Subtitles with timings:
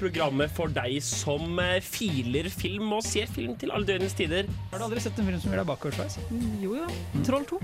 [0.00, 4.48] Programmet for deg som eh, filer film og ser film til alle døgnets tider.
[4.72, 6.16] Har du aldri sett en film som gjør deg bakoversveis?
[6.62, 6.86] Jo jo.
[7.26, 7.60] Troll 2.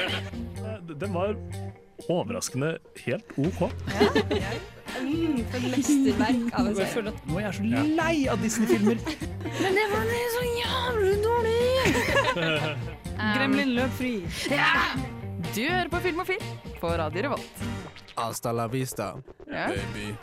[1.00, 1.36] Den var
[2.10, 2.72] overraskende
[3.04, 3.60] helt OK.
[5.00, 7.12] Mm, for et mesterverk av en serie.
[7.28, 8.98] nå er jeg så lei av Disney-filmer.
[9.62, 11.60] Men det var så jævlig dårlig!
[13.36, 14.14] Gremlin løp fri.
[15.50, 17.64] Du hører på Film og Film på Radio Revolt.
[18.16, 19.12] Hasta la vista,
[19.50, 19.68] Ja.
[19.70, 20.14] baby.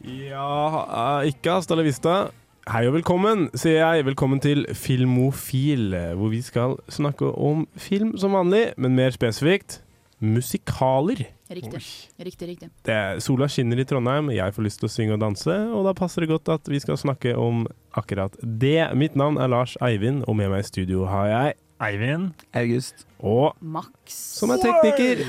[0.00, 2.12] Ja, ikke hasta la vista.
[2.70, 4.04] Hei og velkommen, sier jeg.
[4.06, 9.82] Velkommen til Filmofil, hvor vi skal snakke om film som vanlig, men mer spesifikt
[10.20, 11.26] musikaler.
[11.50, 11.82] Riktig.
[12.16, 12.68] Riktig, riktig.
[12.86, 15.84] Det er, sola skinner i Trondheim, jeg får lyst til å synge og danse, og
[15.84, 18.78] da passer det godt at vi skal snakke om akkurat det.
[18.96, 22.32] Mitt navn er Lars Eivind, og med meg i studio har jeg Eivind.
[22.56, 23.04] August.
[23.20, 24.16] Og Max.
[24.38, 25.26] som er tekniker.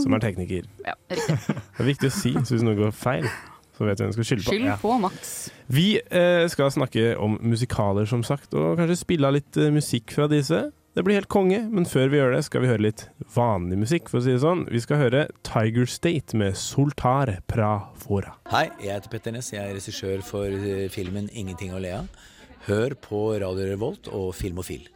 [0.00, 0.64] Som er tekniker.
[0.84, 1.36] Ja, riktig.
[1.44, 3.28] Det er viktig å si, hvis noe går feil,
[3.76, 4.54] så vet vi hvem vi skal skylde på.
[4.56, 5.36] Skyld på Max.
[5.68, 10.14] Vi eh, skal snakke om musikaler, som sagt, og kanskje spille av litt eh, musikk
[10.16, 10.68] fra disse.
[10.96, 13.02] Det blir helt konge, men før vi gjør det, skal vi høre litt
[13.34, 14.64] vanlig musikk, for å si det sånn.
[14.72, 18.32] Vi skal høre Tiger State med Soltar pra fora.
[18.48, 19.52] Hei, jeg heter Petter Ness.
[19.52, 22.26] Jeg er regissør for eh, filmen 'Ingenting å le av'.
[22.70, 24.88] Hør på Radio Revolt og Filmofil.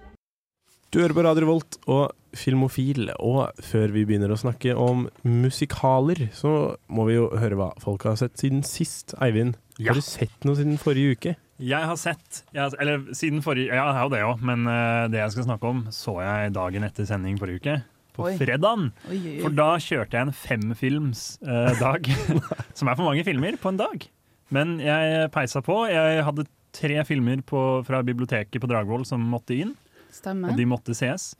[0.90, 6.24] Du hører på Radio Volt og Filmofil, og før vi begynner å snakke om musikaler,
[6.34, 9.14] så må vi jo høre hva folk har sett siden sist.
[9.22, 9.92] Eivind, Ja.
[9.92, 11.36] har du sett noe siden forrige uke?
[11.60, 14.66] Jeg har sett jeg har, Eller siden forrige Ja, jeg har jo det òg, men
[14.66, 17.82] uh, det jeg skal snakke om, så jeg dagen etter sending forrige uke.
[18.16, 18.36] På Oi.
[18.36, 18.92] fredagen.
[19.10, 22.08] Oi, oi, For da kjørte jeg en femfilmsdag.
[22.10, 24.08] Uh, som er for mange filmer på en dag.
[24.50, 25.84] Men jeg peisa på.
[25.86, 29.76] Jeg hadde tre filmer på, fra biblioteket på Dragvoll som måtte inn.
[30.14, 30.52] Stemmer.
[30.52, 31.32] Og de måtte ses.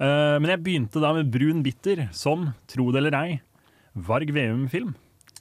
[0.00, 3.28] Uh, men jeg begynte da med Brun bitter, som, tro det eller ei,
[4.06, 4.94] Varg Veum-film.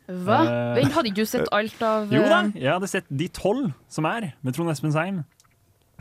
[0.05, 0.41] Hva?
[0.45, 3.25] Uh, Vent, hadde ikke du sett alt av Jo da, eh, jeg hadde sett de
[3.33, 5.23] tolv som er, med Trond Espen Seim.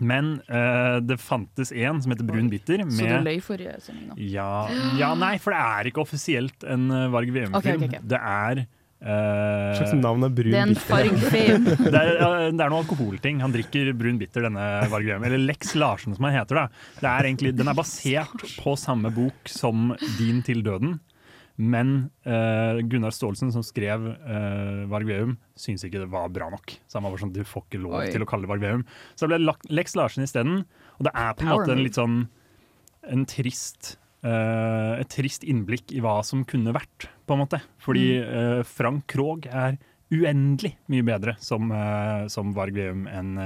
[0.02, 2.83] Men uh, det fantes en som heter Brun bitter.
[2.90, 4.16] Så du Med løy forrige sending, da?
[4.18, 4.51] ja,
[4.98, 7.61] ja, nei, for det er ikke offisielt en Varg Veum-film.
[7.61, 8.08] Okay, okay, okay.
[8.11, 8.72] Det er eh,
[9.04, 11.90] Hva slags navn er brun Det er en bitter?
[11.92, 12.12] det er,
[12.54, 13.42] det er noe alkoholting.
[13.44, 15.26] Han drikker brun bitter, denne Varg Veum.
[15.28, 16.62] Eller Lex Larsen, som han heter.
[16.62, 16.84] da.
[17.02, 20.98] Det er egentlig, den er basert på samme bok som Din til døden.
[21.54, 21.90] Men
[22.26, 26.74] uh, Gunnar Staalesen, som skrev uh, Varg Veum, syntes ikke det var bra nok.
[26.88, 28.08] Så han var sånn, du får ikke lov Oi.
[28.10, 28.86] til å kalle det Varg Veum.
[29.14, 30.64] Så det ble Lex Larsen isteden.
[30.98, 32.24] Og det er på en måte en litt sånn
[33.12, 33.94] en trist
[34.24, 37.61] eh, et trist innblikk i hva som kunne vært, på en måte.
[37.80, 39.79] Fordi uh, Frank Krogh er
[40.12, 43.39] uendelig mye bedre som, uh, som Varg Veum enn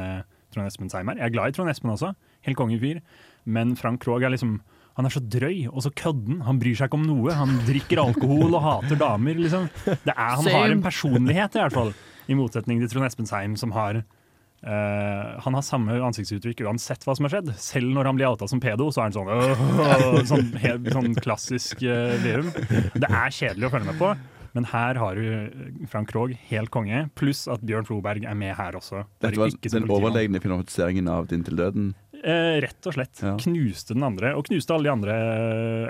[0.55, 1.21] Trond Espen Seim er.
[1.21, 2.15] Jeg er glad i Trond Espen også,
[2.49, 2.99] helt kongefyr,
[3.47, 4.59] men Frank Krogh er liksom
[4.99, 6.41] han er så drøy og så kødden.
[6.43, 7.31] Han bryr seg ikke om noe.
[7.31, 9.37] Han drikker alkohol og hater damer.
[9.38, 9.69] Liksom.
[9.87, 11.93] Det er, han har en personlighet, i hvert fall.
[12.27, 14.00] I motsetning til Trond Espen Seim, som har
[14.62, 17.52] eh, Han har samme ansiktsuttrykk uansett hva som har skjedd.
[17.60, 21.14] Selv når han blir outa som pedo, så er han sånn «Åh», sånn, helt, sånn
[21.19, 22.50] klassisk uh, Veum.
[22.98, 24.12] Det er kjedelig å følge med på.
[24.56, 28.56] Men her har du eh, Frank Krogh, helt konge, pluss at Bjørn Floberg er med
[28.58, 29.04] her også.
[29.22, 31.92] Dette var ikke den overlegne finansieringen av Din til døden.
[32.19, 33.20] Uh, rett og slett.
[33.22, 33.36] Ja.
[33.38, 35.14] Knuste den andre, og knuste alle de andre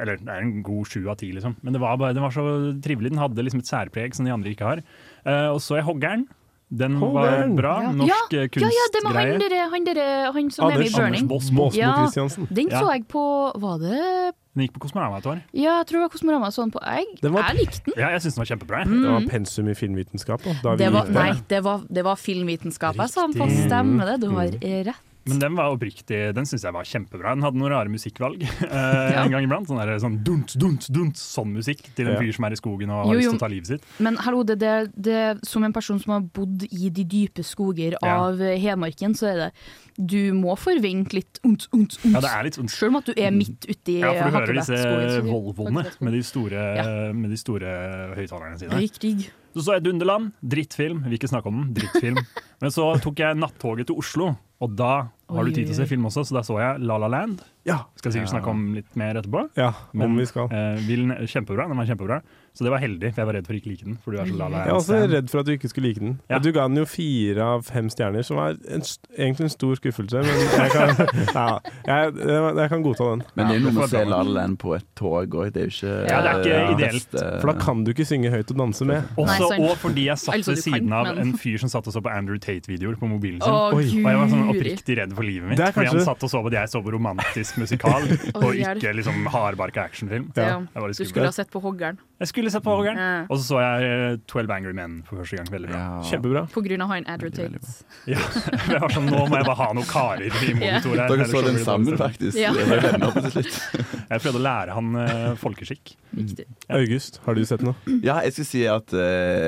[0.03, 1.55] Eller det er en god sju av ti, liksom.
[1.65, 2.45] Men det var, bare, det var så
[2.85, 3.15] trivelig.
[3.15, 4.83] Den hadde liksom et særpreg som de andre ikke har.
[5.25, 6.27] Uh, og så er Hoggeren.
[6.71, 7.93] Den var bra.
[7.93, 8.69] Norsk Ja, kunstgreie.
[8.77, 11.23] ja, det var han derre han, derre- han som er med i Burning.
[11.25, 11.95] Anders Måsmo Ja.
[12.05, 12.49] Christiansen.
[12.53, 15.41] Den så jeg på Var det Den gikk på Kosmorama et år.
[15.55, 16.81] Ja, jeg tror det var Kosmorama sånn på.
[16.85, 17.95] Jeg, var- jeg likte den.
[17.97, 18.85] Ja, jeg syns den var kjempebra.
[18.85, 19.03] Mm.
[19.03, 20.43] Det var pensum i filmvitenskap.
[20.43, 22.97] Da, da vi Det var, nei, det var, det var filmvitenskap.
[22.97, 23.67] Jeg sa den på Riktig.
[23.71, 24.21] stemme det.
[24.21, 24.85] Du har Mm.
[24.87, 24.95] rett.
[25.29, 27.35] Men den var oppriktig, den syns jeg var kjempebra.
[27.37, 29.25] Den hadde noen rare musikkvalg eh, Ja.
[29.25, 29.69] en gang iblant.
[29.69, 32.93] Sånn, der, sånn dunt, dunt, dunt, sånn musikk til en fyr som er i skogen
[32.95, 33.85] og har Jo, lyst til å ta livet sitt.
[34.05, 37.99] Men hallo, det, det, det, som en person som har bodd i de dype skoger
[38.03, 38.55] av ja.
[38.65, 39.51] Hedmarken, så er det
[39.99, 43.09] Du må forvente litt ondt, ondt, ondt Ja, det er litt sånn Selv om at
[43.11, 46.87] du er midt uti Ja, for du hører disse Volvoene med de store, Ja.
[47.13, 47.73] med de store
[48.15, 48.79] høyttalerne sine.
[48.79, 49.29] Riktig.
[49.57, 51.01] Så så jeg Dunderland, drittfilm.
[51.07, 52.21] Vil ikke snakke om den, drittfilm.
[52.63, 54.93] Men så tok jeg nattoget til Oslo, og da
[55.31, 57.43] har du tid til å se film også, så da så jeg La La Land.
[57.69, 57.83] Ja.
[58.01, 59.45] Skal sikkert snakke om litt mer etterpå.
[59.59, 60.51] ja, Men, vi skal.
[60.51, 62.21] Eh, vil, kjempebra, den var kjempebra.
[62.59, 63.99] Så det var heldig, for jeg var redd for ikke like den.
[64.03, 66.01] For du er så La Jeg var også redd for at du ikke skulle like
[66.03, 66.15] den.
[66.27, 66.41] Ja.
[66.43, 69.77] Du ga den jo fire av fem stjerner, som var en, st- egentlig en stor
[69.79, 70.23] skuffelse.
[70.27, 70.91] Men jeg kan,
[71.39, 71.45] ja,
[71.87, 72.17] jeg,
[72.59, 73.23] jeg, kan godta den.
[73.39, 74.19] Men det er jo noe med å se La.
[74.27, 75.53] La Land på et tog òg.
[75.55, 76.65] Det er jo ikke Ja, det er ikke ja.
[76.75, 79.15] ideelt, beste- For da kan du ikke synge høyt og danse med.
[79.23, 82.11] Også, og fordi jeg satt ved siden av en fyr som satt og så på
[82.11, 83.55] Andrew Tate-videoer på mobilen sin.
[83.55, 83.87] Å, Oi.
[84.03, 85.63] Og jeg var sånn oppriktig redd for livet mitt.
[85.63, 88.11] Er Fordi han satt og så på det jeg så på romantisk musikal,
[88.43, 90.33] og ikke liksom hardbarka actionfilm.
[90.35, 90.59] Ja.
[90.67, 92.03] Det var litt Du skulle ha sett på Hoggeren.
[92.19, 92.99] Jeg skulle sett på Hoggeren.
[92.99, 93.19] Ja.
[93.31, 95.51] Og så så jeg eh, 12 Angry Men for første gang.
[95.53, 95.79] Veldig bra.
[95.79, 95.99] Ja.
[96.09, 96.43] Kjempebra.
[96.51, 97.85] På grunn av han Andrew Veldig, veldig Tate.
[98.11, 98.25] Ja.
[98.73, 101.13] Jeg var sånn, Nå må jeg bare ha noen karer i monitor her.
[101.13, 102.39] Dere så den sammen, faktisk.
[102.41, 102.51] Ja.
[104.09, 105.95] Jeg prøvde å lære han uh, folkeskikk.
[106.17, 106.47] Viktig.
[106.73, 107.77] August, har du sett noe?
[108.03, 109.03] Ja, jeg skulle si at uh,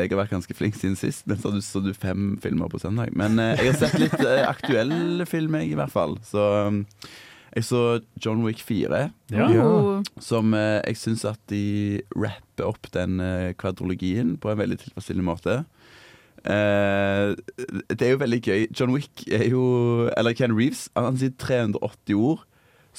[0.05, 1.25] jeg har vært ganske flink siden sist.
[1.31, 3.11] Men så du, så du fem filmer på søndag.
[3.17, 6.19] Men uh, jeg har sett litt uh, aktuelle filmer, jeg, i hvert fall.
[6.29, 6.85] Så um,
[7.57, 9.49] jeg så John Wick 4, Ja.
[9.51, 10.03] Ja.
[10.23, 15.27] som eh, jeg syns at de rapper opp den uh, kvadrologien på en veldig tilfredsstillende
[15.27, 15.57] måte.
[16.45, 17.35] Eh,
[17.91, 18.63] det er jo veldig gøy.
[18.73, 22.47] John Wick er jo Eller Ken Reeves, han sier 380 ord.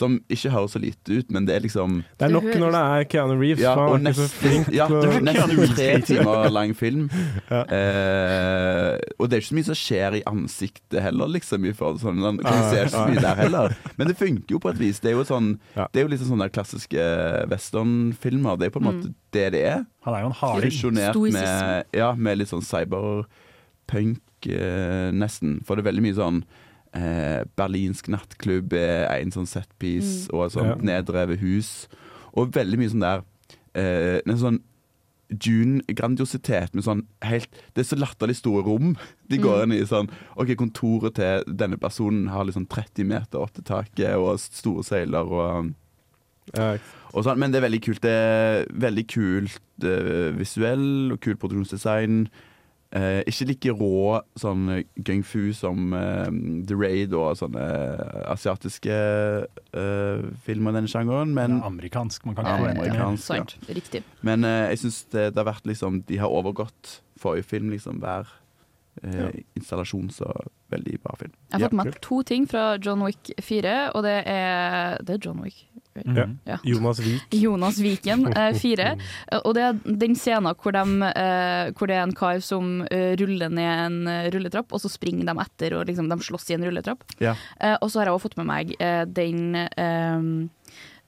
[0.01, 2.81] Som ikke høres så lite ut, men det er liksom Det er nok når det
[2.95, 3.61] er Keanu Reeves.
[3.61, 7.07] Ja, og han er nesten, flink ja, nesten tre timer lang film.
[7.51, 7.61] Ja.
[7.75, 11.65] Eh, og det er ikke så mye som skjer i ansiktet heller, liksom.
[11.67, 13.75] I forhold til sånn, man kan Nei, se ikke så mye der heller.
[13.99, 15.01] Men det funker jo på et vis.
[15.03, 15.87] Det er jo sånn Ja.
[15.91, 17.05] Det er jo litt sånn der klassiske
[17.51, 18.57] westernfilmer.
[18.59, 19.85] Det er på en måte det det er.
[20.07, 20.71] Han er jo en harding.
[20.71, 25.59] Fusjonert med, ja, med litt sånn cyberpunk, eh, nesten.
[25.65, 26.43] For det er veldig mye sånn
[26.93, 31.01] eh, Berlinsk nattklubb er en sånn setpiece, og et sånt Ja.
[31.01, 31.87] neddrevet hus.
[32.33, 33.23] Og veldig mye sånn der
[33.75, 34.59] eh, En sånn
[35.31, 38.95] June-grandiositet med sånn helt Det er så latterlig store rom.
[39.31, 43.53] De går inn i sånn OK, kontoret til denne personen har liksom 30 meter opp
[43.55, 45.71] til taket og store seiler og
[47.13, 48.01] og sånn, men det er veldig kult.
[48.03, 52.25] Det er veldig kult uh, visuell og kult produksjonsdesign.
[52.91, 54.65] Eh, ikke like rå sånn
[55.07, 56.27] gung fu som eh,
[56.67, 57.63] The Raid og sånne
[58.33, 62.25] asiatiske eh, filmer i denne sjangeren, men, Ja, amerikansk.
[62.27, 62.89] Man kan ikke forvente mer.
[62.91, 63.29] amerikansk.
[63.31, 63.45] ja.
[63.45, 63.55] Sant.
[63.69, 64.03] Riktig.
[64.27, 68.01] men eh, jeg syns det, det har vært liksom De har overgått forrige film, liksom
[68.03, 68.27] hver
[69.03, 70.27] eh, installasjon, så
[70.73, 71.31] veldig bra film.
[71.51, 75.15] Jeg har fått med meg to ting fra John Wick 4, og det er Det
[75.15, 75.63] er John Wick.
[75.95, 76.37] Mhm.
[76.47, 76.57] Ja.
[76.63, 77.33] Jonas Vik.
[77.43, 78.93] Jonas Viken, eh, fire.
[79.31, 82.81] Eh, Og det er den scenen hvor, de, eh, hvor det er en kar som
[82.91, 86.49] eh, ruller ned en eh, rulletrapp, og så springer de etter, og liksom, de slåss
[86.51, 87.03] i en rulletrapp.
[87.19, 87.35] Ja.
[87.59, 90.47] Eh, og så har jeg også fått med meg eh, den eh,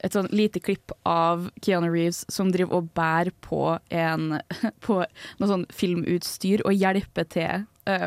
[0.03, 4.33] et sånn lite klipp av Keanu Reeves som driver og bærer på, en,
[4.83, 4.97] på
[5.39, 7.63] noe sånn filmutstyr og hjelper til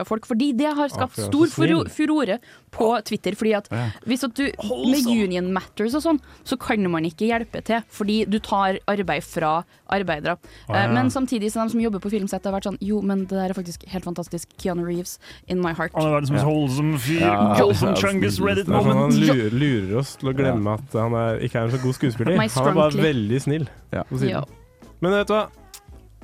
[0.08, 0.26] folk.
[0.26, 2.38] Fordi det har skapt for er stor furo- furore
[2.73, 3.32] på Twitter.
[3.37, 3.69] Fordi at
[4.06, 4.44] hvis at du
[4.90, 7.82] med union matters og sånn, så kan man ikke hjelpe til.
[7.88, 10.37] Fordi du tar arbeid fra arbeidere.
[10.69, 10.93] Ah, Eh, ja.
[10.93, 13.50] Men samtidig så de som jobber på filmsett har vært sånn Jo, men det der
[13.50, 14.49] er faktisk helt fantastisk.
[14.58, 15.19] Keanu Reeves
[15.49, 15.93] in my heart.
[15.94, 17.58] Han er verdens mest holdsomme fyr.
[17.61, 18.40] Jolson Chungus.
[18.40, 19.12] Reddit sånn moment.
[19.12, 21.94] han lurer, lurer oss til å glemme at han er, ikke er en så god
[21.94, 22.37] skuespiller.
[22.37, 23.69] Han er bare veldig snill.
[23.93, 24.02] Ja.
[24.05, 24.31] på siden.
[24.31, 24.44] Ja.
[25.00, 25.46] Men vet du hva?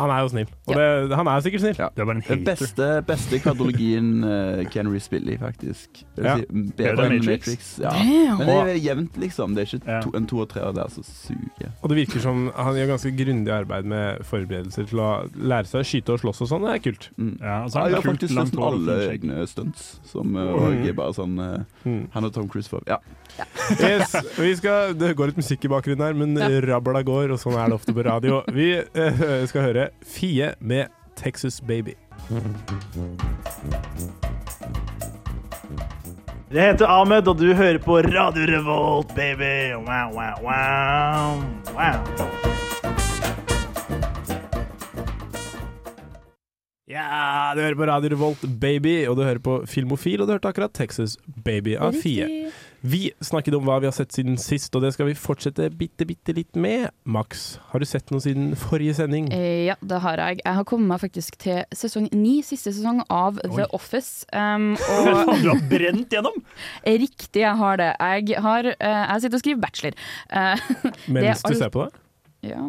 [0.03, 0.51] Han er jo snill.
[0.69, 1.79] Og det, han er sikkert snill.
[1.79, 1.89] Ja.
[1.95, 6.03] Du er bare en Den beste, beste kvadrologien uh, Ken spiller i, faktisk.
[6.19, 6.37] Ja.
[6.39, 6.47] si,
[6.79, 7.47] Bedre enn Matrix?
[7.47, 7.71] Matrix.
[7.83, 7.95] Ja.
[8.39, 9.55] Men det er jevnt, liksom.
[9.57, 11.73] Det er ikke to, en to og tre der som suger.
[11.81, 15.83] Og det virker som han gjør ganske grundig arbeid med forberedelser til å lære seg
[15.83, 16.67] å skyte og slåss og sånn.
[16.69, 17.09] Det er kult.
[17.17, 17.35] Mm.
[17.41, 19.89] Ja, og så Ja, er har faktisk nesten alle egne stunts.
[20.09, 20.87] Som uh, Mm.
[20.89, 22.07] er bare sånn uh, Mm.
[22.15, 22.99] Han og Tom Cruise får Ja.
[23.81, 26.61] Yes, vi skal, Det går litt musikk i bakgrunnen her, men Ja.
[26.75, 28.43] rabla går, og sånn er det ofte på radio.
[28.53, 31.97] Vi eh, skal høre Fie med 'Texas Baby'.
[36.53, 39.73] Jeg heter Ahmed, og du hører på Radio Revolt, baby.
[39.73, 41.41] Wow, wow, wow.
[41.73, 42.43] wow.
[46.93, 50.51] Ja, du hører på Radio Revolt, baby, og du hører på Filmofil, og du hørte
[50.51, 52.51] akkurat 'Texas Baby' av Fie.
[52.83, 56.03] Vi snakket om hva vi har sett siden sist, og det skal vi fortsette bitte,
[56.09, 56.89] bitte litt med.
[57.07, 59.29] Max, har du sett noe siden forrige sending?
[59.31, 60.41] Eh, Ja, det har jeg.
[60.43, 64.27] Jeg har kommet meg faktisk til sesong ni, siste sesong av The Office.
[64.35, 66.43] Um, og du har brent gjennom!
[67.07, 67.93] riktig, jeg har det.
[68.03, 69.99] Jeg har uh, Jeg sitter og skriver bachelor.
[70.33, 70.59] Uh,
[71.13, 72.01] Mens du ser på det?
[72.51, 72.63] ja.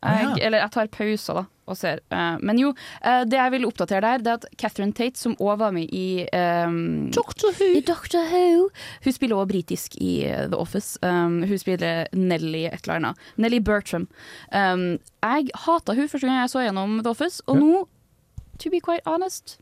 [0.00, 2.00] Jeg, eller jeg tar pauser, da, og ser.
[2.10, 2.72] Eh, men jo,
[3.02, 5.88] eh, det jeg vil oppdatere der, det er at Catherine Tate, som òg var med
[5.94, 7.70] i um, Doctor Who.
[7.78, 8.68] I Doctor Who
[9.04, 10.12] Hun spiller òg britisk i
[10.50, 10.98] The Office.
[11.02, 13.24] Um, hun spiller Nelly et eller annet.
[13.40, 14.08] Nelly Bertram.
[14.52, 17.60] Um, jeg hata hun første gang jeg så gjennom The Office, og Ja.
[17.64, 17.88] nå,
[18.60, 19.58] to be quite honest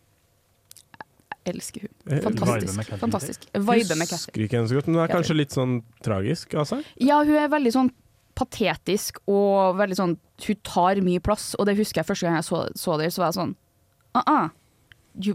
[1.46, 2.20] Jeg elsker hun.
[2.22, 2.90] Fantastisk.
[3.00, 3.46] Fantastisk.
[3.54, 4.26] Vibe med Catherine.
[4.28, 6.84] Husker ikke henne så godt, men det er kanskje litt sånn tragisk av seg?
[7.00, 7.88] Ja, hun er veldig sånn
[8.38, 12.46] patetisk og veldig sånn Hun tar mye plass, og det husker jeg første gang jeg
[12.46, 13.54] så, så det, så var jeg sånn
[14.18, 14.50] uh-uh.
[15.18, 15.32] Du,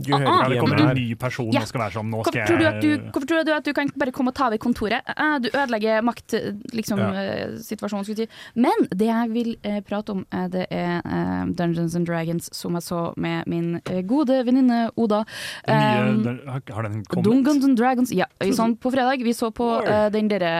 [0.00, 0.30] Du Ah, hører ah.
[0.30, 1.60] Ja, ikke det kommer en ny person Ja.
[1.60, 3.64] og skal være sånn Nå hvorfor, skal tror du at du, hvorfor tror du at
[3.64, 5.02] du kan bare komme og ta over kontoret?
[5.18, 7.08] Uh, du ødelegger maktsituasjonen, liksom, Ja.
[7.22, 8.52] eh, situasjonen, skulle jeg si.
[8.54, 12.74] Men det jeg vil uh, prate om, uh, det er eh, Dungeons and Dragons, som
[12.78, 15.24] jeg så med min eh, gode venninne Oda.
[15.66, 17.24] Nye, Um, den, har- Har den kommet?
[17.24, 18.26] Dungeons and Dragons, ja.
[18.40, 19.18] Sånn på fredag.
[19.24, 20.54] Vi så på eh, den derre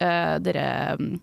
[0.00, 1.20] uh, dere, um,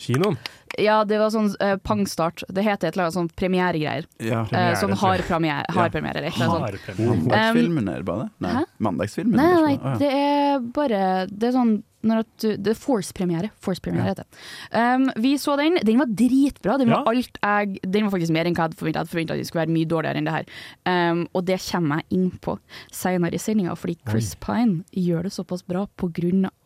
[0.00, 0.36] Kinoen?
[0.78, 2.42] Ja, det var sånn uh, pangstart.
[2.52, 4.06] Det heter et eller annet sånn premieregreier.
[4.20, 4.42] Ja.
[4.44, 5.64] Eh, sånn Premiere, uh, sånn hardpremiere.
[5.72, 5.92] hard Ja.
[5.94, 6.30] premiere eller.
[6.36, 7.16] Harpremiere.
[7.16, 8.30] Mandagsfilmen, er det bare?
[8.44, 8.52] Nei.
[8.58, 8.64] Hæ?
[8.78, 9.36] Mandagsfilmen?
[9.40, 11.02] Nei, nei, det er bare
[11.32, 13.50] Det er sånn når at Det er Force-premiere.
[13.62, 14.40] Force-premiere heter det.
[14.72, 15.78] Um, vi så den.
[15.86, 16.78] Den var dritbra.
[16.80, 19.00] Den var, jeg, den var faktisk mer enn hva jeg hadde forventa.
[19.00, 20.50] Jeg hadde forventa at den skulle være mye dårligere enn det her.
[20.86, 22.56] Um, og det kommer jeg inn på
[22.94, 25.86] senere i sendinga, fordi Chris Pine gjør det såpass bra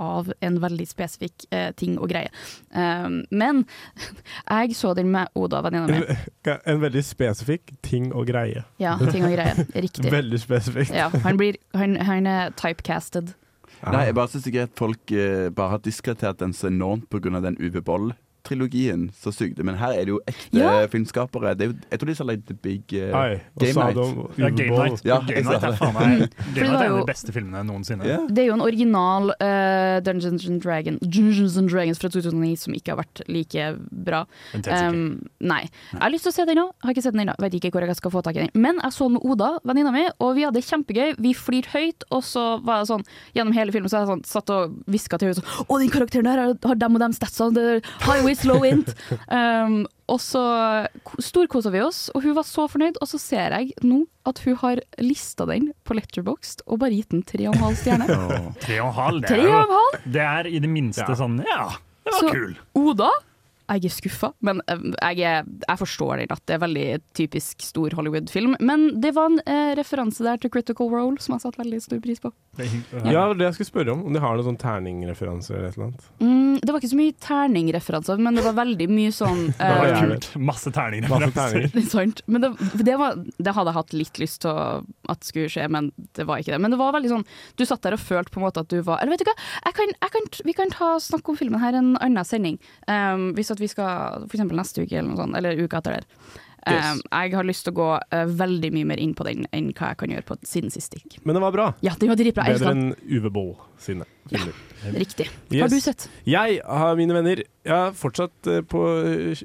[0.00, 2.30] av en veldig spesifikk uh, ting og greie.
[2.74, 3.64] Um, men
[4.50, 6.16] jeg så den med Oda, venninna mi.
[6.44, 8.64] En, en veldig spesifikk ting og greie.
[8.82, 9.66] Ja, ting og greie.
[9.86, 10.10] Riktig.
[10.12, 10.94] Veldig spesifikt.
[10.94, 13.34] Ja, han, blir, han, han er typecasted.
[13.80, 17.40] Nei, jeg bare syns ikke at folk eh, bare har diskretert den så enormt pga.
[17.40, 17.80] den Uwe
[18.50, 19.62] Boll-trilogien som sugde.
[19.64, 20.86] Men her er det jo ekte Ja.
[20.90, 21.54] filmskapere.
[21.56, 23.96] Det er jo, jeg tror de sa like The Big uh, Ai, Game Night.
[23.96, 26.96] om Ja, Game Night, Ja, Game Night er faen meg Game Night er en jo-
[26.96, 28.04] av de beste filmene noensinne.
[28.06, 28.26] Yeah.
[28.28, 32.74] Det er jo en original uh, Dungeons and Dragon, Dungeons and Dragons fra 2009 som
[32.74, 34.24] ikke har vært like bra.
[34.54, 35.62] Um, nei.
[35.92, 37.34] Jeg har lyst til å se den nå, har ikke sett den ennå.
[37.40, 38.50] Vet ikke hvor jeg skal få tak i den.
[38.54, 41.14] Men jeg så den med Oda, venninna mi, og vi hadde det kjempegøy.
[41.20, 43.04] Vi flirte høyt, og så var det sånn
[43.36, 46.26] gjennom hele filmen så jeg sånn, satt og hviska til henne sånn Å, den karakteren
[46.26, 47.84] der har, har dem og dem statsene, det
[48.44, 48.94] er high waist, low int.
[49.28, 50.42] Um, og så
[51.22, 52.98] storkosa vi oss, og hun var så fornøyd.
[53.02, 57.10] Og så ser jeg nå at hun har lista den på Letterboxd og bare gitt
[57.14, 58.06] den tre og en halv stjerne.
[58.64, 59.80] Tre og en halv, det er, jo,
[60.16, 61.16] det er i det minste Ja.
[61.18, 61.70] sånn Ja,
[62.04, 62.56] det var Så- kul.
[62.74, 63.10] Oda?
[63.70, 66.86] Jeg er skuffa, men eh, jeg, er, jeg forstår det at det er veldig
[67.16, 68.56] typisk stor Hollywood-film.
[68.60, 72.00] Men det var en eh, referanse der til Critical Role som jeg satte veldig stor
[72.02, 72.32] pris på.
[73.06, 74.02] Ja, det jeg skulle spørre om.
[74.08, 76.08] Om de har noen sånn terningreferanser eller et eller annet.
[76.18, 79.90] Mm, det var ikke så mye terningreferanser, men det var veldig mye sånn Det var
[79.90, 80.00] eh.
[80.00, 80.28] Kult.
[80.50, 81.68] Masse terningreferanser.
[81.68, 82.24] Masse er sant.
[82.26, 85.92] Men det, det, var, det hadde jeg hatt litt lyst til at skulle skje, men
[86.18, 86.60] det var ikke det.
[86.62, 87.26] Men det var veldig sånn
[87.58, 89.36] Du satt der og følte på en måte at du var Eller vet du hva,
[89.66, 92.58] jeg kan, jeg kan, vi kan ta snakke om filmen her en annen sending.
[92.90, 96.08] Um, hvis at vi skal eksempel neste uke eller noe sånt, eller uka etter der.
[96.60, 96.98] Um, Yes.
[97.08, 99.94] Jeg har lyst til å gå eh, veldig mye mer inn på den enn hva
[99.94, 101.14] jeg kan gjøre på siden sist gikk.
[101.24, 101.68] Men det var bra.
[101.80, 102.44] Ja, den var dritbra.
[102.50, 104.58] Bedre enn Uwe Boll sine filmer.
[104.92, 105.30] Riktig.
[105.48, 105.62] Yes.
[105.62, 106.04] Har du sett?
[106.28, 107.40] Jeg har mine venner.
[107.64, 108.82] Jeg har fortsatt eh, på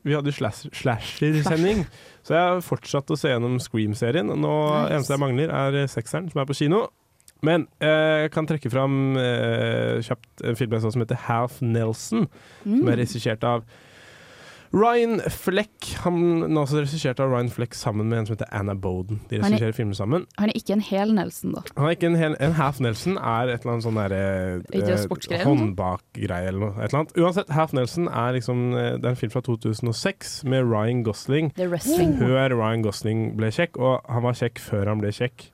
[0.03, 1.85] Vi hadde slash, slasher-sending,
[2.27, 4.27] så jeg har fortsatt å se gjennom Scream-serien.
[4.35, 4.91] Nå Nice.
[4.97, 6.83] eneste jeg mangler, er eh, sekseren, som er på kino.
[7.45, 11.61] Men eh, jeg kan trekke fram eh, kjapt en film jeg så som heter Half
[11.63, 12.27] Nelson,
[12.63, 12.87] som Mm.
[12.91, 13.63] er regissert av
[14.75, 15.85] Ryan Fleck.
[16.03, 19.21] Han er også regissert av Ryan Fleck sammen med en som heter Anna Boden.
[19.29, 20.25] De er- regisserer filmer sammen.
[20.37, 21.61] Han er ikke en hel Nelson, da.
[21.77, 24.19] Han er ikke en, hel, en half Nelson er et eller annet sånn derre
[24.73, 25.79] eh, sportsgreie eller noe sånt?
[25.79, 26.73] Håndbakgreie eller noe.
[26.75, 27.15] Et eller annet.
[27.23, 31.53] Uansett, half Nelson er liksom eh, Det er en film fra 2006 med Ryan Gosling.
[31.55, 32.17] Wrestling.
[32.19, 35.47] Før Ryan Gosling ble kjekk, og han var kjekk før han ble kjekk.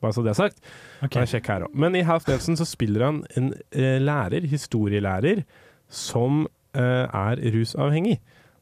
[0.00, 0.58] Bare så det er sagt.
[1.04, 1.20] Okay.
[1.20, 1.74] Han er kjekk her òg.
[1.86, 5.44] Men i Half Nelson så spiller han en eh, lærer, historielærer,
[5.86, 8.18] som eh, er rusavhengig.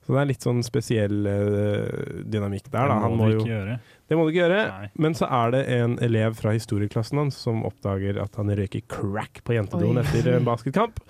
[0.08, 2.88] Så det er litt sånn spesiell uh, dynamikk der.
[2.88, 2.94] Da.
[2.94, 3.74] Det Han må må du jo ikke gjøre.
[4.08, 4.60] det må du ikke gjøre.
[4.72, 4.86] Nei.
[5.04, 9.42] Men så er det en elev fra historieklassen hans som oppdager at han røyker crack
[9.44, 10.06] på jentedoen Oi.
[10.06, 11.02] etter en basketkamp.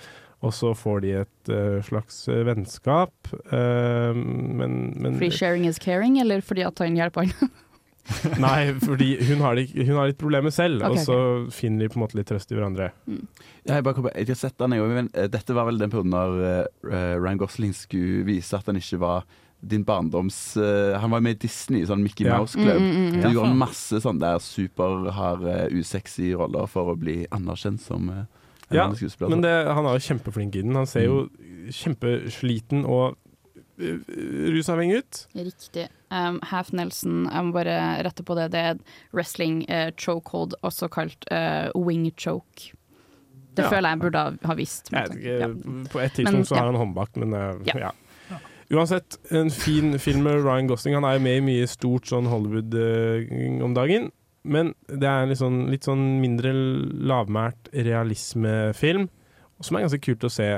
[0.43, 3.31] Og så får de et uh, slags eh, vennskap.
[3.55, 7.55] uh, men, men Free sharing is caring, eller fordi at han hjelper han?
[8.45, 11.19] Nei, fordi hun har, litt, hun har litt problemer selv, okay, og så
[11.55, 12.91] finner de på en måte litt trøst i hverandre.
[13.09, 15.93] Ja, jeg, bare kom jeg har sett den, jeg, men eh, Dette var vel den
[15.93, 19.29] perioden da uh, Ryan Gosling skulle vise at han ikke var
[19.61, 22.39] din barndoms uh, Han var med i Disney, sånn Mickey Ja.
[22.39, 22.79] Mouse Club.
[22.79, 27.21] Mm, mm, mm, du Ja, gjorde masse sånn der superharde, usexy roller for å bli
[27.35, 28.25] anerkjent som uh,
[28.71, 29.35] Ja, skuespiller.
[29.35, 30.77] Men det, han er jo kjempeflink i den.
[30.77, 31.23] Han ser jo
[31.75, 33.17] kjempesliten og
[33.81, 33.97] uh,
[34.55, 35.23] rusavhengig ut.
[35.39, 35.89] Riktig.
[36.11, 38.51] Um, Half Nelson, jeg må bare rette på det.
[38.55, 38.79] Det er
[39.13, 42.73] wrestling uh, chokehold, også kalt uh, wing choke.
[43.59, 43.71] Det Ja.
[43.73, 44.93] føler jeg burde ha- visst.
[44.93, 45.03] Ja.
[45.91, 47.33] På et tidspunkt Men, så har han håndbak, men
[47.67, 47.79] Ja.
[47.89, 47.91] ja.
[48.71, 50.95] Uansett, en fin film med Ryan Gosling.
[50.95, 54.11] Han er jo med i mye stort sånn Hollywood uh, om dagen.
[54.45, 59.09] Men det er en litt sånn, litt sånn mindre lavmælt realismefilm,
[59.61, 60.49] som er ganske kult å se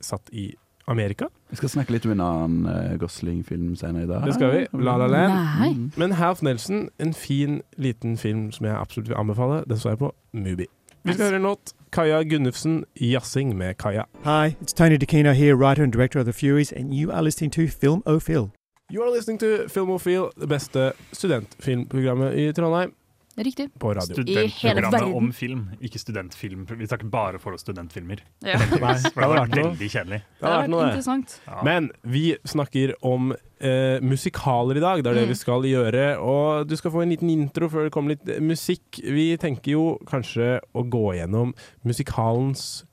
[0.00, 0.54] satt i
[0.88, 1.28] Amerika.
[1.50, 4.26] Vi skal snakke litt om en annen eh, Gosling-film senere i dag.
[4.26, 4.66] Det skal vi.
[4.84, 5.34] La La Land.
[5.34, 5.70] Nei.
[5.74, 5.92] Mm.
[5.96, 9.64] Men Half Nelson, en fin liten film som jeg absolutt vil anbefale.
[9.68, 10.66] Den så jeg på Mubi.
[11.04, 11.72] Vi skal høre en låt.
[11.92, 14.06] Kaja Gunnufsen, 'Jazzing med Kaja'.
[14.24, 17.52] Hi, it's Tony DeCino here, writer and director of The Furies, and you are listening
[17.52, 18.50] to Film O Phil.
[18.92, 22.92] You are listening to Film Filmofil, det beste studentfilmprogrammet i Trondheim,
[23.38, 23.68] Riktig.
[23.78, 24.14] på radio.
[24.16, 26.66] Studentprogrammet om film, ikke studentfilm.
[26.66, 28.20] Vi snakker bare for oss studentfilmer.
[28.44, 28.58] Ja.
[28.58, 30.18] Nei, For det hadde vært veldig kjedelig.
[30.40, 30.88] Det hadde vært noe, det.
[30.90, 31.36] interessant.
[31.46, 31.60] Ja.
[31.64, 35.02] Men vi snakker om eh, musikaler i dag.
[35.04, 35.32] Det er det Mm.
[35.32, 36.04] vi skal gjøre.
[36.20, 39.00] Og du skal få en liten intro før det kommer litt musikk.
[39.04, 42.84] Vi tenker jo kanskje å gå gjennom musikalens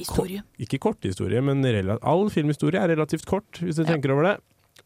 [0.00, 0.40] Historie.
[0.40, 1.60] Ko ikke kort historie, men
[2.02, 4.36] all filmhistorie er relativt kort, hvis du tenker over det.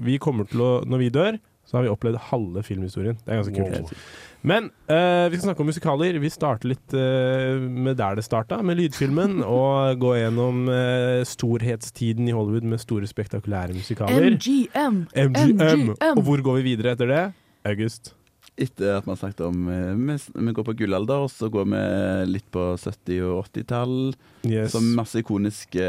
[0.02, 3.16] Vi kommer til å, Når vi dør, så har vi opplevd halve filmhistorien.
[3.24, 3.92] Det er ganske kult.
[3.94, 4.06] Wow.
[4.44, 6.18] Men uh, vi skal snakke om musikaler.
[6.20, 9.38] Vi starter litt uh, med der det starta, med lydfilmen.
[9.58, 14.36] og gå gjennom uh, storhetstiden i Hollywood med store, spektakulære musikaler.
[14.36, 15.00] MGM.
[15.16, 15.94] MGM.
[16.12, 17.24] Og hvor går vi videre etter det?
[17.64, 18.12] August.
[18.60, 21.80] Etter at man snakket om Vi, vi går på gullalder, og så går vi
[22.36, 23.96] litt på 70- og 80-tall.
[24.44, 24.76] Yes.
[24.76, 25.88] Så masse ikoniske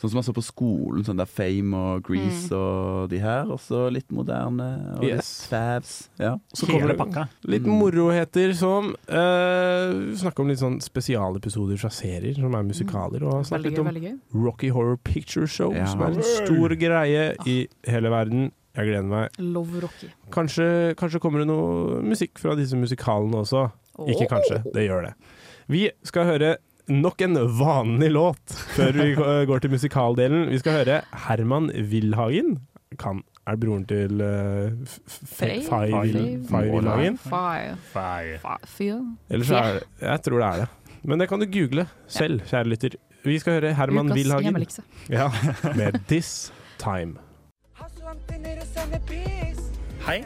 [0.00, 2.56] Sånn som man så på skolen, sånn der Fame og Grease Mm.
[2.56, 3.44] og de her.
[3.52, 5.16] Og så litt moderne og Yes.
[5.44, 6.08] litt favs.
[6.18, 6.38] Ja.
[6.56, 7.28] Så kommer det pakka.
[7.44, 7.78] litt Mm.
[7.82, 13.22] moroheter som uh, Snakke om litt sånn spesialepisoder fra serier som er musikaler.
[13.28, 14.20] Og snakke litt om.
[14.32, 15.84] Rocky Horror Picture Show, Ja.
[15.86, 18.52] som er en stor greie i hele verden.
[18.74, 19.30] Jeg gleder meg.
[19.38, 20.08] Love Rocky.
[20.30, 23.70] Kanskje, kanskje kommer det noe musikk fra disse musikalene også.
[24.08, 25.14] Ikke kanskje, det gjør det.
[25.68, 26.56] Vi skal høre
[26.88, 29.14] nok en vanlig låt før vi
[29.50, 30.48] går til musikaldelen.
[30.50, 32.58] Vi skal høre Herman Wilhagen.
[32.98, 34.72] Kan, er det broren til uh?
[35.68, 36.42] Fay Wil-
[36.74, 37.18] Wilhagen?
[37.18, 38.98] Fire.
[39.30, 40.68] Eller så er det Jeg tror det er det.
[41.04, 42.96] Men det kan du google selv, kjære lytter.
[43.24, 44.56] Vi skal høre Herman Wilhagen
[45.08, 45.30] ja,
[45.76, 47.16] med 'This Time'.
[50.06, 50.24] Hei.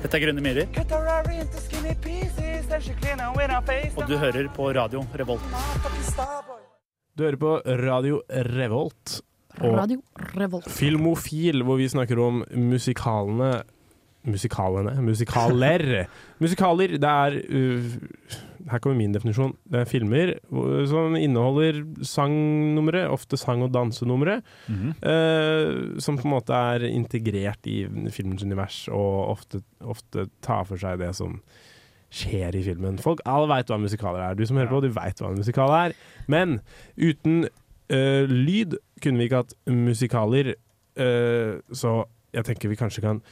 [0.00, 0.68] Dette er Grønne myrer.
[3.96, 5.42] Og du hører på radio Revolt.
[7.16, 7.50] Du hører på
[7.84, 8.22] Radio
[8.56, 9.20] Revolt.
[9.60, 10.00] Og Radio
[10.40, 10.70] Revolt.
[10.72, 13.50] Filmofil, hvor vi snakker om musikalene
[14.28, 15.84] Musikalene Musikaler.
[16.42, 17.94] Musikaler, det er uh,
[18.70, 19.54] Her kommer min definisjon.
[19.64, 20.34] Det er filmer
[20.90, 24.92] som inneholder sangnumre, ofte sang- og dansenumre, mm -hmm.
[25.08, 30.76] uh, som på en måte er integrert i filmens univers, og ofte, ofte tar for
[30.76, 31.40] seg det som
[32.10, 32.98] skjer i filmen.
[32.98, 34.34] Folk alle veit hva musikaler er.
[34.34, 35.92] Du som hører på, du veit hva en musikal er.
[36.26, 36.60] Men
[36.98, 37.46] uten
[37.92, 40.54] uh, lyd kunne vi ikke hatt musikaler,
[41.00, 43.22] eh, så jeg tenker vi kanskje kan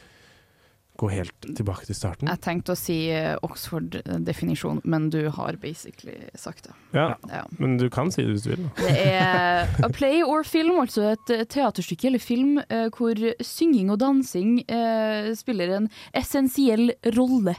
[0.98, 2.26] gå helt tilbake til starten.
[2.30, 6.74] Jeg tenkte å si eh, Oxford-definisjon, men du har basically sagt det.
[6.96, 7.44] Ja, Ja.
[7.58, 8.64] Men du kan si det hvis du vil.
[8.66, 8.72] da.
[8.82, 13.14] Det er a play or film, altså et teaterstykke eller film eh, hvor
[13.46, 17.54] synging og dansing eh, spiller en essensiell rolle.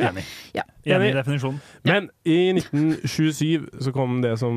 [0.00, 0.24] Enig.
[0.56, 0.62] Ja.
[0.88, 1.60] Enig i definisjonen.
[1.84, 4.56] Men i 1927 så kom det som,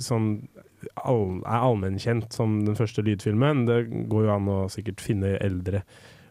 [0.00, 0.30] som
[1.04, 3.66] all, er allmennkjent som den første lydfilmen.
[3.68, 5.82] Det går jo an å sikkert finne eldre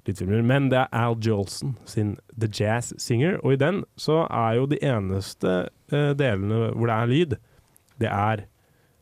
[0.07, 0.43] lydfilmer.
[0.45, 4.67] Men det er Al Jolson sin The Jazz Singer, og i den så er jo
[4.71, 5.55] de eneste
[5.93, 7.35] uh, delene hvor det er lyd,
[7.99, 8.45] det er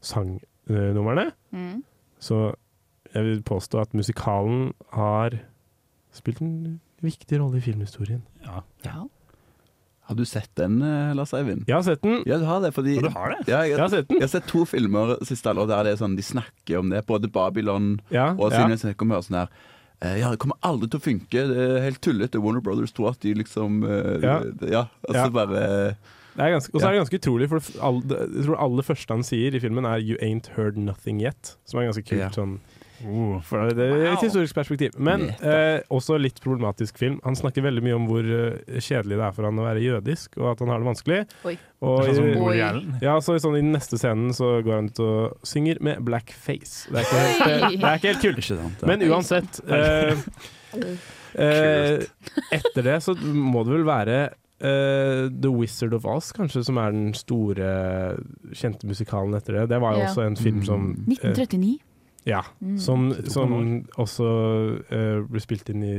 [0.02, 1.32] sangnumrene.
[1.52, 1.84] Mm.
[2.20, 2.56] Så
[3.14, 5.38] jeg vil påstå at musikalen har
[6.16, 8.24] spilt en viktig rolle i filmhistorien.
[8.46, 8.64] Ja.
[8.86, 9.06] Ja.
[10.08, 11.66] Har du sett den, eh, Lars Eivind?
[11.68, 12.22] Jeg har sett den.
[12.26, 13.48] Ja, du har det, fordi du har det?
[13.48, 14.18] Ja, jeg, Jeg har sett den.
[14.22, 17.06] jeg har sett to filmer siste halvår der det er sånn, de snakker om det.
[17.06, 18.64] Både Babylon Ja, og ja.
[18.72, 19.50] snakker om sånn her
[20.02, 21.44] ja, det kommer aldri til å funke.
[21.50, 22.38] Det er helt tullete.
[22.42, 24.36] Warner Brothers tror at de liksom eh, Ja.
[24.62, 24.84] ja.
[25.08, 25.30] altså Ja.
[25.30, 25.96] bare
[26.38, 29.24] og så er det ganske utrolig, for f- all, jeg tror det aller første han
[29.26, 32.36] sier i filmen er 'You ain't heard nothing yet', som er ganske kult.
[32.38, 32.60] Sånn,
[33.06, 33.40] Uh.
[33.46, 34.96] for det er et historisk perspektiv.
[34.98, 37.20] Men eh, også litt problematisk film.
[37.24, 40.38] Han snakker veldig mye om hvor eh, kjedelig det er for han å være jødisk,
[40.42, 41.20] og at han har det vanskelig.
[41.46, 41.58] Oi.
[41.82, 42.96] Og, Sånn som i- Woody Allen.
[43.02, 46.02] ja, så i sånn, I den neste scenen så går han ut og synger med
[46.08, 46.88] blackface.
[46.90, 48.38] Det er ikke helt, eh, det er ikke helt kult.
[48.42, 48.82] Ikke sant?
[48.82, 48.88] ja.
[48.88, 50.18] Men uansett eh,
[51.38, 52.04] eh,
[52.58, 54.18] Etter det så må det vel være
[54.58, 57.68] eh, The Wizard of Oz, kanskje, som er den store,
[58.58, 59.68] kjente musikalen etter det.
[59.76, 60.10] Det var jo Ja.
[60.10, 61.12] også en film som Mm.
[61.12, 61.78] eh, 1939.
[62.28, 62.42] Ja.
[62.60, 62.76] Mm.
[62.84, 63.54] Som, som
[64.04, 64.28] også
[64.92, 65.94] uh, ble spilt inn i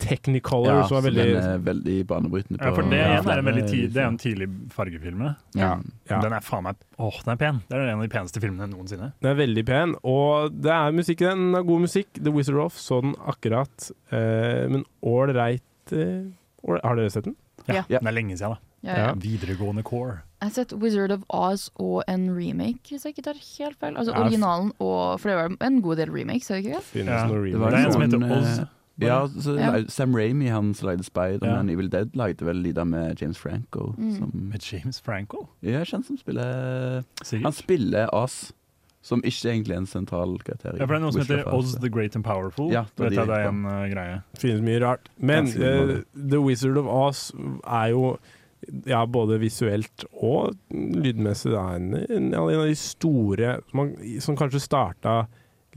[0.00, 2.60] Technicolor, ja, som så var veldig den er veldig banebrytende.
[2.60, 5.24] Ja, for det Ja, er en veldig tid, det er en tidlig fargefilm.
[5.56, 5.72] ja.
[6.10, 6.20] Ja.
[6.20, 7.60] Den er faen meg Åh, den er pen!
[7.68, 9.12] Det er en av de peneste filmene noensinne.
[9.22, 11.46] Den er veldig pen, og det er musikk i den.
[11.48, 12.10] Den er god musikk.
[12.20, 16.28] The Wizard of Oz så den akkurat, uh, men ålreit uh,
[16.68, 17.36] Har dere sett den?
[17.70, 17.84] Ja.
[17.88, 18.69] Den er lenge siden, da.
[18.82, 19.12] Ja, ja.
[19.14, 20.20] Videregående core.
[20.40, 23.96] Jeg har sett Wizard of Oz og en remake, hvis jeg ikke tar helt feil.
[23.96, 26.84] Altså Ja, originalen og For det var en god del remakes, er det ikke det?
[26.84, 28.58] Finnes det var er en som heter Oz.
[28.58, 28.66] eh,
[29.00, 29.84] Ja, så Ja.
[29.88, 31.72] Sam Raimi, han som lagde Spider-Man Ja.
[31.74, 33.94] Evil Dead, lagde vel Lida med James Franco.
[33.98, 34.16] Mm.
[34.18, 35.46] Som, Med James Franco.
[35.62, 37.04] ja, kjent som spiller
[37.42, 38.52] Han spiller Oz,
[39.02, 40.76] som ikke egentlig er en sentral karakter.
[40.76, 42.70] Ja, for det er noe som heter Oz the Great and Powerful.
[42.72, 44.22] Ja, det er jeg, det er en uh, greie.
[44.38, 45.08] finnes mye rart.
[45.18, 47.30] Men uh, The Wizard of Oz
[47.66, 48.18] er jo
[48.86, 54.36] ja, både visuelt og lydmessig det en, en, en av de store som, man, som
[54.36, 55.14] kanskje starta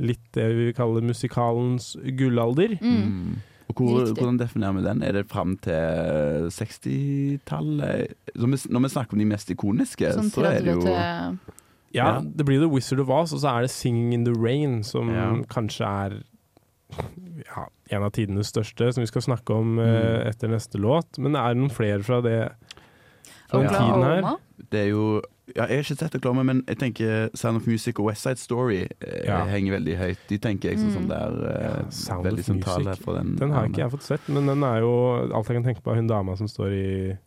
[0.02, 2.78] litt det vi kaller musikalens gullalder.
[2.82, 3.02] Mm.
[3.08, 3.34] Mm.
[3.72, 5.04] Og hvor, hvordan definerer vi den?
[5.08, 8.14] Er det fram til 60-tallet?
[8.36, 10.84] Når, vi- når vi snakker om de mest ikoniske, Sånn så er det jo
[11.94, 14.84] Ja, det blir The Wizard of Oz, og så er det Singing in the Rain,
[14.84, 15.30] som Ja.
[15.48, 16.24] kanskje er
[17.46, 21.18] ja, en av tidenes største, som vi skal snakke om eh, etter neste låt.
[21.20, 22.52] Men det er noen flere fra det
[23.62, 24.36] den tiden her.
[24.72, 25.22] Det er jo
[25.56, 28.40] ja, Jeg har ikke sett Oklahoma, men jeg tenker Sound of Music og West Side
[28.40, 29.44] Story eh, Ja.
[29.46, 30.20] henger veldig høyt.
[30.30, 33.04] De tenker jeg sånn som det er eh, Sound veldig of sentrale Music.
[33.04, 33.36] for den.
[33.36, 34.94] Den har ikke jeg fått sett, men den er jo
[35.36, 37.18] alt jeg kan tenke på er hun dama som står i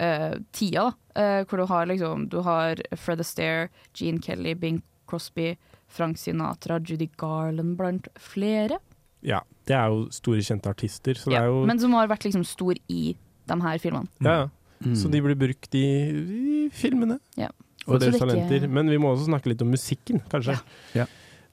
[0.00, 0.88] uh, tida.
[0.88, 0.92] da.
[1.18, 5.56] Eh, hvor du har liksom Du har Fred Astaire, Gene Kelly, Bing Crosby,
[5.88, 8.78] Frank Sinatra, Judy Garland blant flere.
[9.20, 12.06] Ja, det er jo store, kjente artister, så det Ja, er jo Men som har
[12.06, 13.16] vært liksom stor i
[13.48, 14.08] de her filmene.
[14.20, 14.48] ja, ja.
[14.78, 14.94] Mm.
[14.94, 17.18] Så de blir brukt i, i filmene.
[17.34, 17.48] Ja.
[17.88, 18.68] Og Så deres er talenter.
[18.68, 20.54] Men vi må også snakke litt om musikken, kanskje.
[20.94, 21.06] Ja.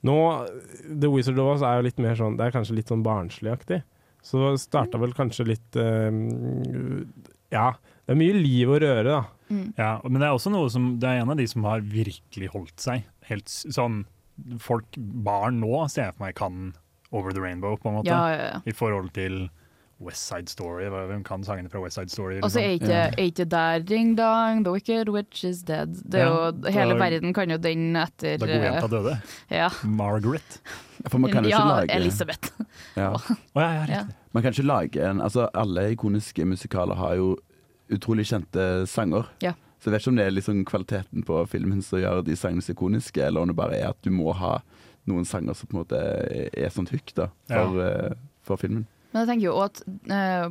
[0.05, 0.17] Nå,
[0.85, 3.81] The Wizard of Oz er jo litt mer sånn Det er kanskje litt sånn barnsligaktig.
[4.25, 6.09] Så det starta vel kanskje litt uh,
[7.53, 7.71] Ja,
[8.05, 9.21] det er mye liv og røre, da.
[9.49, 9.67] Mm.
[9.77, 12.51] Ja, men det er også noe som Det er en av de som har virkelig
[12.53, 13.05] holdt seg.
[13.29, 14.03] Helt sånn
[14.59, 16.73] Folk, barn nå, ser jeg for meg kan
[17.15, 18.11] Over the Rainbow, på en måte.
[18.11, 18.57] Ja, ja, ja.
[18.67, 19.45] I forhold til
[20.01, 20.83] West Side Story.
[20.91, 22.39] Hvem kan sangene fra West Side Story?
[22.43, 22.89] Og så er liksom?
[22.89, 25.95] ikke, er ikke der Ding dong, the wicked witch is dead.
[26.03, 29.17] Det er Ja, jo, hele da- verden kan jo den etter Da godjenta døde.
[29.51, 29.69] Ja.
[29.83, 30.59] Margaret.
[31.07, 32.51] For man kan ja, ikke lage Elisabeth.
[32.97, 33.13] Ja.
[33.13, 33.21] oh,
[33.55, 34.03] ja, ja, Ja.
[34.33, 37.37] Man kan ikke lage en Altså, alle ikoniske musikaler har jo
[37.91, 39.29] utrolig kjente sanger.
[39.41, 39.53] Ja.
[39.79, 42.61] Så jeg vet ikke om det er liksom kvaliteten på filmen som gjør de sangene
[42.61, 44.57] så ikoniske, eller om det bare er at du må ha
[45.07, 48.87] noen sanger som på en måte er, er sånt hook da, for, eh, for filmen.
[49.15, 49.77] Men jeg tenker jo at
[50.11, 50.49] uh,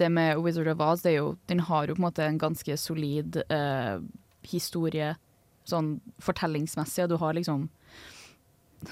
[0.00, 2.40] det med Wizard of Oz, det er jo, den har jo på en måte en
[2.42, 4.02] ganske solid uh,
[4.42, 5.12] historie
[5.70, 7.68] sånn fortellingsmessig, og du har liksom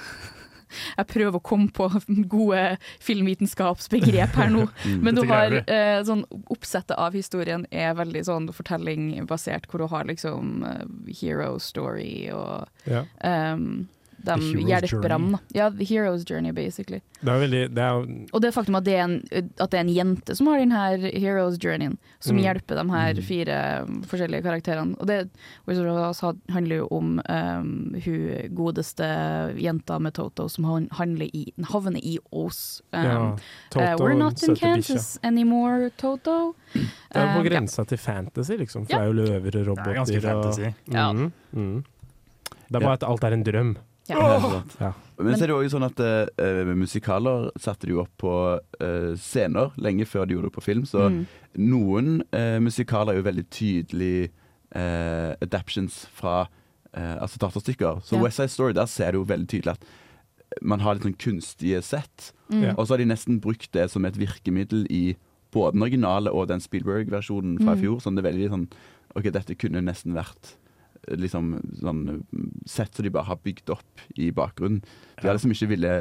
[0.71, 1.89] Jeg prøver å komme på
[2.31, 2.61] gode
[3.03, 6.23] filmvitenskapsbegrep her nå, Mm, men du har eh, sånn
[6.55, 12.71] Oppsettet av historien er veldig sånn fortellingbasert, hvor du har liksom uh, hero story og
[12.87, 13.03] Ja.
[13.27, 13.89] um,
[14.25, 15.39] de hjelper ham.
[15.55, 17.01] Ja, the hero's journey, basically.
[17.21, 19.85] Det er veldig det er, Og det faktum at det er en, at det er
[19.85, 22.43] en jente som har den her hero's journeyen, som Mm.
[22.43, 24.97] hjelper de her fire um, forskjellige karakterene.
[25.01, 25.31] Og det
[25.67, 29.05] Wizard of Oz handler jo om um, hun godeste
[29.59, 32.83] jenta med Toto som handler i, havner i Oz.
[32.93, 33.37] Um, Ja,
[33.71, 35.29] Toto, uh, we're not in Kansas bicha.
[35.29, 36.55] Anymore, Toto.
[36.75, 36.81] Det
[37.17, 37.85] er på Um, ja.
[37.85, 38.87] til fantasy, liksom.
[38.87, 38.99] For Ja.
[38.99, 39.85] det er jo løver og roboter.
[39.85, 40.61] Det er ganske fantasy.
[40.61, 41.13] Og, Ja.
[41.13, 41.85] Mhm, mhm.
[42.71, 43.77] Det er bare at alt er en drøm.
[44.11, 44.63] Ja.
[44.81, 44.93] Ja.
[45.21, 49.13] Men, så er det også sånn at uh, musikaler satte de jo opp på uh,
[49.21, 50.85] scener lenge før de gjorde det på film.
[50.89, 51.27] Så Mm.
[51.59, 54.31] noen uh, musikaler er jo veldig tydelig
[55.43, 56.47] adaptions fra
[56.95, 58.01] altså teaterstykker.
[58.03, 58.23] Så Ja.
[58.23, 59.85] West Side Story, der ser du jo veldig tydelig at
[60.63, 62.33] man har litt sånn kunstige sett.
[62.51, 62.75] Mm.
[62.79, 65.17] Og så har de nesten brukt det som et virkemiddel i
[65.53, 67.81] både den originale og den Spielberg-versjonen fra i Mm.
[67.83, 68.01] fjor.
[68.03, 68.69] Sånn det er veldig sånn
[69.17, 70.55] OK, dette kunne nesten vært
[71.19, 72.03] liksom sånn
[72.69, 74.83] sett som de bare har bygd opp i bakgrunnen.
[75.21, 75.95] De har liksom ikke ville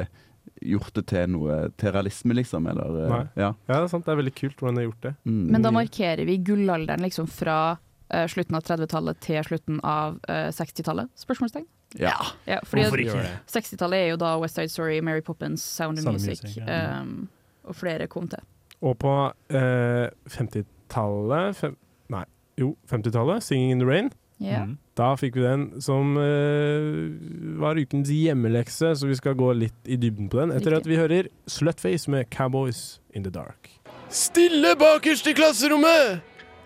[0.60, 2.66] gjort det til noe til realisme, liksom.
[2.70, 3.50] Eller, eh, ja.
[3.52, 4.06] ja, det er sant.
[4.06, 5.14] Det er veldig kult hvordan de har gjort det.
[5.24, 5.44] Mm.
[5.54, 10.48] Men da markerer vi gullalderen liksom fra uh, slutten av 30-tallet til slutten av uh,
[10.56, 11.12] 60-tallet?
[11.20, 11.68] Spørsmålstegn?
[11.98, 12.14] ja.
[12.46, 13.22] Ja, fordi Hvorfor ikke?
[13.50, 17.00] 60-tallet er jo da West Side Story, Mary Poppins, Sound of Sound Music, Music, ja.
[17.00, 17.28] um,
[17.64, 18.42] og flere kom til.
[18.80, 21.76] Og på uh, 50-tallet fem,
[22.10, 22.24] Nei,
[22.58, 24.10] jo, 50-tallet, 'Singing in the Rain'.
[24.40, 24.64] Ja.
[24.64, 24.78] Mm.
[24.96, 27.12] Da fikk vi den som uh,
[27.60, 30.54] var ukens hjemmelekse, så vi skal gå litt i dybden på den.
[30.56, 33.76] Etter at vi hører 'Slutface' med 'Cowboys in the Dark'.
[34.08, 36.20] Stille bakerst i klasserommet!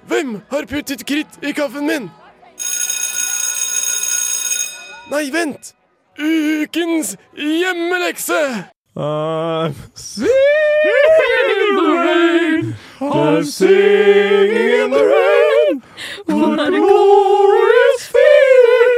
[0.06, 2.10] Hvem har puttet kritt i kaffen min?
[5.10, 5.74] Nei, vent!
[6.18, 8.70] Ukens hjemmelekse!
[8.96, 10.30] I'm singing
[11.50, 15.43] in the rain, I'm singing in the rain,
[16.26, 18.94] what a glorious feeling,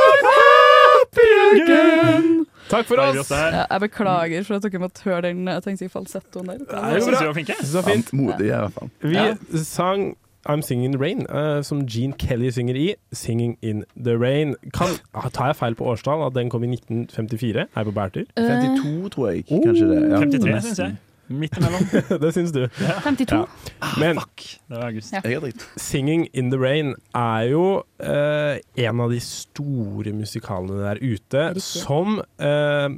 [0.00, 2.46] I'm happy again.
[2.70, 3.30] Takk for oss!
[3.30, 6.58] Ja, jeg beklager for at dere måtte høre den jeg tenkte i falsettoen der.
[6.70, 8.12] Nei, Jeg synes var fint.
[8.14, 8.90] Modig, i hvert fall.
[9.02, 9.34] Vi Ja.
[9.64, 10.12] sang
[10.48, 12.94] I'm Singing in the Rain, uh, som Gene Kelly synger i.
[13.12, 14.54] 'Singing in the Rain'.
[14.72, 16.26] Kan, ah, tar jeg feil på årstall?
[16.26, 17.60] At den kom i 1954?
[17.60, 18.24] Er jeg på bærtur?
[18.38, 19.44] 52, tror jeg.
[19.50, 20.10] Kanskje det.
[20.10, 20.96] Ja, 53, synes syns jeg.
[21.30, 21.84] Midt imellom.
[22.22, 22.64] det syns du.
[23.04, 23.36] 52.
[23.36, 23.90] Ja.
[24.00, 25.12] Men Det var august.
[25.12, 25.50] Ja.
[25.76, 32.18] 'Singing in the Rain' er jo eh, en av de store musikalene der ute som
[32.38, 32.88] eh,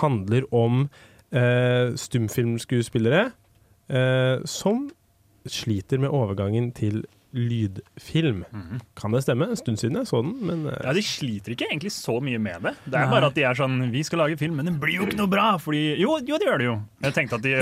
[0.00, 0.88] handler om
[1.32, 3.30] eh, stumfilmskuespillere
[3.88, 4.90] eh, som
[5.48, 8.44] sliter med overgangen til lydfilm.
[8.50, 8.80] Mhm.
[8.98, 9.48] Kan det stemme?
[9.50, 10.74] En stund siden jeg så den, men uh...
[10.82, 12.74] Ja, De sliter ikke egentlig så mye med det.
[12.86, 13.14] Det er Nei.
[13.14, 15.30] bare at de er sånn Vi skal lage film, men den blir jo ikke noe
[15.30, 15.52] bra!
[15.62, 16.76] Fordi Jo, jo det gjør det jo.
[17.06, 17.54] Jeg tenkte at, de,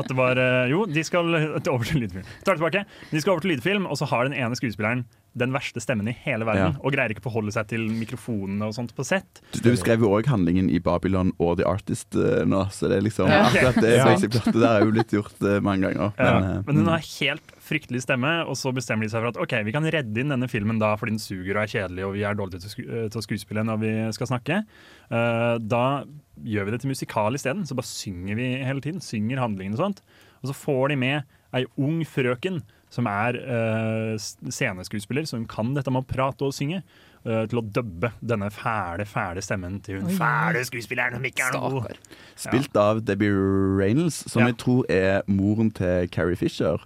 [0.00, 1.34] at det var eh, Jo, de skal
[1.74, 2.26] over til lydfilm.
[2.46, 2.84] Tar det tilbake.
[3.10, 5.04] De skal over til lydfilm, og så har den ene skuespilleren
[5.38, 6.74] den verste stemmen i hele verden.
[6.76, 6.82] Ja.
[6.84, 9.40] Og greier ikke forholde seg til mikrofonene og sånt på sett.
[9.54, 12.98] Du, du beskrev jo òg handlingen i Babylon og The Artist uh, nå, så det
[13.00, 13.44] er liksom Ja.
[13.48, 14.04] akkurat det Ja.
[14.10, 16.12] basic plottet der er jo blitt gjort uh, mange ganger.
[16.18, 19.40] Men, eh, men den har helt fryktelig stemme, og så bestemmer de seg for at
[19.42, 22.14] ok, vi kan redde inn denne filmen da fordi den suger og er kjedelig og
[22.16, 24.62] vi er dårlige til, sku til å skuespille når vi skal snakke.
[25.12, 25.84] Eh, da
[26.44, 29.02] gjør vi det til musikal isteden, så bare synger vi hele tiden.
[29.04, 30.02] Synger handlingen og sånt.
[30.42, 31.22] Og så får de med
[31.56, 34.16] ei ung frøken som er uh,
[34.50, 36.82] sceneskuespiller, som kan dette med å prate og synge.
[37.26, 40.14] uh, til å dubbe denne fæle, fæle stemmen til hun Oi.
[40.16, 41.96] fæle skuespilleren som ikke er noe god.
[42.38, 43.34] Spilt av Debbie
[43.76, 44.46] Reynolds, som Ja.
[44.52, 46.78] jeg tror er moren til Carrie Fisher.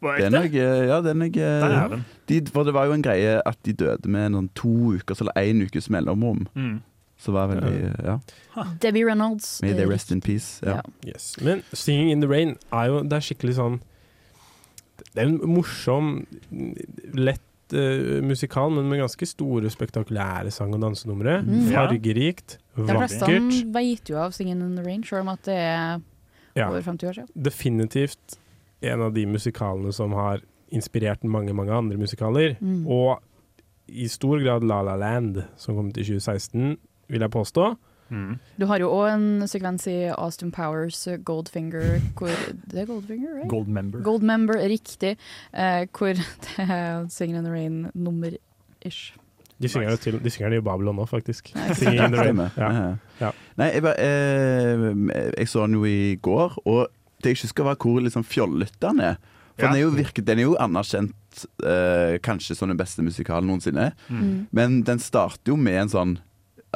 [0.00, 2.04] På Det er nok, eh, ja, det er nok Der eh, den.
[2.28, 5.32] de, For det var jo en greie at de døde med noen to ukers eller
[5.36, 6.46] én ukes mellomrom.
[6.56, 6.82] Mm.
[7.18, 8.18] Så var veldig Ja.
[8.80, 9.62] Debbie Reynolds.
[9.62, 10.60] May they eh, rest in peace.
[10.66, 10.76] Ja.
[10.76, 10.80] Ja.
[11.06, 11.36] yes.
[11.40, 13.80] Men 'Singing in the Rain' er jo Det er skikkelig sånn
[15.14, 16.26] Det er en morsom,
[17.14, 21.40] lett uh, musikal, men med ganske store, spektakulære sang- og dansenumre.
[21.42, 21.70] Mm.
[21.72, 21.86] Ja.
[21.90, 22.58] vakkert.
[22.76, 23.74] De fleste vakkert.
[23.74, 26.00] vet jo av 'Singing in the Rain', selv om at det er
[26.56, 26.68] Ja.
[26.70, 27.28] over 50 år siden.
[27.42, 28.38] definitivt
[28.82, 30.40] en av de musikalene som har
[30.72, 32.56] inspirert mange, mange andre musikaler.
[32.60, 32.86] Mm.
[32.86, 33.20] Og
[33.88, 36.76] i stor grad La La Land, som kom til 2016,
[37.08, 37.76] vil jeg påstå.
[38.10, 38.38] Mm.
[38.60, 42.30] Du har jo òg en sekvens i Austin Powers, uh, Goldfinger hvor
[42.70, 43.50] Det er Goldfinger, right?
[43.50, 44.02] Goldmember.
[44.06, 45.16] Goldmember, riktig.
[45.52, 46.24] Eh, hvor det
[46.68, 49.14] er 'Singing in the Rain'-nummer-ish.
[49.62, 51.48] De synger, det til, de synger det i Babylon nå, faktisk.
[51.56, 52.42] Ikke Singing in the Rain.
[52.56, 52.72] Ja.
[52.72, 52.96] Ja.
[53.20, 53.30] Ja.
[53.56, 56.88] Nei, jeg, bare, eh, jeg så den jo i går, og
[57.24, 59.16] det jeg husker var hvor liksom fjollete den er.
[59.56, 59.72] For Ja.
[59.72, 63.92] den, er jo virke, den er jo anerkjent eh, kanskje som den beste musikalen noensinne.
[64.10, 64.46] Mm.
[64.52, 66.18] Men den starter jo med en sånn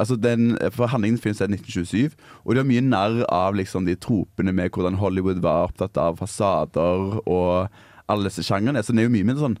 [0.01, 3.93] Altså den, for Handlingen finnes i 1927, og det er mye narr av liksom de
[4.01, 7.69] tropene med hvordan Hollywood var opptatt av fasader og
[8.09, 8.81] alle disse sjangrene.
[8.81, 9.59] Så den er jo mye mer sånn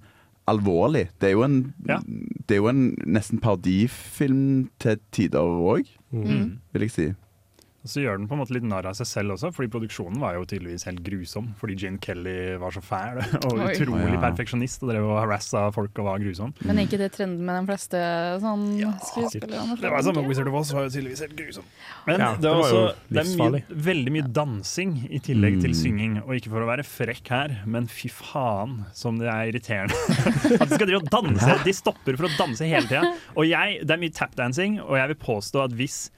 [0.49, 1.05] alvorlig.
[1.21, 1.99] Det er jo en, Ja.
[2.47, 6.57] det er jo en nesten parodifilm til tider òg, Mm.
[6.73, 7.05] vil jeg si.
[7.81, 10.19] Og så gjør den på en måte litt narr av seg selv også, fordi produksjonen
[10.21, 11.47] var jo tydeligvis helt grusom.
[11.57, 13.17] Fordi Gene Kelly var så fæl
[13.47, 13.71] og Oi.
[13.73, 14.19] utrolig ja.
[14.21, 16.53] perfeksjonist og drev og harassa folk og var grusom.
[16.61, 18.01] Men er ikke det trenden med de fleste
[18.43, 18.67] sånn
[19.07, 19.79] skuespillerne?
[19.81, 21.65] Det var samme Wizard of Oz var jo tydeligvis helt grusom.
[22.05, 22.85] Men Ja, det, det var også jo
[23.17, 25.79] det er mye, veldig mye dansing i tillegg til Mm.
[25.81, 26.15] synging.
[26.25, 29.95] Og ikke for å være frekk her, men fy faen som det er irriterende.
[30.61, 31.57] At de skal drive og danse.
[31.65, 33.13] De stopper for å danse hele tida.
[33.33, 36.11] Og jeg, det er mye tapdancing, og jeg vil påstå at hvis,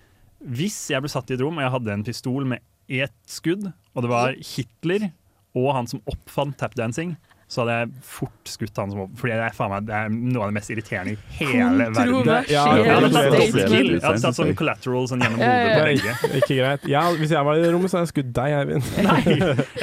[0.44, 3.70] hvis jeg ble satt i et rom og jeg hadde en pistol med ett skudd,
[3.94, 5.10] og det var Hitler
[5.56, 7.16] og han som oppfant tapdancing,
[7.54, 9.12] så hadde jeg fort skutt han som opp...
[9.22, 11.18] Fordi det er, faen meg, det er noe av det mest irriterende i
[11.52, 12.32] hele verden.
[12.50, 16.16] Ja, Jeg hadde tatt sånn collateral sånn gjennom Ja, ja, hodet på begge.
[16.34, 16.88] er ikke greit.
[16.90, 18.90] Ja, hvis jeg var i det rommet, så hadde jeg skutt deg, Eivind.
[19.06, 19.22] Nei,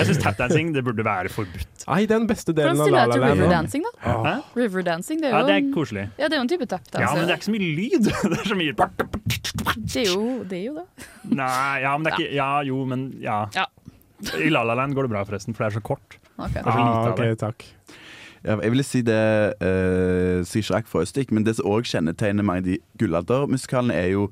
[0.01, 1.87] jeg syns tapdancing det burde være forbudt.
[1.87, 3.39] Nei, den beste delen av La La Land.
[3.39, 3.95] riverdancing, da?
[4.03, 4.35] Hæ?
[4.55, 6.05] Det er Ja, jo det er koselig.
[6.19, 7.05] ja, det er jo en type tapdance.
[7.07, 8.11] Ja, men det er ikke så mye lyd.
[8.11, 8.75] Det er så mye
[9.91, 10.59] det er jo det.
[10.61, 10.87] Er jo det.
[11.31, 13.41] Nei, ja, men det er ikke Ja, jo, men ja.
[13.57, 13.67] Ja.
[14.37, 16.19] I La La Land går det bra, forresten, for det er så kort.
[16.41, 16.55] Ok.
[16.57, 17.67] Det så Ah, ok, takk.
[18.41, 19.21] Ja, jeg ville si det
[19.61, 24.15] uh, sier ikke fra for men det som òg kjennetegner mange av de gullaldermusikalene, er
[24.15, 24.31] jo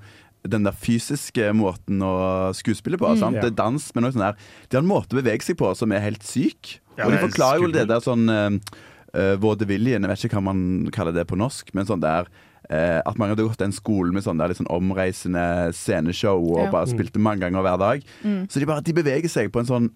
[0.48, 3.04] den der fysiske måten å skuespille på.
[3.10, 3.18] Mm.
[3.20, 3.36] sant?
[3.36, 3.42] Ja.
[3.44, 4.36] Det er dans, men også sånn der
[4.70, 6.78] De har en måte å bevege seg på som er helt syk.
[6.96, 10.46] Ja, og de er forklarer jo det der sånn uh, vaudeviljen, jeg vet ikke hva
[10.52, 10.62] man
[10.94, 12.28] kaller det på norsk, men sånn der
[12.68, 16.66] eh, at mange hadde gått en skole med sånn der litt sånn omreisende sceneshow og
[16.66, 16.70] Ja.
[16.70, 16.92] bare Mm.
[16.92, 18.02] spilte mange ganger hver dag.
[18.22, 18.42] Mm.
[18.48, 19.90] Så de bare de beveger seg på en sånn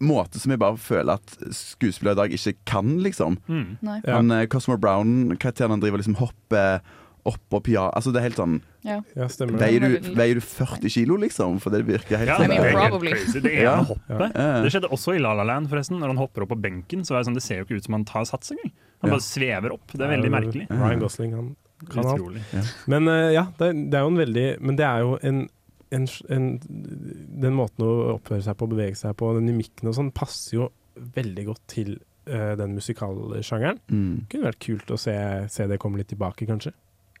[0.00, 3.38] måte som jeg bare føler at skuespillere i dag ikke kan, liksom.
[3.48, 3.78] Mm.
[3.82, 4.00] Nei.
[4.04, 4.16] Ja.
[4.18, 6.80] Han eh, Cosmo Brown-karakteren han driver liksom hopper
[7.26, 9.00] opp og pia Altså det er helt sånn Ja.
[9.18, 9.26] Ja.
[9.58, 11.56] Veier du, veier du 40 kilo, liksom?
[11.58, 13.40] For det virker helt Ja, sånn det er der- crazy.
[13.42, 14.36] Det ene hoppet.
[14.36, 14.62] Ja.
[14.62, 15.98] Det skjedde også i La La Land, forresten.
[15.98, 17.84] Når han hopper opp på benken, så er det sånn, det ser jo ikke ut
[17.88, 18.70] som han tar sats engang.
[19.02, 19.16] Han Ja.
[19.16, 19.90] bare svever opp.
[19.90, 20.68] Det er veldig merkelig.
[20.70, 21.56] Ryan Gosling, han
[21.90, 22.86] kan alt.
[22.86, 25.48] Men uh, ja, det, er- det er jo en veldig Men det er jo en,
[25.94, 30.12] en, en Den måten å oppføre seg på, bevege seg på, den mimikken og sånn,
[30.16, 30.70] passer jo
[31.16, 31.94] veldig godt til
[32.30, 33.82] uh, den musikalsjangeren.
[33.92, 34.26] Mm.
[34.32, 35.14] Kunne vært kult å se,
[35.52, 36.72] se det komme litt tilbake, kanskje.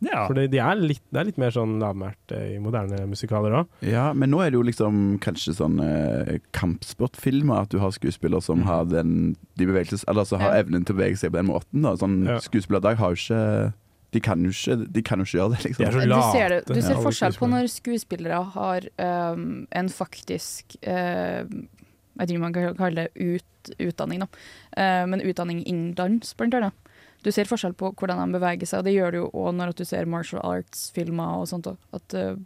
[0.04, 0.26] Ja.
[0.26, 3.54] For det, de er litt, det er litt mer sånn lavmælt eh, i moderne musikaler
[3.62, 3.70] òg.
[3.86, 8.44] Ja, men nå er det jo liksom kanskje sånn eh, kampsportfilmer, at du har skuespillere
[8.44, 11.48] som har den de bevegelses, eller altså har evnen til å bevege seg på den
[11.48, 11.86] måten.
[11.86, 11.96] Da.
[12.00, 12.38] Sånn Ja.
[12.44, 13.72] Skuespillerdag har jo ikke
[14.16, 15.82] de kan jo ikke, de kan jo ikke gjøre det, liksom.
[15.82, 18.88] De er så Du ser, det, du ser forskjell på når skuespillere har
[19.34, 24.28] um, en faktisk uh, Jeg tror man kan kalle det ut, utdanning, da.
[24.72, 26.92] Uh, men utdanning innen dans, blant annet.
[27.26, 29.74] Du ser forskjell på hvordan de beveger seg, og det gjør du jo òg når
[29.74, 31.68] at du ser martial arts-filmer og sånt.
[31.96, 32.38] At uh,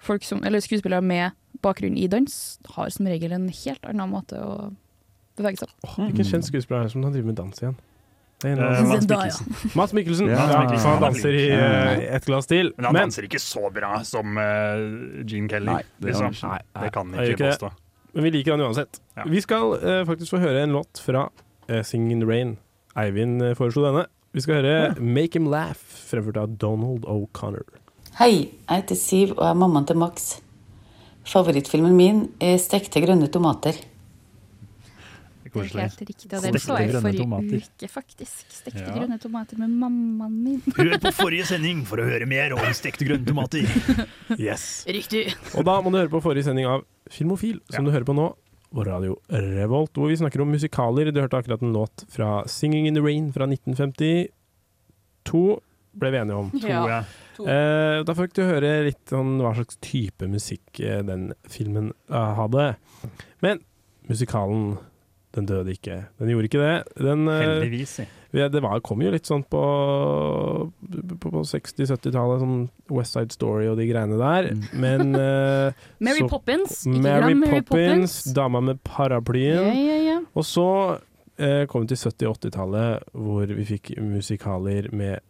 [0.00, 2.38] folk som, eller skuespillere med bakgrunn i dans
[2.76, 4.70] har som regel en helt annen måte å
[5.36, 5.96] bevege seg på.
[5.98, 7.76] Hvilken kjent skuespiller er det som driver med dans igjen?
[8.44, 9.24] Mads Zendaya.
[9.24, 9.70] Mikkelsen.
[9.74, 10.28] Mads Mikkelsen.
[10.28, 10.90] Ja, Ja, Mads Mikkelsen.
[10.90, 12.72] han danser i uh, eh, et glass til.
[12.76, 15.70] Men han Men danser ikke så bra som uh, Gene Kelly.
[15.70, 16.36] Nei, det liksom.
[16.42, 17.72] Nei, nei, det kan han ikke påstå.
[18.14, 19.00] Men vi liker han uansett.
[19.16, 19.24] Ja.
[19.26, 21.28] Vi skal uh, faktisk få høre en låt fra
[21.70, 22.56] uh, Singing in the Rain.
[22.94, 24.06] Eivind uh, foreslo denne.
[24.34, 25.78] Vi skal høre Make Him Laugh,
[26.10, 27.66] fremført av Donald O'Connor.
[28.18, 30.36] Hei, jeg heter Siv og er mammaen til Max.
[31.26, 33.78] Favorittfilmen min er Stekte grønne tomater.
[35.54, 37.62] Det er helt riktig, og det så jeg forrige tomater.
[37.64, 38.44] uke, faktisk.
[38.50, 38.94] Stekte Ja.
[38.98, 40.62] grønne tomater med mammaen min.
[40.76, 43.62] Hør på forrige sending for å høre mer om stekte grønne tomater.
[44.38, 44.84] Yes.
[44.88, 45.34] Riktig.
[45.54, 48.32] Og da må du høre på forrige sending av Filmofil, som du hører på nå.
[48.74, 51.12] Og Radio Revolt, hvor vi snakker om musikaler.
[51.14, 55.44] Du hørte akkurat en låt fra Singing in the Rain fra 1952.
[55.94, 56.48] Ble vi enige om.
[56.58, 56.80] Ja.
[56.90, 56.96] Ja.
[57.38, 62.32] Eh, da fikk du høre litt om hva slags type musikk eh, den filmen eh,
[62.38, 62.66] hadde.
[63.44, 63.60] Men
[64.10, 64.74] musikalen,
[65.34, 65.96] den døde ikke.
[66.20, 66.74] Den gjorde ikke det.
[67.00, 67.94] Den, eh, Heldigvis,
[68.34, 69.62] ja, det var, kom jo litt sånn på,
[71.22, 72.60] på, på 60-70-tallet, sånn
[72.94, 74.50] West Side Story og de greiene der.
[74.74, 76.80] Men eh, Mary så- Poppins.
[76.86, 78.36] Ikke Mary, Mary Poppins, Poppins.
[78.36, 79.68] Dama med paraplyen.
[79.70, 80.16] Ja, ja, ja.
[80.34, 80.68] Og så
[81.38, 85.22] eh, kom vi til 70- og 80-tallet, hvor vi fikk musikaler med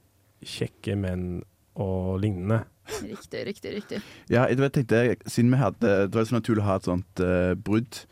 [0.44, 1.42] kjekke menn
[1.80, 2.62] og lignende.
[3.00, 3.98] Riktig, riktig, riktig.
[4.28, 7.54] Ja, jeg tenkte, siden vi hadde Det var så naturlig å ha et sånt uh,
[7.56, 8.02] brudd.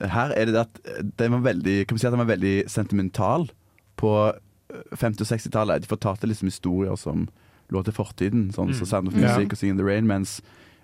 [0.00, 0.80] Her er det det at
[1.18, 3.48] den var veldig Kan vi si at den var veldig sentimental
[4.00, 5.82] på eh, 50- og 60-tallet.
[5.82, 7.28] De fortalte liksom historier som
[7.70, 8.90] lå til fortiden, sånn som Mm.
[8.90, 9.14] Sound of.
[9.14, 10.40] Music og Sing in the Rain, mens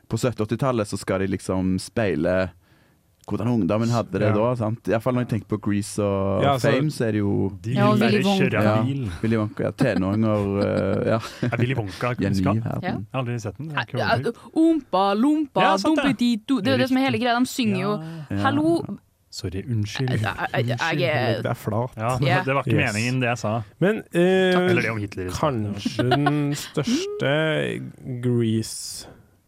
[0.08, 2.50] på 70- og 80-tallet så skal de liksom speile
[3.26, 4.32] hvordan ungdommen hadde det Ja.
[4.34, 4.54] da.
[4.54, 4.86] sant?
[4.86, 7.72] Iallfall når jeg tenker på Grease og Ja, altså, Fame, så er det jo De
[7.74, 8.44] Ja, vil Willy bare Wonka.
[8.50, 8.82] kjøre Ja.
[8.82, 9.10] bil.
[9.22, 11.18] Willy Wonka, ja, tenåringer Uh, Ja,
[11.52, 12.54] Er Willy Wonka kunnskap?
[12.82, 13.72] Jeg har aldri sett den.
[14.54, 16.12] Ompa, lompa, Ja, sant du.
[16.12, 17.38] Det er jo det som er hele greia.
[17.38, 18.80] De synger jo Hallo
[19.28, 20.08] Sorry, unnskyld.
[20.24, 21.90] Er Det er flat.
[21.98, 22.42] Ja, Ja.
[22.42, 22.94] Det var ikke Yes.
[22.94, 23.62] meningen, det jeg sa.
[23.80, 25.28] Men eh, Eller det om Hitler.
[25.28, 27.82] kanskje den største
[28.22, 29.06] Grease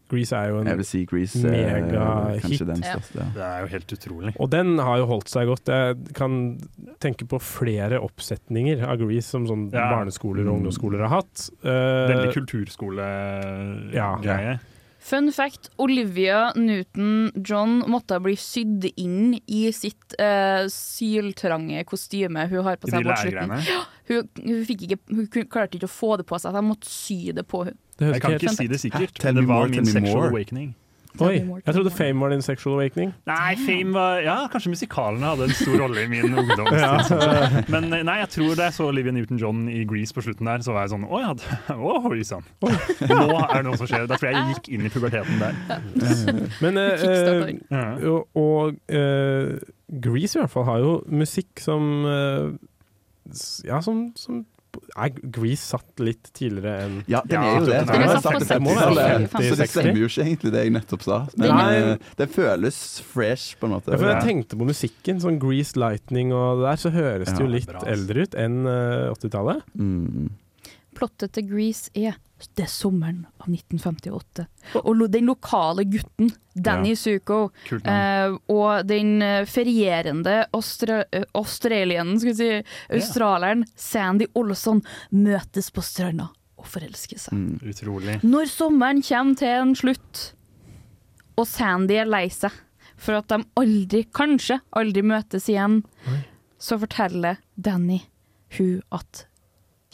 [0.09, 2.61] Grease er jo Jeg en vil si Grease er Mega hit.
[2.65, 2.97] Ja.
[3.35, 4.33] Det er jo helt utrolig.
[4.41, 5.69] Og den har jo holdt seg godt.
[5.69, 6.39] Jeg kan
[7.01, 9.91] tenke på flere oppsetninger av Grease som sånn Ja.
[9.93, 10.59] barneskoler og Mm.
[10.63, 11.51] ungdomsskoler har hatt.
[11.63, 12.33] Eh, Veldig Ja.
[12.33, 14.59] kulturskole-greie.
[14.99, 22.77] Fun fact, Olivia Newton-John måtte bli sydd inn i sitt uh, syltrange kostyme hun har
[22.77, 23.51] på I de seg på slutten.
[24.09, 27.33] Hun, hun, ikke, hun klarte ikke å få det på seg, så de måtte sy
[27.33, 27.79] det på henne.
[27.99, 29.17] Det høres Jeg kan ikke si det sikkert.
[29.21, 30.29] Tell det var more, min sexual more.
[30.35, 30.77] awakening.
[31.19, 33.09] Oi, jeg trodde Fame var din sexual awakening.
[33.27, 36.79] Nei, Fame var Ja, kanskje musikalene hadde en stor rolle i min ungdomstid.
[36.79, 37.63] Ja.
[37.73, 40.63] Men eh, nei, jeg tror da jeg så Olivia Newton-John i Grease på slutten der,
[40.63, 41.33] så var jeg sånn Å ja,
[41.75, 42.47] oh, oi sann.
[42.63, 44.07] Nå er det noe som skjer.
[44.07, 45.59] Da tror jeg jeg gikk inn i puberteten der.
[46.63, 47.09] Men eh,
[47.73, 49.57] eh, og, og eh,
[50.05, 52.47] Grease i hvert fall har jo musikk som eh,
[53.67, 54.45] Ja, som, som
[54.97, 57.81] Nei, Grease satt litt tidligere enn Ja, den er jo det.
[57.89, 59.29] den er satt på på 50-tallet.
[59.29, 59.49] 50-tallet.
[59.53, 61.19] Så det stemmer jo ikke egentlig det jeg nettopp sa.
[61.37, 61.69] Men Nei.
[61.77, 62.81] eh, det føles
[63.13, 63.93] fresh, på en måte.
[63.93, 67.41] ja, for Jeg tenkte på musikken, sånn Grease Lightning og det der, så høres det
[67.45, 69.65] jo litt eldre ut enn eh, 80-tallet.
[69.79, 70.29] Mm.
[70.99, 72.19] Plottet til Grease er
[72.55, 74.45] det er sommeren av 1958.
[74.79, 77.49] Og den lokale gutten, Danny Zuko,
[77.83, 81.01] eh, og den eh, ferierende austra
[81.39, 87.35] australieren, skal vi si, australieren Sandy Olsson møtes på stranda og forelsker seg.
[87.35, 87.59] Mm.
[87.73, 88.17] Utrolig.
[88.23, 90.25] Når sommeren kommer til en slutt,
[91.39, 92.55] og Sandy er lei seg
[92.99, 95.83] for at de aldri, kanskje aldri møtes igjen,
[96.59, 98.03] så forteller Danny
[98.59, 99.27] hun at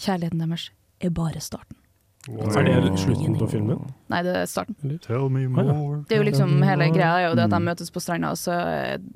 [0.01, 0.70] kjærligheten deres
[1.11, 1.78] er bare starten.
[2.24, 3.80] Er det slutten på filmen?
[4.09, 4.94] Nei, det er starten.
[5.05, 5.98] Tell me more.
[6.09, 8.40] Det er jo liksom hele greia er jo det at de møtes på stranda, og
[8.40, 8.55] så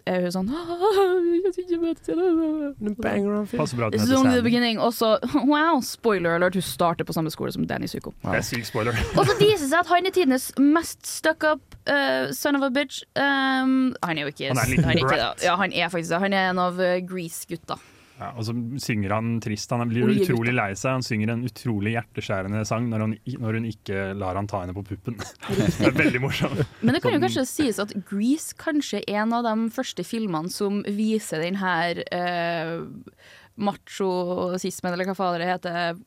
[0.05, 0.51] er hun sånn.
[3.57, 4.79] Passer bra at den.
[4.85, 5.15] Og så,
[5.55, 8.13] wow, spoiler alert, hun starter på samme skole som Danny Zuko.
[8.21, 8.93] Det er syk spoiler.
[9.19, 12.67] Og så viser det seg at han er tidenes mest stuck up uh, son of
[12.67, 13.07] a bitch.
[13.17, 15.23] Um, han er jo ikke Han er han er ikke.
[15.47, 16.21] Ja, han er faktisk det.
[16.27, 17.81] Han er en av uh, Grease-gutta.
[18.19, 18.53] Ja, og så
[18.83, 19.71] synger han trist.
[19.71, 20.97] Han blir utrolig lei seg.
[20.97, 23.15] Han synger en utrolig hjerteskjærende sang når, han,
[23.45, 25.21] når hun ikke lar han ta henne på puppen.
[25.55, 26.65] det er veldig morsomt.
[26.83, 30.51] Men det kan jo kanskje sies at Grease kanskje er en av de første filmene
[30.51, 32.75] som viser den her eh,
[33.59, 36.03] machosismen, eller hva fader det heter,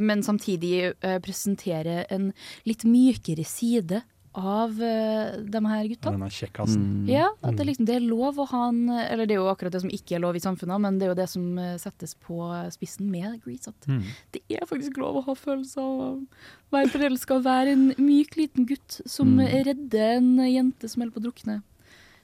[0.00, 2.30] men samtidig eh, presenterer en
[2.68, 4.00] litt mykere side
[4.34, 6.10] av uh, de her gutta.
[6.14, 7.06] Denne kjekkasen.
[7.06, 9.72] Ja, at det, liksom, det er lov å ha en Eller det er jo akkurat
[9.72, 12.14] det som ikke er lov i samfunnet, men det er jo det som eh, settes
[12.14, 12.38] på
[12.72, 13.68] spissen med Grease.
[13.68, 14.02] At Mm.
[14.32, 16.24] det er faktisk lov å ha følelser og
[16.72, 19.46] være forelska og være en myk liten gutt som Mm.
[19.68, 21.62] redder en jente som holder på å drukne.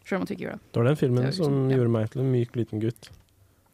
[0.05, 0.73] Selv om at vi ikke gjør det.
[0.73, 1.77] Det var den filmen Det jo som liksom- ja.
[1.77, 3.11] gjorde meg til en myk liten gutt.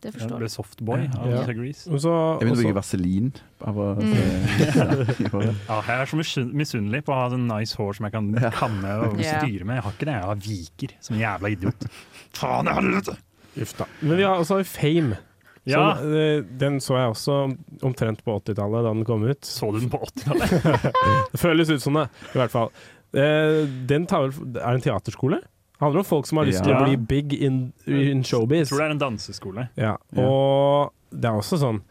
[0.05, 0.53] Det Ja, forstår det ble jeg.
[0.53, 1.43] Softboy av Ja.
[1.57, 1.89] Grease.
[1.89, 3.31] Og Jeg begynte å bruke vaselin.
[3.65, 4.01] Mm.
[5.69, 8.29] Ja, jeg er så misun- misunnelig på å ha sånn nice hår som jeg kan
[8.59, 9.79] kamme og styre med.
[9.81, 11.87] Jeg har ikke det, jeg har viker som en jævla idiot.
[12.37, 13.17] Faen i helvete!
[13.65, 13.87] Uff da.
[14.03, 15.17] Men vi har også Fame.
[15.65, 15.85] Ja.
[16.03, 17.37] Eh, den så jeg også
[17.87, 19.41] omtrent på 80-tallet da den kom ut.
[19.49, 20.93] Så du den på 80-tallet?
[21.33, 22.69] det føles ut som det, i hvert fall.
[23.15, 25.39] Eh, Den tar vel Er det en teaterskole?
[25.83, 28.67] Handler om folk som har lyst til å bli big in, in showbiz.
[28.67, 29.69] Jeg tror det er en danseskole.
[29.81, 31.83] Ja, og det er også sånn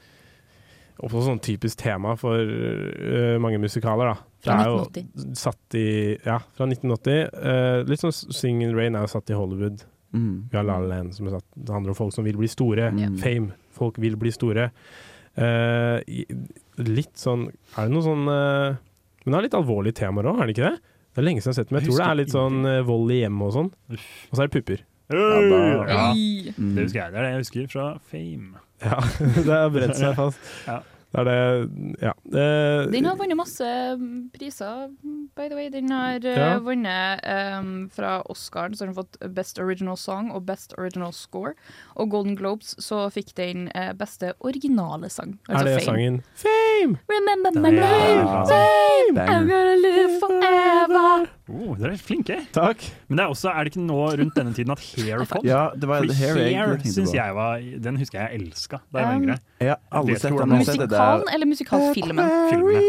[1.04, 4.30] også sånn typisk tema for uh, mange musikaler, da.
[4.44, 5.34] Det Fra er jo 1980.
[5.40, 5.88] satt i
[6.24, 7.18] Ja, fra 1980.
[7.34, 9.84] Uh, litt sånn Sing in Rain er jo satt i Hollywood.
[10.14, 10.36] Mm.
[10.52, 12.48] Vi har La La Land, som er satt Det handler om folk som vil bli
[12.52, 12.92] store.
[12.94, 13.18] Mm.
[13.20, 13.58] Fame.
[13.76, 14.70] Folk vil bli store.
[15.34, 15.98] Uh,
[16.78, 18.76] litt sånn Er det noe sånn eh,
[19.24, 20.92] Men det er litt alvorlige temaer òg, er det ikke det?
[21.14, 21.78] Det er lenge siden jeg har sett dem.
[21.78, 23.70] jeg Jeg tror det er litt sånn eh, vold i hjemmet og sånn.
[23.94, 24.84] Og så er det pupper.
[25.14, 25.20] Ja,
[25.94, 26.06] Ja.
[26.14, 27.12] Det husker jeg.
[27.14, 28.64] Det er det jeg husker fra Fame.
[28.84, 28.98] Ja,
[29.46, 30.40] det har bredt seg fast.
[30.68, 30.80] Ja.
[31.14, 32.12] Det er det Ja.
[32.34, 33.64] Eh, Den har vunnet masse
[34.34, 34.90] priser,
[35.38, 35.70] by the way.
[35.70, 36.58] Den har eh, Ja.
[36.60, 37.22] vunnet
[37.60, 41.54] um, fra Oscaren, så har den fått Best Original Song og Best Original Score.
[41.96, 45.38] Og Golden Globes så fikk den eh, beste originale sang.
[45.50, 45.86] er altså det Fame.
[45.86, 46.98] sangen Fame?
[47.10, 48.48] Remember my er name.
[48.50, 49.28] Fame.
[49.30, 51.28] I'm gonna live forever.
[51.52, 52.38] Oh, dere er flinke.
[52.56, 52.84] Takk.
[53.10, 55.44] Men det er også, er det ikke nå rundt denne tiden at Hair kom?
[55.44, 59.00] Ja, det var Fordi Hair Hair synes jeg var Den husker jeg jeg elska da
[59.00, 59.38] jeg var Um, yngre.
[59.60, 60.50] Jeg har aldri sett den.
[60.56, 62.32] Musikalen eller musikalfilmen?
[62.50, 62.84] Filmene.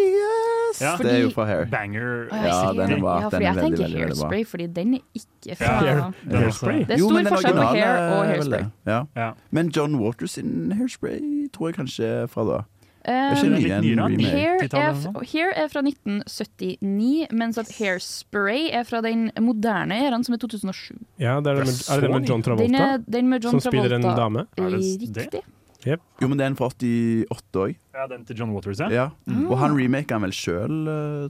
[0.80, 0.96] Ja.
[0.98, 1.66] Det er jo fra Hair.
[1.70, 2.28] Banger.
[2.30, 3.12] Å, Ja, den er bra.
[3.14, 4.30] Ja, Den fordi er jeg veldig, tenker veldig, veldig bra.
[4.30, 6.00] Hairspray, fordi den er ikke fra Hair-
[6.34, 6.78] Hairspray.
[6.88, 8.64] Det er stor jo, forskjell på Hair og Hairspray.
[8.90, 8.98] Ja.
[9.16, 9.28] Ja.
[9.54, 11.20] Men John Waters sin Hairspray
[11.54, 12.58] tror jeg kanskje er fra da.
[13.04, 13.12] Um?
[13.12, 14.94] Hair er,
[15.28, 20.96] Hair er fra 1979, mens at Hairspray er fra den moderne æraen, som er 2007.
[21.20, 22.86] Ja, det er, det med, er det den med John Den, Travolta?
[22.86, 24.46] er, den med John Som spiller en dame?
[24.56, 25.42] Det det?
[25.84, 27.74] Jo, men det er en fra 88 òg.
[27.92, 28.88] Ja, den til John Waters, ja.
[28.88, 29.08] Ja.
[29.28, 29.50] Mm.
[29.50, 30.78] Og han remaker han vel sjøl,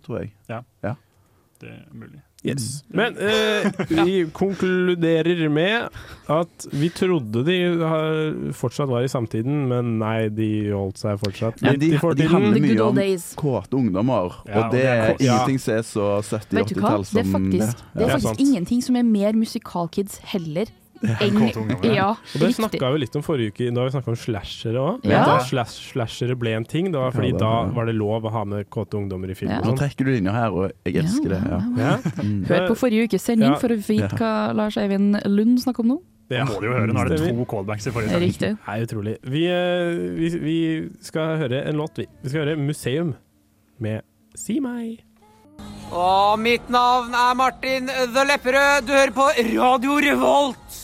[0.07, 0.31] tror jeg.
[1.65, 2.21] Det er mulig.
[2.45, 2.83] Yes.
[2.93, 3.71] Men eh,
[4.05, 5.89] vi konkluderer med
[6.29, 7.57] at vi trodde de
[8.53, 12.29] fortsatt var i samtiden, men nei, de holdt seg fortsatt Men litt de, i de
[12.29, 13.01] handler mye om
[13.41, 15.39] kåte ungdommer, Ja, og det er Ja.
[15.41, 16.99] ingenting som er så Vet du hva?
[16.99, 20.69] 70-80-tall som Det er faktisk, det er faktisk ingenting som er mer musikalkids heller
[21.03, 21.95] enn.
[21.95, 24.81] Ja, Og det snakka vi litt om forrige uke, da har vi snakka om slashere
[24.81, 25.05] òg.
[25.11, 25.25] Ja.
[25.27, 26.93] Da slash, slashere ble en ting.
[26.93, 27.75] Det var fordi Ja, det da var det.
[27.77, 29.51] var det lov å ha med kåte ungdommer i film.
[29.51, 29.61] Ja.
[29.61, 29.79] Nå sånn.
[29.83, 31.43] trekker du linja her, og jeg elsker det.
[31.51, 31.61] Ja.
[31.79, 31.97] Ja.
[32.23, 32.45] Mm.
[32.49, 33.59] Hør på forrige ukes sending Ja.
[33.61, 36.01] for å vite hva Lars Eivind Lund snakker om nå.
[36.31, 36.87] Det Må du jo høre.
[36.89, 38.31] Nå er det to callbacks i forrige sending.
[38.33, 38.57] Riktig.
[38.57, 39.19] Det er utrolig.
[39.29, 42.07] Vi, eh, vi, vi skal høre en låt, vi.
[42.23, 43.15] Vi skal høre 'Museum'
[43.79, 44.01] med
[44.35, 45.03] Si meg.
[45.93, 48.87] Og mitt navn er Martin The Lepperød.
[48.87, 49.29] Du hører på
[49.61, 50.84] Radio Revolt.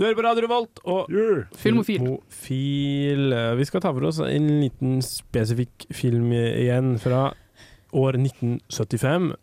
[0.00, 1.10] Du hører på Radio Revolt og
[1.60, 1.98] Filmofil.
[2.00, 3.32] Filmofil.
[3.36, 7.26] Eh, Vi skal ta for oss en liten spesifikk film igjen fra
[7.92, 9.34] år 1975.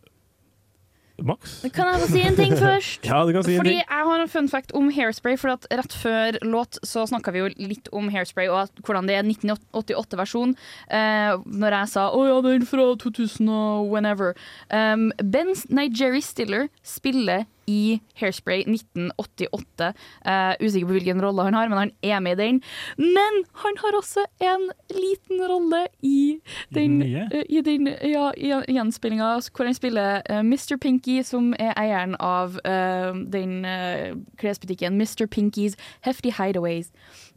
[1.22, 1.60] Max?
[1.74, 3.06] Kan jeg få si en ting først?
[3.06, 3.84] Ja, du kan si en Fordi ting.
[3.86, 5.38] jeg har en fun fact om Hairspray.
[5.38, 9.06] For at Rett før låt så snakka vi jo litt om Hairspray og at, hvordan
[9.10, 10.56] det er 1988-versjon.
[10.90, 14.34] Uh, når jeg sa 'Å ja, den fra 2000 og whenever'.
[14.74, 19.92] Um, ben, nei, Jerry Stiller spiller i Hairspray 1988.
[20.26, 22.62] Uh, usikker på hvilken rolle han har, men han er med i den.
[22.98, 26.40] Men han har også en liten rolle i
[26.74, 28.32] den, uh, eh, i den ja,
[28.68, 30.78] gjenspillinga hvor han spiller uh, Mr.
[30.82, 35.28] Pinky, som er eieren av eh, den eh, klesbutikken Mr.
[35.28, 36.92] Pinkys Hefty Hideaways,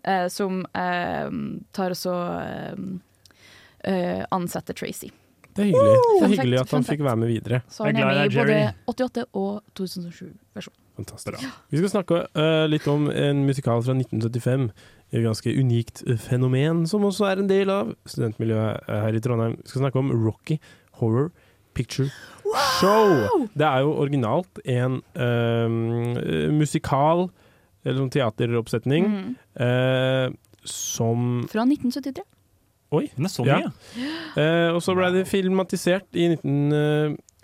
[0.04, 1.30] eh, som eh,
[1.76, 2.14] tar også
[2.44, 2.84] eh,
[3.84, 5.10] eh, ansetter Tracy.
[5.60, 7.60] Det er hyggelig, det er hyggelig at han fikk være med videre.
[7.68, 10.78] Så han er med i både 88 og 2007-versjonen.
[11.00, 11.44] Fantastisk.
[11.72, 14.66] Vi skal snakke eh, litt om en musikal fra 1975.
[15.10, 19.22] Et ganske unikt eh, fenomen, som også er en del av studentmiljøet eh, her i
[19.24, 19.56] Trondheim.
[19.62, 20.58] Vi skal snakke om Rocky
[21.00, 21.30] Horror
[21.76, 22.10] Picture
[22.80, 23.46] Show.
[23.54, 27.28] Det er jo originalt en eh, musikal,
[27.84, 29.08] eller sånn teateroppsetning.
[29.08, 29.34] Mm.
[29.56, 30.26] uh,
[30.68, 32.26] som Fra 1973.
[32.92, 33.04] Oi.
[33.16, 33.58] Den er så Ja.
[33.60, 33.70] mye.
[34.36, 36.28] Eh, og så ble det filmatisert i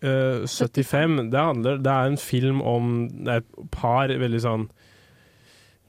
[0.02, 1.30] 1975.
[1.30, 4.66] Det, handler, det er en film om Det er et par veldig sånn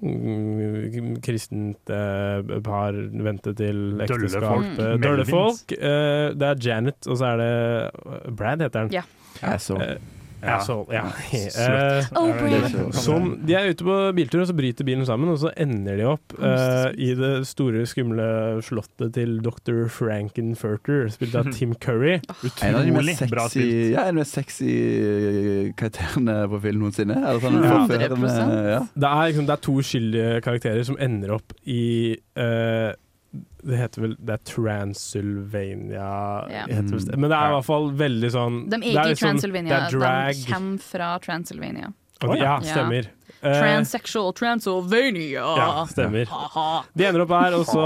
[0.04, 4.44] mm, kristent eh, par vente til Dølle ekteskap.
[4.54, 4.66] folk.
[4.80, 5.02] Eh, Mm.
[5.02, 5.72] Dølle folk.
[5.74, 7.56] Eh, det er Janet, og så er det
[8.38, 8.90] Brad, heter han.
[8.94, 9.02] Ja.
[9.42, 9.98] Asshole.
[10.48, 11.02] Eh, Asshole, ja.
[11.34, 12.94] Eh, Brad.
[12.94, 16.06] som, de er ute på biltur, og så bryter bilen sammen, og så ender de
[16.12, 18.28] opp uh, i det store, skumle
[18.66, 19.88] slottet til dr.
[19.92, 22.20] Frankenfurter, spilt av Tim Curry.
[22.62, 23.74] En av de Utrolig bra spilt.
[23.96, 24.70] ja, en av de mest sexy
[25.80, 27.18] karakterene på film noensinne.
[27.18, 28.62] Er det sånn Ja.
[28.78, 28.80] ja.
[28.94, 32.94] Det er, liksom, det er to uskyldige karakterer som ender opp i eh,
[33.68, 36.10] Det heter vel Det er Transylvania
[36.50, 36.66] Ja.
[36.68, 39.14] heter det, Men det er i hvert fall veldig sånn De er det ikke i
[39.14, 40.36] liksom- Transylvania, Det er drag.
[40.36, 41.94] de kommer fra Transylvania.
[42.24, 43.06] Ok, ja, stemmer.
[43.44, 45.44] Eh, Transsexual Transylvania.
[45.58, 46.26] Ja, stemmer.
[46.98, 47.84] De ender opp her, og så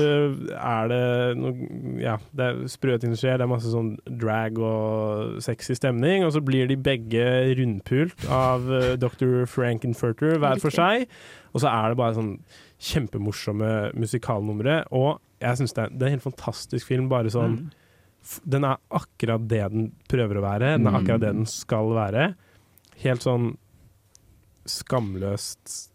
[0.00, 3.36] øh, er det noe Ja, det er sprø ting som skjer.
[3.36, 6.24] Det er masse sånn drag og sexy stemning.
[6.24, 7.26] Og så blir de begge
[7.58, 9.44] rundpult av uh, Dr.
[9.44, 11.06] Frankenfurter hver for seg.
[11.52, 12.38] Og så er det bare sånn
[12.82, 14.80] kjempemorsomme musikalnumre.
[14.92, 17.08] Og jeg syns det, er- det er en helt fantastisk film.
[17.08, 17.70] Bare sånn Mm.
[18.24, 20.76] f- Den er akkurat det den prøver å være.
[20.78, 21.00] Den er Mm.
[21.02, 22.34] akkurat det den skal være.
[23.02, 23.56] Helt sånn
[24.66, 25.88] skamløst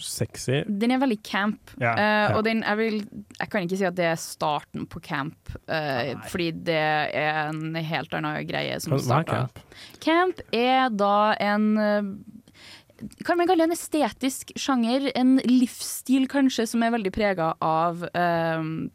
[0.00, 0.62] sexy.
[0.68, 2.36] Den er veldig camp, Ja, uh, ja.
[2.38, 2.98] og den, jeg, vil,
[3.40, 5.36] jeg kan ikke si at det er starten på camp,
[5.68, 9.26] uh, fordi det er en helt annen greie som starta.
[9.50, 9.58] camp?
[10.00, 12.02] Camp er da en eh,
[13.24, 18.90] kan man kalle en estetisk sjanger, en livsstil kanskje, som er veldig prega av um,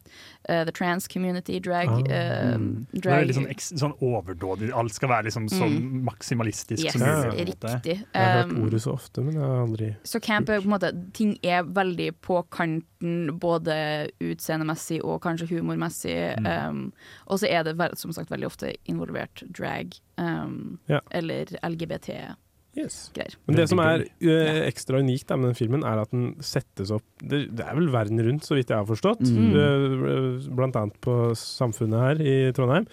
[0.48, 1.98] uh, the trans community, drag, Ah.
[1.98, 2.58] uh,
[2.92, 3.02] drag.
[3.02, 4.72] Det er litt sånn, sånn overdådig.
[4.76, 6.02] Alt skal være liksom så Mm.
[6.04, 7.46] maksimalistisk Yes, som mulig.
[7.48, 7.84] riktig.
[7.84, 10.64] Jeg har hørt Um, ordet så ofte, men jeg har aldri Så camp er på
[10.64, 16.36] en måte Ting er veldig på kanten, både utseendemessig og kanskje humormessig.
[16.38, 16.68] Mm.
[16.68, 16.92] Um,
[17.26, 21.00] og så er det som sagt veldig ofte involvert drag um, Ja.
[21.10, 22.36] eller LGBT-greier.
[22.76, 23.10] Yes.
[23.46, 26.90] Men det som er eh, ekstra unikt da, med den filmen, er at den settes
[26.94, 29.22] opp Det, det er vel verden rundt, så vidt jeg har forstått.
[29.22, 29.52] Mm.
[29.54, 32.88] Uh, blant annet på Samfunnet her i Trondheim.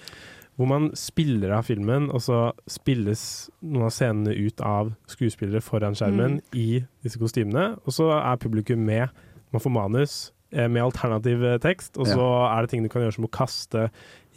[0.59, 3.23] Hvor man spiller av filmen, og så spilles
[3.63, 6.43] noen av scenene ut av skuespillere foran skjermen Mm.
[6.53, 6.67] i
[7.01, 7.71] disse kostymene.
[7.87, 9.09] Og så er publikum med.
[9.51, 10.19] Man får manus
[10.53, 13.87] eh, med alternativ tekst, og så er det ting du kan gjøre som å kaste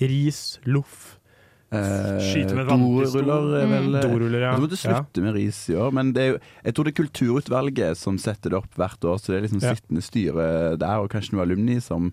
[0.01, 1.19] ris, loff.
[1.75, 2.67] Eh, Skyte med.
[2.69, 4.01] Doruller er vel Mm.
[4.03, 4.51] Doruller, ja.
[4.53, 6.93] Jeg tror måtte slutte med ris i år, men det er jo, jeg tror det
[6.95, 9.75] er kulturutvalget som setter det opp hvert år, så det er liksom Ja.
[9.75, 12.13] sittende styre der, og kanskje noen alumni som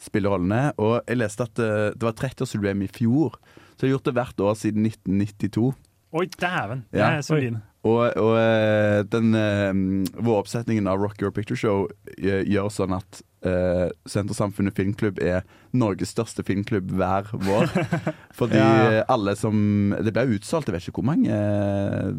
[0.00, 0.72] spiller rollene.
[0.78, 3.36] Og jeg leste at eh, det var 30-årsjubileum i fjor,
[3.76, 5.74] så jeg har gjort det hvert år siden 1992.
[6.14, 6.84] Oi, dæven!
[6.92, 7.08] Det Ja.
[7.18, 7.56] er solid.
[7.84, 13.20] Og, og eh, den vår oppsetningen av Rock Your Picture Show eh, gjør sånn at
[13.46, 15.42] uh, Sentersamfunnet filmklubb er
[15.72, 17.70] Norges største filmklubb hver vår.
[18.38, 19.04] Fordi Ja.
[19.08, 21.28] alle som Det ble utsolgt, jeg vet ikke hvor mange.
[21.30, 22.12] eh,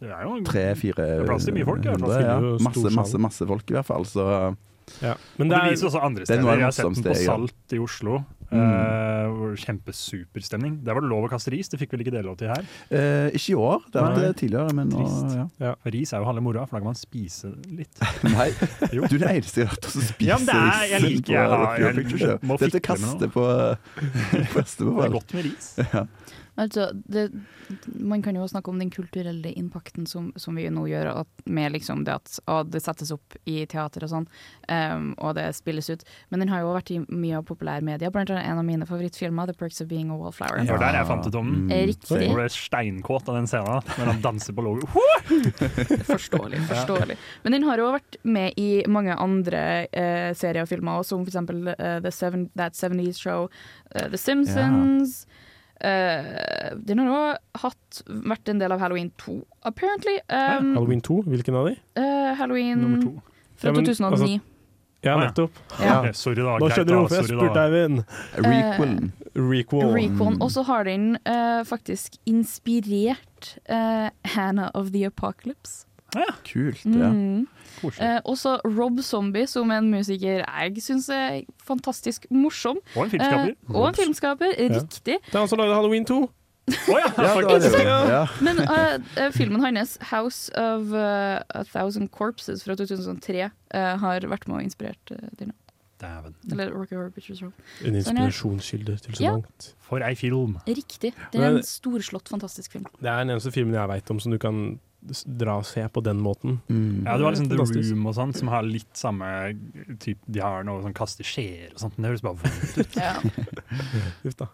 [0.00, 1.96] Det er jo Tre-fire plass til mye folk, Ja.
[2.62, 4.04] Masse, masse, masse folk, i hvert fall.
[4.06, 4.56] Så
[5.02, 5.14] Ja.
[5.36, 6.56] Men det, det er, viser også andre det er steder.
[6.56, 7.14] Jeg har sett den på.
[7.24, 8.24] Salt i Oslo.
[8.48, 8.62] Mm.
[8.64, 10.78] Uh, Kjempesuperstemning.
[10.84, 12.64] Der var det lov å kaste ris, det fikk vel ikke dere lov til her?
[12.90, 15.36] eh, ikke i år, det har vært det tidligere, men nå Trist.
[15.60, 15.72] ja.
[15.84, 18.00] Ris er jo halve moroa, for da kan man spise litt.
[18.24, 18.48] Nei,
[18.92, 21.52] du er den eneste jeg har hørt som spiser Ja, det er- jeg liker- jeg
[21.52, 23.46] Rock Your jeg Picture Dette kaster på
[24.56, 25.70] kaster på Det er godt med ris.
[25.92, 26.04] Ja.
[26.58, 27.28] Altså, det,
[27.86, 31.72] man kan jo snakke om den kulturelle impakten som, som vi nå gjør, at, med
[31.76, 34.26] liksom det at å, det settes opp i teater og sånn,
[34.66, 36.02] um, og det spilles ut.
[36.32, 39.46] Men den har jo vært i mye av populærmedia, blant annet en av mine favorittfilmer,
[39.46, 40.66] 'The Perks of Being a Wallflower'.
[40.66, 41.72] Det var der jeg fant ut om den.
[41.72, 42.20] Eh, Riktig.
[42.24, 44.88] Jeg ble steinkåt av den scenen når han danser på logo.
[46.12, 46.64] Forståelig.
[46.68, 47.18] forståelig.
[47.44, 51.30] Men den har jo vært med i mange andre uh, serier og filmer, som for
[51.30, 53.46] eksempel eh, The Seven, That 70's Show,
[53.94, 55.22] uh, The Simpsons.
[55.80, 57.18] Eh, den har nå
[57.62, 59.36] hatt vært en del av Halloween 2,
[59.70, 60.16] apparently.
[60.28, 61.76] Um, Halloween 2, hvilken av de?
[61.98, 63.12] Uh, Halloween Nummer to.
[63.56, 64.10] fra Ja, men, 2009.
[64.10, 64.30] altså,
[65.00, 65.16] Ja, ja.
[65.22, 65.58] nettopp.
[65.78, 66.00] Ja.
[66.00, 67.62] Ok, sorry da, Nå skjønner du hvorfor jeg spurte.
[67.62, 68.02] Eivind.
[68.42, 69.92] Requel.
[69.94, 70.40] Requel.
[70.42, 75.84] Og så har den uh, faktisk inspirert eh, Hannah of the Apocalypse.
[76.42, 77.12] Kult, ja.
[77.12, 77.46] Mm.
[78.00, 82.80] Eh, også Rob Zombie, som en musiker jeg syns er fantastisk morsom.
[82.96, 83.54] Og en filmskaper.
[83.54, 85.18] Eh, og en filmskaper, riktig.
[85.26, 86.18] Det er han som lagde Halloween 2.
[86.68, 87.84] Oh, ja, Ja, det det.
[87.86, 88.26] Ja.
[88.44, 94.20] Men eh, eh, filmen hans, 'House of uh, a Thousand Corpses' fra 2003, uh, har
[94.20, 95.52] vært med og inspirert uh, den.
[96.00, 96.34] Dæven.
[96.50, 97.48] Eller Rocky Horror Pictures Show.
[97.82, 99.32] En Sånn, inspirasjonskilde til så Ja.
[99.32, 99.74] mangt.
[99.80, 100.58] For ei film.
[100.66, 101.12] Riktig.
[101.32, 102.86] Det er en storslått, fantastisk film.
[103.00, 104.78] Det er den eneste filmen jeg veit om som du kan
[105.40, 106.58] dra og se på den måten.
[106.68, 107.90] Ja, det var liksom The Fantastisk.
[107.94, 109.28] Room og sånt, som har litt samme
[110.02, 112.96] typ, De har noe sånn kaste skjeer og sånt, men det høres bare vondt ut.
[113.08, 113.14] Ja.
[114.28, 114.48] Uff da.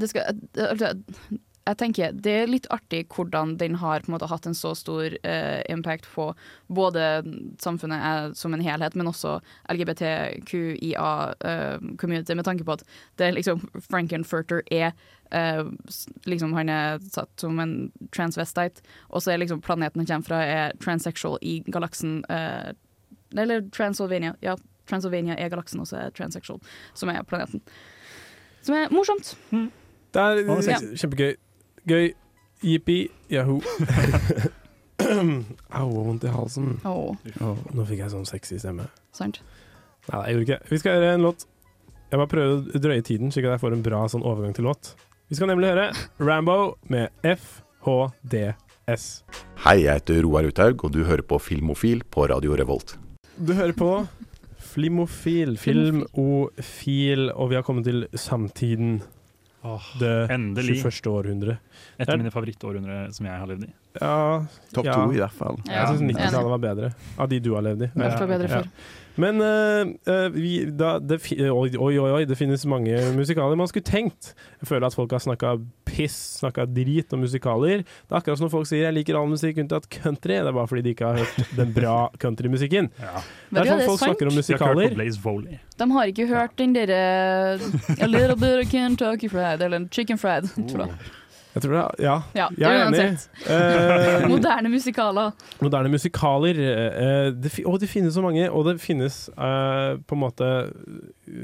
[0.00, 0.92] det skal, altså,
[1.62, 4.74] jeg tenker Det er litt artig hvordan den har på en måte hatt en så
[4.78, 6.34] stor uh, impact på
[6.72, 7.22] både
[7.62, 9.40] samfunnet eh, som en helhet, men også
[9.70, 12.84] LGBTQIA-community, med tanke på at
[13.20, 14.90] det er liksom Frankenfurter er
[15.30, 15.64] eh,
[16.26, 20.42] liksom Han er satt som en transvestite, og så er liksom planeten han kommer fra,
[20.42, 22.72] er transsexual i galaksen eh,
[23.36, 24.34] Eller Transylvania.
[24.42, 24.56] Ja,
[24.88, 26.60] Transylvania er galaksen, og så er transsexual
[26.94, 27.60] som er planeten.
[28.62, 29.36] Som er morsomt.
[29.50, 30.96] Det er eh, sexy.
[30.96, 31.34] kjempegøy.
[31.88, 32.12] Gøy.
[32.62, 33.56] Jippi, Jaho.
[35.74, 36.76] Au, vondt i halsen.
[36.86, 37.16] Åh.
[37.42, 38.86] Åh, nå fikk jeg sånn sexy stemme.
[39.16, 39.40] Sant.
[40.06, 40.58] Nei, jeg gjorde ikke.
[40.70, 41.46] Vi skal høre en låt.
[42.12, 44.68] Jeg bare prøver å drøye tiden, slik at jeg får en bra sånn overgang til
[44.68, 44.92] låt.
[45.26, 45.88] Vi skal nemlig høre
[46.22, 46.58] Rambo
[46.92, 49.06] med FHDS.
[49.64, 52.94] Hei, jeg heter Roar Uthaug, og du hører på Filmofil på Radio Revolt.
[53.42, 53.90] Du hører på
[54.72, 59.02] Flimofil, filmofil, og vi har kommet til samtiden.
[60.00, 60.78] Det endelig.
[60.82, 61.06] 21.
[61.06, 61.58] århundre.
[61.98, 63.70] Et av mine favorittårhundre som jeg har levd i.
[64.00, 64.44] Ja,
[64.74, 64.94] Topp ja.
[64.98, 65.60] to i hvert fall.
[65.68, 66.90] Jeg syns 90-tallet var bedre,
[67.20, 67.90] av de du har levd i.
[67.94, 68.72] Ja.
[69.20, 71.18] Men eh, eh, vi, da, det,
[71.50, 74.32] oi, oi, oi, oi, det finnes mange musikaler man skulle tenkt.
[74.62, 75.56] Jeg føler at folk har snakka
[75.88, 77.84] piss, snakka drit om musikaler.
[77.84, 80.40] Det er akkurat som når folk sier 'jeg liker all musikk unntatt country'.
[80.40, 82.88] Det er bare fordi de ikke har hørt den bra countrymusikken.
[83.50, 84.16] Det er sånn folk sant.
[84.16, 85.58] snakker om Jeg har hørt musikaler.
[85.78, 87.60] De har ikke hørt den derre
[88.00, 90.48] A little bit of Kentucky fried, eller chicken fried.
[90.68, 90.88] tror
[91.54, 91.62] jeg.
[91.62, 92.16] Tror det, ja.
[92.34, 93.00] Ja, jeg er enig.
[93.00, 93.28] uansett.
[93.50, 95.32] Eh, Moderne musikaler.
[95.60, 96.60] moderne musikaler.
[96.64, 100.48] eh, det, og det finnes så mange, og det finnes uh, på en måte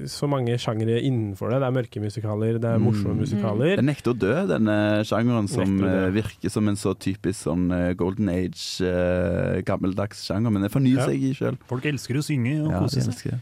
[0.07, 1.59] så mange sjangere innenfor det.
[1.63, 3.23] Det er mørke musikaler, det er morsomme Mm.
[3.25, 3.77] musikaler.
[3.77, 7.95] Den nekter å dø, denne sjangeren som eh, virker som en så typisk sånn eh,
[7.95, 11.07] golden age, eh, gammeldags sjanger, men det fornyer Ja.
[11.07, 11.59] seg sjøl.
[11.69, 13.41] Folk elsker å synge og Ja, kose seg.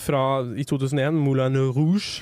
[0.00, 0.22] Fra
[0.56, 2.20] i 2001, Moulin Rouge,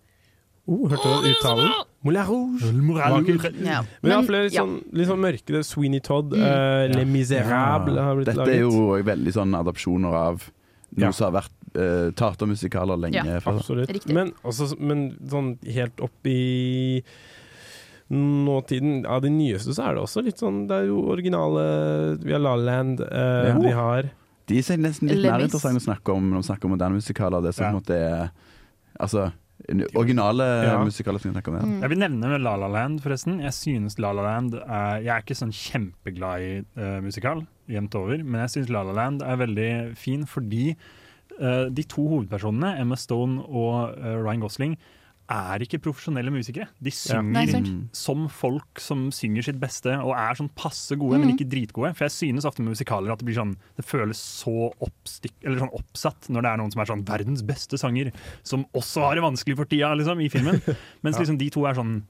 [0.69, 1.71] Oh, hørte du uttalen?
[2.03, 3.53] Moulin Rouge.
[3.63, 3.83] Ja.
[4.03, 4.63] Men Men, flere litt ja.
[4.65, 5.45] sånn, litt sånn mørke.
[5.45, 6.41] Det er Sweeney Todd, Mm.
[6.43, 8.55] uh, Les Miserables har blitt Dette laget.
[8.55, 10.51] er jo veldig sånn adopsjoner av
[10.91, 11.11] noe Ja.
[11.11, 13.59] som har vært uh, teatermusikaler lenge Ja, før.
[13.59, 14.05] Absolutt.
[14.11, 17.01] Men, også, men sånn helt opp i
[18.11, 21.65] nåtiden Av de nyeste så er det også litt sånn Det er jo originale
[22.23, 23.01] Vi har La La Land.
[23.01, 23.57] eh, Ja.
[23.59, 24.09] Vi har
[24.47, 27.41] De er nesten litt mer interessante å snakke om når vi snakker om moderne musikaler.
[27.43, 27.71] Det som Ja.
[27.71, 28.31] på en måte er
[28.99, 29.31] Altså
[29.95, 30.83] originale Ja.
[30.85, 31.55] musikaler som vi snakker om.
[31.73, 31.81] Ja.
[31.81, 33.41] Jeg vil nevne La La Land, forresten.
[33.41, 37.93] Jeg synes La La Land er, Jeg er ikke sånn kjempeglad i uh, musikal, jevnt
[37.95, 40.75] over, men jeg synes La La Land er veldig fin fordi
[41.41, 44.77] uh, de to hovedpersonene, Emma Stone og uh, Ryan Gosling,
[45.29, 46.67] er ikke profesjonelle musikere.
[46.81, 47.19] De Ja.
[47.21, 51.25] synger Nei, som folk som synger sitt beste, og er sånn passe gode, Mhm.
[51.25, 51.95] men ikke dritgode.
[51.95, 54.71] For jeg synes ofte med musikaler at det blir sånn Det føles så
[55.43, 58.11] sånn oppsatt når det er noen som er sånn verdens beste sanger,
[58.43, 60.61] som også har det vanskelig for tida, liksom, i filmen.
[61.03, 61.21] Mens Ja.
[61.23, 62.03] liksom de to er sånn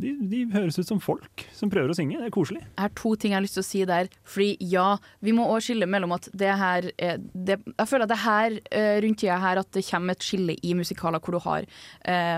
[0.00, 2.18] de, de høres ut som folk som prøver å synge.
[2.20, 2.62] Det er koselig.
[2.64, 4.08] Jeg har to ting jeg har lyst til å si der.
[4.26, 4.86] Fordi ja,
[5.24, 8.58] vi må også skille mellom at det her er det, Jeg føler at det her
[8.70, 11.66] eh, rundt tida her at det kommer et skille i musikaler hvor du har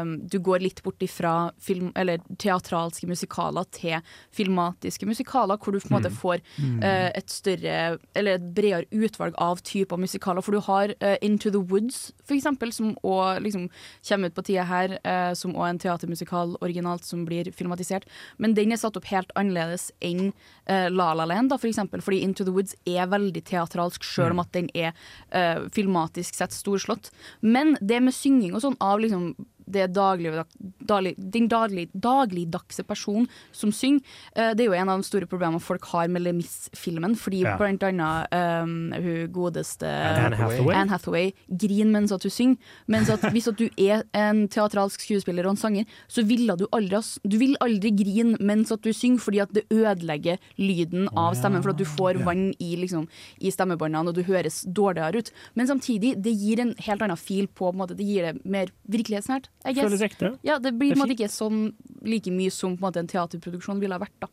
[0.02, 3.98] um, Du går litt bort ifra film, eller teatralske musikaler til
[4.34, 6.16] filmatiske musikaler, hvor du på en måte Mm.
[6.18, 6.78] får Mm.
[6.82, 10.42] uh, et større Eller et bredere utvalg av typer musikaler.
[10.42, 13.68] For du har uh, Into the Woods, for eksempel, som òg liksom
[14.08, 18.04] kommer ut på tida her, uh, som òg er en teatermusikal originalt som blir filmatisert.
[18.38, 20.32] Men den er satt opp helt annerledes enn
[20.68, 24.32] uh, La La Land, da, for eksempel, fordi Into the Woods er veldig teatralsk, sjøl
[24.32, 24.44] om Mm.
[24.44, 24.92] at den er
[25.34, 27.10] uh, filmatisk sett storslått.
[27.40, 29.34] Men det med synging og sånn av liksom
[29.72, 30.44] det daglige,
[30.88, 34.00] daglig, den daglig, dagligdagse personen som synger,
[34.38, 37.42] Uh, det er jo en av de store problemene folk har med Le Mis-filmen, fordi
[37.44, 37.56] Ja.
[37.58, 38.28] blant annet
[38.62, 40.74] um, hun godeste Anne Hathaway.
[40.74, 42.56] Anne Hathaway griner mens at hun synger.
[42.86, 46.66] Mens at hvis at du er en teatralsk skuespiller og en sanger, så ville du
[46.72, 51.34] aldri, du vil aldri grine mens at du synger, fordi at det ødelegger lyden av
[51.34, 53.08] stemmen, for at du får vann i, liksom,
[53.40, 55.32] i stemmebåndene, og du høres dårligere ut.
[55.54, 58.44] Men samtidig, det gir en helt annen fil på, på en måte, det gir det
[58.46, 59.48] mer virkelighetsnært.
[59.76, 60.32] Føles ekte.
[60.46, 61.72] Ja, det blir Det måte ikke sånn
[62.06, 64.16] like mye som på en, måte, en teaterproduksjon ville ha vært.
[64.22, 64.28] da.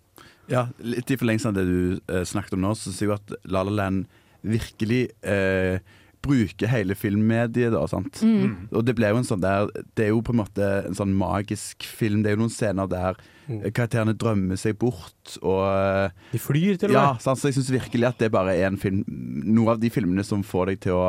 [0.52, 3.38] Ja, litt i forlengelsen av det du eh, snakket om nå, så sier vi at
[3.50, 4.06] La La Land
[4.46, 5.80] virkelig eh,
[6.26, 8.22] bruker hele filmmediet, da, sant.
[8.26, 8.68] Mm.
[8.74, 11.14] Og det ble jo en sånn der Det er jo på en måte en sånn
[11.18, 12.24] magisk film.
[12.24, 13.62] Det er jo noen scener der mm.
[13.70, 17.26] karakterene drømmer seg bort, og eh, De flyr til og Ja, med.
[17.26, 20.26] sant, så jeg syns virkelig at det bare er en film noen av de filmene
[20.26, 21.08] som får deg til å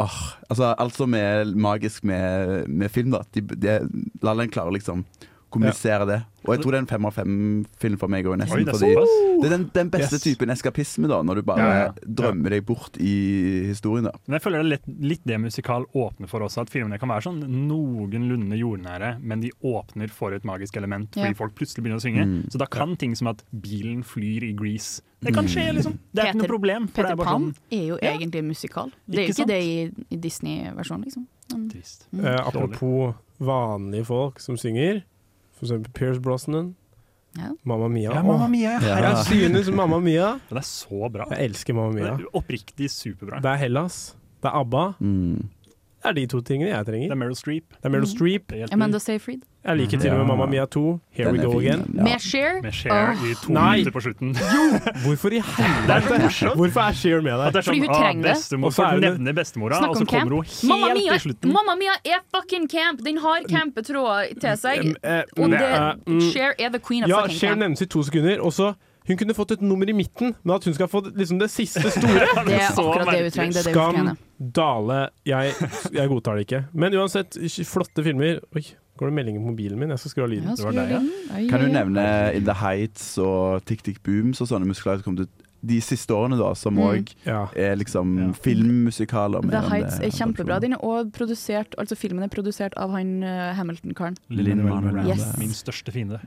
[0.00, 3.22] Ah, altså Alt som er magisk med, med film, da.
[3.34, 3.78] De, de,
[4.24, 5.04] La Land klarer liksom
[5.54, 6.20] kommunisere det.
[6.44, 8.58] Og jeg tror det er en fem av fem-film for meg òg, nesten.
[8.58, 10.24] Oi, det er fordi det er den, den beste Yes.
[10.26, 11.92] typen eskapisme, da, når du bare Ja, ja.
[12.04, 13.14] drømmer deg bort i
[13.70, 14.04] historien.
[14.04, 16.98] da Men jeg føler det er litt, litt det musikal åpner for også, at filmene
[17.00, 21.38] kan være sånn noenlunde jordnære, men de åpner for et magisk element fordi Ja.
[21.38, 22.24] folk plutselig begynner å synge.
[22.26, 22.50] Mm.
[22.52, 25.76] Så da kan ting som at bilen flyr i Grease Det kan skje, Mm.
[25.76, 25.98] liksom.
[26.12, 26.88] Det er ikke noe problem.
[26.92, 28.92] Peter er bare Pan sånn er jo egentlig en musikal.
[29.08, 31.26] Det er Ikke ikke det i, i Disney-versjonen, liksom.
[31.52, 31.70] Men-
[32.12, 32.24] Mm.
[32.26, 35.02] Eh, apropos vanlige folk som synger,
[35.54, 36.74] for eksempel Pierce Brosnan.
[37.38, 37.50] Ja.
[37.66, 38.12] Mamma Mia.
[38.14, 38.98] Ja, Mamma Mia, ja.
[39.02, 41.26] Jeg synes Mamma Mia Den er så bra.
[41.32, 42.12] Jeg elsker Mamma Mia.
[42.32, 43.40] Oppriktig superbra.
[43.42, 44.16] Det er Hellas.
[44.42, 44.84] Det er ABBA.
[45.00, 45.48] Mm.
[46.04, 47.08] Det er de to tingene jeg trenger.
[47.08, 47.64] Det er Meryl Streep.
[47.80, 48.12] Det er Meryl Mm.
[48.16, 48.42] Streep.
[48.52, 48.72] Det.
[48.72, 49.40] Amanda Seyfried.
[49.64, 51.00] Jeg liker til og med Mamma Mia 2.
[51.16, 51.94] Here Den we go fin, again.
[51.96, 52.02] ja.
[52.04, 52.60] Med Cher.
[52.62, 53.22] Med Cher oh.
[53.30, 53.70] i to Nei.
[53.80, 54.34] minutter på slutten.
[55.04, 56.52] Hvorfor i helvete?
[56.60, 57.46] Hvorfor er Cher med der?
[57.48, 58.34] At det er Fordi sånn, hun trenger det.
[58.36, 60.30] bestemor får hun- nevne bestemora, og om så kommer camp.
[60.30, 61.52] hun Mamma helt Mia, til slutten.
[61.56, 62.98] Mamma Mia er fucking camp!
[63.04, 64.84] Den har campetråder til seg.
[64.84, 66.20] Mm, eh, Og mm, det, eh, mm.
[66.58, 67.58] Er the queen of Ja, fucking camp.
[67.60, 68.40] nevnes i to sekunder.
[68.40, 68.74] Og så
[69.06, 71.80] Hun kunne fått et nummer i midten, men at hun skal få liksom det siste
[71.90, 73.52] store Det er akkurat det hun trenger.
[73.52, 74.16] Det er det hun Skam, fortjener.
[74.54, 75.54] Dale Jeg,
[75.94, 76.62] jeg godtar det ikke.
[76.76, 77.38] Men uansett,
[77.68, 78.40] flotte filmer.
[78.56, 78.64] Oi,
[78.98, 79.94] går det meldinger på mobilen min?
[79.94, 80.52] Jeg skal skru av lyden.
[80.76, 81.00] Ja.
[81.50, 82.04] Kan du nevne
[82.36, 85.32] In The Heights og Tick Tick Booms og sånne muskler som kom ut
[85.66, 86.84] de siste årene, da, som Mm.
[86.84, 87.12] òg
[87.56, 89.42] er liksom filmmusikaler?
[89.44, 90.60] mer The Heights er kjempebra.
[90.60, 94.16] Den er også produsert, altså Filmen er produsert av han uh, Hamilton-karen.
[94.30, 95.36] Lin-Manuel Yes.
[95.38, 96.20] min største fiende.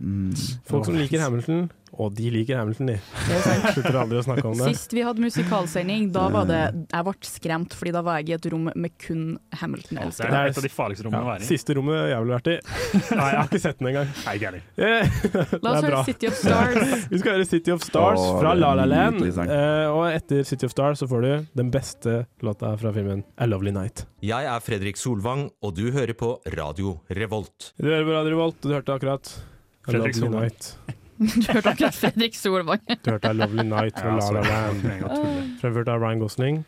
[0.70, 2.98] Folk som liker Hamilton, og de liker Hamilton, de.
[3.28, 3.66] Det er.
[3.78, 4.72] Slutter aldri å snakke om det.
[4.76, 6.60] Sist vi hadde musikalsending, da var det
[6.92, 10.32] Jeg ble skremt, fordi da var jeg i et rom med kun Det Hamilton-elskere.
[10.32, 11.48] er et av de farligste rommene å være i.
[11.48, 12.58] Siste rommet jeg ville vært i.
[13.18, 14.12] Nei, jeg har ikke sett den engang.
[14.26, 14.64] Nei, ikke heller.
[14.88, 16.04] Eh, La oss høre.
[16.08, 17.08] City of Stars.
[17.12, 19.20] Vi skal høre City of Stars fra La La Land.
[19.36, 19.50] Sang.
[19.52, 23.48] Eh, og etter City of Star så får du den beste låta fra filmen A
[23.50, 24.06] Lovely Night.
[24.26, 27.72] Jeg er Fredrik Solvang, og du hører på Radio Revolt.
[27.78, 30.48] Du hører på Radio Revolt, og du hørte akkurat A Fredrik Lovely Solvang.
[30.48, 30.72] Night.
[31.18, 32.82] Du hørte akkurat Fredrik Solvang.
[33.04, 34.42] Du hørte A Lovely Night fra La La.
[34.46, 35.56] Land.
[35.62, 36.60] Fremført av Ryan Gosling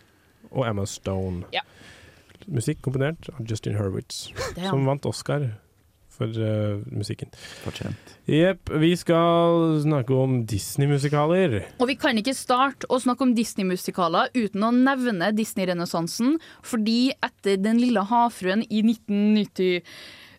[0.49, 1.43] og Emma Stone.
[1.53, 1.62] Ja.
[2.49, 5.51] Musikk komponert av Justin Hurwitz, som vant Oscar
[6.20, 7.32] for uh, musikken.
[7.63, 8.13] Fortjent.
[8.30, 11.59] Jepp, vi skal snakke om Disney-musikaler.
[11.80, 17.59] Og vi kan ikke starte å snakke om Disney-musikaler uten å nevne Disney-renessansen, fordi etter
[17.59, 19.84] Den lille havfruen i 1990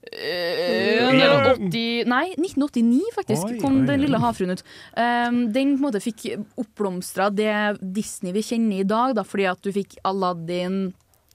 [0.01, 4.63] Uh, eller 80, nei, 1989 faktisk Oi, kom oi, Den lille havfruen ut.
[4.97, 6.25] Um, den på en måte fikk
[6.59, 7.53] oppblomstra det
[7.85, 10.81] Disney vi kjenner i dag, da, fordi at du fikk Aladdin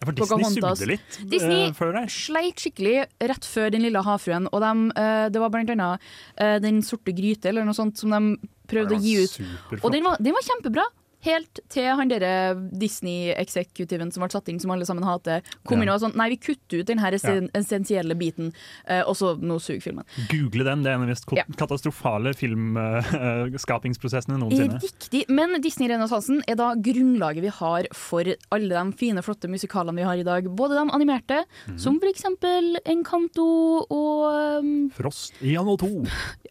[0.06, 2.12] Ja, for Disney sugde litt Disney uh, før deg.
[2.14, 2.98] sleit skikkelig
[3.32, 4.50] rett før Den lille havfruen.
[4.52, 8.14] Og de, uh, det var blant annet uh, Den sorte gryte eller noe sånt som
[8.14, 9.34] de prøvde å gi ut.
[9.34, 9.84] superflott.
[9.84, 10.86] Og den var, den var kjempebra.
[11.26, 15.90] Helt til han derre Disney-eksekutiven som ble satt inn, som alle sammen hater, kom inn
[15.90, 18.48] og var sånn Nei, vi kutter ut den her essensielle biten,
[18.88, 20.06] eh, og så nå suger filmen.
[20.32, 21.26] Google den, det er en av de mest
[21.60, 24.80] katastrofale filmskapingsprosessene noensinne.
[24.84, 25.22] Riktig.
[25.34, 28.24] Men Disney-renessansen er da grunnlaget vi har for
[28.56, 30.42] alle de fine, flotte musikalene vi har i dag.
[30.56, 31.78] Både de animerte, mm.
[31.82, 33.48] som for eksempel Encanto
[33.84, 35.90] og um, Frost 1 og 2.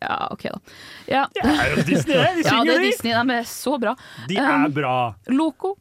[0.01, 0.59] Ja, OK, da.
[1.09, 1.25] Ja.
[1.35, 2.15] Det er jo Disney!
[2.15, 2.79] De ja, synger det er.
[2.89, 3.13] Disney.
[3.15, 3.93] De er så bra.
[4.29, 5.15] De er Um, bra.
[5.33, 5.77] Loco.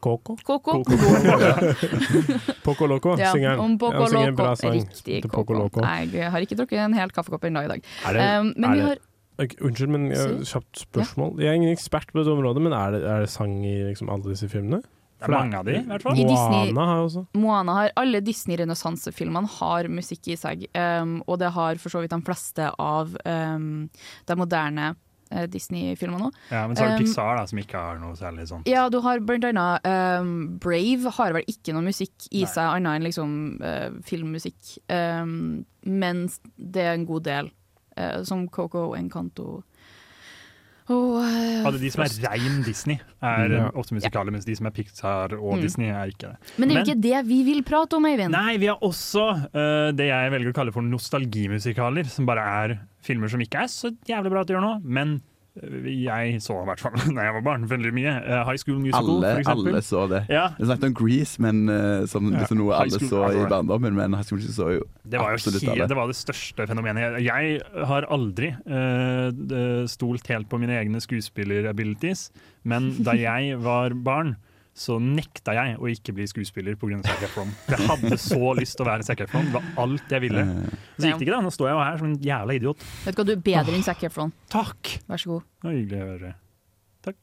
[0.00, 0.36] Coco.
[0.42, 0.82] Coco.
[2.64, 3.60] Poco Loco Ja, synger han.
[3.60, 5.52] om Poco han synger en bra sang Riktig, Coco.
[5.54, 5.82] Loco.
[5.84, 7.84] Nei, jeg har ikke drukket en hel kaffekopp ennå i dag.
[8.08, 9.02] Er det, Um, men er vi har
[9.42, 11.40] Unnskyld, men jeg, har kjapt spørsmål.
[11.40, 14.10] Jeg er ingen ekspert på dette området, men er det, er det sang i liksom
[14.12, 14.82] alle disse filmene?
[15.22, 16.18] Det er mange av de, i hvert fall.
[16.18, 17.22] Moana har også.
[17.38, 22.14] Moana har Alle Disney-renessansefilmene har musikk i seg, um, og det har for så vidt
[22.14, 23.88] de fleste av um,
[24.28, 24.92] de moderne
[25.32, 26.30] eh, Disney-filmer nå.
[26.52, 28.68] Ja, men så har du Um, Pixar, da, som ikke har noe særlig sånt.
[28.70, 29.88] Ja, du har blant annet
[30.22, 34.76] um, Brave har vel ikke noe musikk i seg, annet enn liksom uh, filmmusikk.
[34.92, 37.50] Um, mens det er en god del,
[37.98, 39.62] uh, som Coco, Encanto
[40.90, 43.68] og uh, Alle de som er rein Disney, er Ja.
[43.78, 45.60] ofte musikale, mens de som er Pixar og Mm.
[45.62, 46.54] Disney, er ikke det.
[46.58, 48.32] Men det er jo ikke det vi vil prate om, Eivind.
[48.34, 52.78] Nei, vi har også uh, det jeg velger å kalle for nostalgimusikaler, som bare er
[53.02, 55.20] filmer som ikke er så jævlig bra til å gjøre nå, men
[55.52, 58.12] jeg så i hvert fall da jeg var barn veldig mye.
[58.24, 59.68] Eh, High School Musical, Alle, for eksempel.
[59.74, 60.20] alle så det.
[60.32, 60.44] Ja.
[60.56, 63.94] Jeg snakket om Grease, men, eh, som Ja, liksom noe alle så i altså- barndommen.
[63.98, 65.88] Men High School Musical så jo Det var jo absolutt alle.
[65.88, 67.20] det var det største fenomenet.
[67.20, 67.60] Jeg
[67.92, 72.30] har aldri uh, stolt helt på mine egne skuespillerabilities,
[72.64, 74.36] men da jeg var barn,
[74.72, 77.00] så nekta jeg å ikke bli skuespiller pga.
[77.04, 77.50] Zac Efron.
[77.68, 79.50] Jeg hadde så lyst til å være Zac Efron.
[79.50, 80.44] Det var alt jeg ville.
[80.96, 81.42] Så gikk det ikke, da.
[81.44, 82.86] Nå står jeg jo her som en jævla idiot.
[83.04, 84.32] Vet du hva, du er bedre enn Zac Efron.
[84.52, 84.96] Takk!
[85.10, 85.50] Vær så god.
[85.60, 86.32] Det var hyggelig å høre.
[87.02, 87.18] Takk.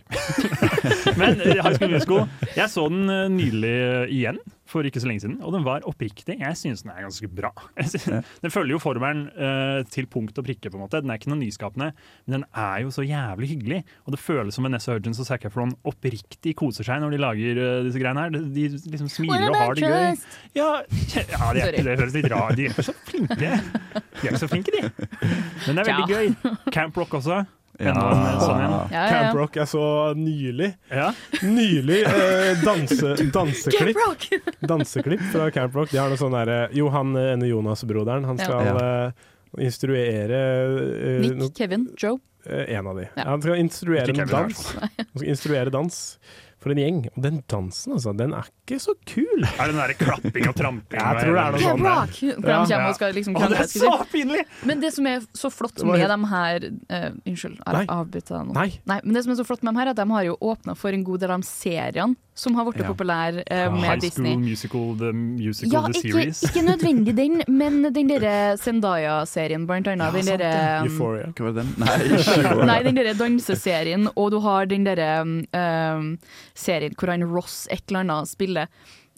[1.19, 2.25] Men eh, High School Musical,
[2.55, 3.05] jeg så den
[3.35, 6.35] nydelig nylig eh, igjen for ikke så lenge siden, og den var oppriktig.
[6.37, 7.49] Jeg synes den er ganske bra.
[7.89, 11.01] Synes- Den følger jo formelen uh, til punkt og prikke, på en måte.
[11.01, 11.87] Den er ikke noe nyskapende,
[12.27, 13.79] men den er jo så jævlig hyggelig.
[14.05, 17.61] Og det føles som Vanessa Hudgens og Zac Efron oppriktig koser seg når de lager
[17.63, 18.35] uh, disse greiene her.
[18.37, 20.25] De, de liksom smiler og har det gøy.
[20.59, 20.71] Ja,
[21.17, 23.39] ja de er det høres litt rart De er ikke så flinke.
[23.41, 24.85] De er ikke så flinke, de.
[25.65, 26.59] Men det er veldig gøy.
[26.75, 27.41] Camp Rock også.
[27.79, 27.93] Ja.
[27.93, 28.07] Enda
[28.51, 29.09] ja, ja, en.
[29.13, 29.83] Camp Rock jeg så
[30.19, 30.73] nylig.
[31.41, 33.97] Nylig eh, danse, danseklipp.
[34.71, 35.93] danseklipp fra Camp Rock.
[35.93, 38.75] De har noe sånn derre Jo, han eh, ene Jonas-broderen, han skal Ja.
[39.07, 39.29] eh,
[39.65, 42.19] instruere eh, Nick, no, Kevin, Joe.
[42.45, 43.07] eh, en av de.
[43.15, 43.23] Ja.
[43.31, 44.65] Han skal instruere Kevin, dans.
[44.81, 46.01] Han skal instruere dans
[46.59, 46.97] for en gjeng.
[47.15, 49.45] Og den dansen, altså, den er ikke så kul.
[49.47, 50.99] Er det den derre klapping og tramping?
[50.99, 52.15] Jeg tror det er noe sånn Ja, Rock!
[52.19, 54.43] For de kommer og skal liksom Å, det er så pinlig!
[54.67, 58.47] Men det som er så flott med helt- de her uh, Unnskyld, jeg avbryter deg
[58.49, 58.57] nå.
[58.59, 58.69] Nei.
[58.89, 58.99] Nei.
[59.05, 60.75] men det som er så flott med dem her, er at de har jo åpna
[60.75, 62.87] for en god del av seriene som har blitt Ja.
[62.87, 64.31] populære eh, med High Disney.
[64.31, 66.43] School Musical, The Musical, Ja, The ikke, Series.
[66.47, 70.13] ikke nødvendig den, men den derre Zendaya-serien, blant annet.
[70.15, 71.25] den sant derre um, Euphoria.
[71.35, 71.73] Hva var den?
[71.83, 76.13] Nei, ikke Nei, den derre danseserien, og du har den derre um,
[76.59, 78.67] serien hvor han Ross et eller annet spiller.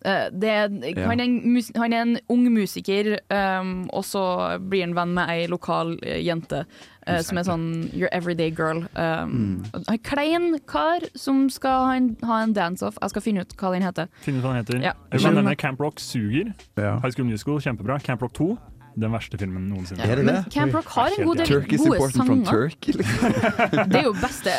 [0.03, 1.05] Eh, det, er- Ja.
[1.11, 5.29] han, er en han er en ung musiker, um, og så blir han venn med
[5.29, 8.81] ei lokal uh, jente uh, som er sånn your everyday girl.
[8.97, 12.97] Um, En klein kar som skal ha en, ha en dance-off.
[13.01, 14.09] Jeg skal finne ut hva den heter.
[14.25, 14.81] Finne ut hva den heter.
[14.89, 14.95] Ja.
[15.13, 16.49] Jeg vil nevne Camp Rock suger.
[16.77, 18.01] High School Musical, kjempebra.
[18.01, 18.57] Camp Rock 2,
[18.95, 20.03] den verste filmen noensinne.
[20.07, 22.51] Ja, men Camp Rock har en god del gode important from sanger.
[22.51, 23.35] Turkey, liksom.
[23.91, 24.55] Det er jo beste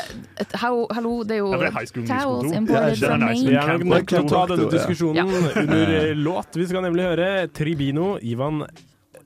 [0.63, 2.57] how, Hallo, det er jo Ja, det er Towels 2.
[2.61, 3.49] imported er from Maine.
[3.49, 5.27] Vi er nok nødt til å ta denne diskusjonen Ja.
[5.63, 6.57] under eh, låt.
[6.57, 8.65] Vi skal nemlig høre Tribino, Ivan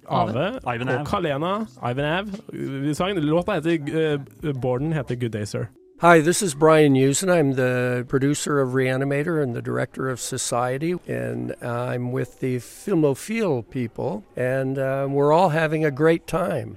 [0.07, 3.23] Ave Ivan og Kalena, Ivan Av.
[3.23, 5.67] Låta heter uh, Borden heter Good Day Sir.
[6.01, 7.31] Hi, this is Brian Usen.
[7.31, 13.63] I'm the producer of Reanimator and the director of Society, and I'm with the Filmophile
[13.71, 16.77] people, and uh, we're all having a great time.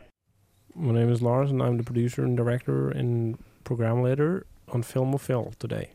[0.73, 5.53] My name is Lars and I'm the producer and director and program leader on Filmophile
[5.59, 5.89] today.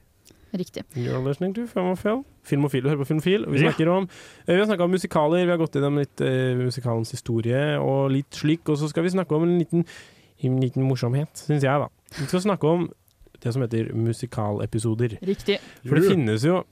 [0.53, 0.85] Riktig.
[0.95, 2.27] You're listening to Filmofil.
[2.43, 3.47] Filmofil, du hører på Filmofil.
[3.49, 4.09] Vi snakker om
[4.47, 8.11] eh, Vi har snakka om musikaler, vi har gått gjennom litt uh, musikalens historie og
[8.13, 9.87] litt slik, og så skal vi snakke om en liten,
[10.45, 11.89] en liten morsomhet, syns jeg, da.
[12.21, 12.87] Vi skal snakke om
[13.45, 15.19] det som heter musikalepisoder.
[15.25, 15.61] Riktig.
[15.85, 16.63] For det finnes jo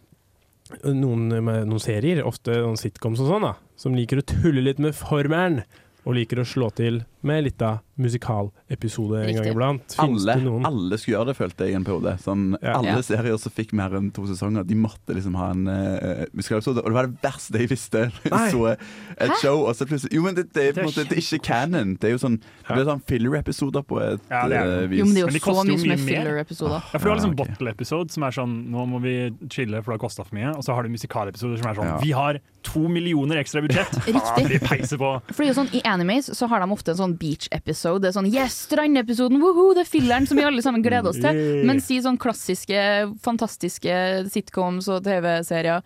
[0.89, 4.97] noen, noen serier, ofte noen sitcoms og sånn, da, som liker å tulle litt med
[4.97, 5.63] formelen,
[6.03, 9.95] og liker å slå til med litt av musikalepisode en gang iblant.
[10.03, 10.35] Alle,
[10.67, 12.15] alle skulle gjøre det, følte jeg i en periode.
[12.23, 12.79] Sånn, Ja.
[12.79, 13.03] Alle Ja.
[13.03, 16.79] serier som fikk mer enn to sesonger, de måtte liksom ha en uh, musikalepisode.
[16.83, 18.11] Og det var det verste jeg visste.
[18.53, 19.37] Så et Hæ?
[19.43, 21.95] show, og så plutselig Jo, men det, det, er en måte, det er ikke canon.
[22.01, 24.99] Det er jo sånn Det blir sånn filler-episoder på et Ja, det eh, vis.
[24.99, 26.81] Jo, men det er Men de jo så mye som er mye filler-episoder.
[26.93, 27.43] Ja, for Du har liksom Ah, ok.
[27.43, 29.15] bottle-episode, som er sånn Nå må vi
[29.53, 30.55] chille, for det har kosta for mye.
[30.57, 31.99] Og så har du musikalepisoder som er sånn Ja.
[32.03, 33.93] Vi har to millioner ekstra budsjett!
[34.07, 34.23] Riktig.
[34.23, 35.13] Ah, vi peiser på.
[35.33, 38.03] For det er jo sånn, I animes så har de ofte en sånn beach-episode.
[38.03, 39.41] Det er sånn Yes, strandepisoden!
[39.43, 39.75] Woohoo!
[39.75, 41.65] det er filleren som vi alle sammen gleder oss til.
[41.67, 42.83] Men si sånn klassiske,
[43.23, 43.97] fantastiske
[44.33, 45.83] sitcoms og TV-serier,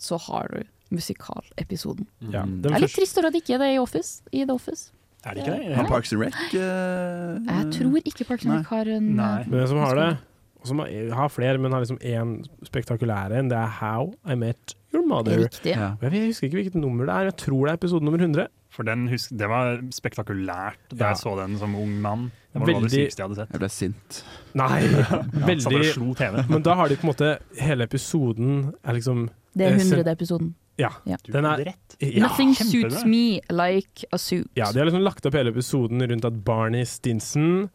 [0.00, 2.06] så har du musikalepisoden.
[2.32, 2.62] Ja, Mm.
[2.62, 4.22] Det er litt trist at det ikke er det i Office.
[4.32, 4.90] I The Office.
[5.24, 5.76] Er det ikke det?
[5.76, 9.68] Har Parks and Rec uh, Jeg tror ikke Parks and Rec har en Men den
[9.68, 10.18] som har det,
[10.60, 14.34] og som har- har flere, men har liksom én spektakulær en, det er How I
[14.34, 15.36] Met Your Mother.
[15.44, 15.76] Riktig.
[15.76, 15.94] Ja.
[16.02, 18.48] Jeg husker ikke hvilket nummer det er, jeg tror det er episode nummer 100.
[18.70, 21.08] For den husk, Det var spektakulært da Ja.
[21.10, 22.30] jeg så den som ung mann.
[22.52, 23.50] Det var noe av det Veldig- sykeste jeg hadde sett.
[23.50, 24.22] Jeg ble sint.
[24.54, 26.44] Nei, Ja, veldig slo TV.
[26.52, 30.54] Men da har de på en måte Hele episoden er liksom Det er eh, 100-episoden.
[30.78, 30.90] Ja.
[31.04, 31.16] Ja.
[31.26, 31.96] Den er rett.
[32.00, 34.46] Ja, Nothing suits me like a suit.
[34.56, 37.68] Ja, de har liksom lagt opp hele episoden rundt at Barney Stinson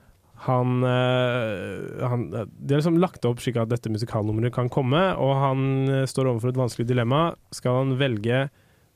[0.48, 5.36] han, eh, han De har liksom lagt opp slik at dette musikalnummeret kan komme, og
[5.40, 7.36] han eh, står overfor et vanskelig dilemma.
[7.56, 8.50] Skal han velge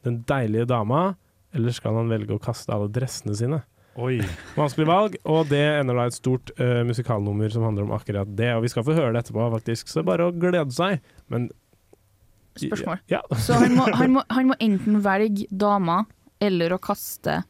[0.07, 1.15] den deilige dama,
[1.55, 3.61] eller skal han velge å kaste alle dressene sine?
[3.99, 4.19] Oi.
[4.55, 8.51] Vanskelig valg, og det ender da et stort uh, musikalnummer som handler om akkurat det.
[8.55, 11.01] Og vi skal få høre det etterpå, faktisk, så bare å glede seg.
[11.31, 11.49] Men
[12.59, 13.01] Spørsmål.
[13.11, 13.21] Ja.
[13.45, 16.01] Så han må, han, må, han må enten velge dama
[16.43, 17.41] eller å kaste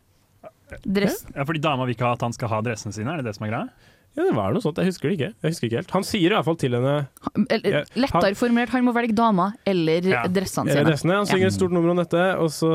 [0.83, 1.23] dress.
[1.33, 3.37] Ja, fordi dama vil ikke ha at han skal ha dressene sine, er det det
[3.37, 3.95] som er greia?
[4.17, 4.79] Ja, det var noe sånt.
[4.81, 5.29] Jeg husker det ikke.
[5.45, 5.91] Jeg husker ikke helt.
[5.95, 6.95] Han sier i hvert fall til henne
[7.69, 10.01] Ja, lettere formulert, han må velge dama eller
[10.33, 10.89] dressene Eller sine.
[10.89, 11.17] dressene.
[11.21, 12.71] Han synger et stort nummer om dette, og så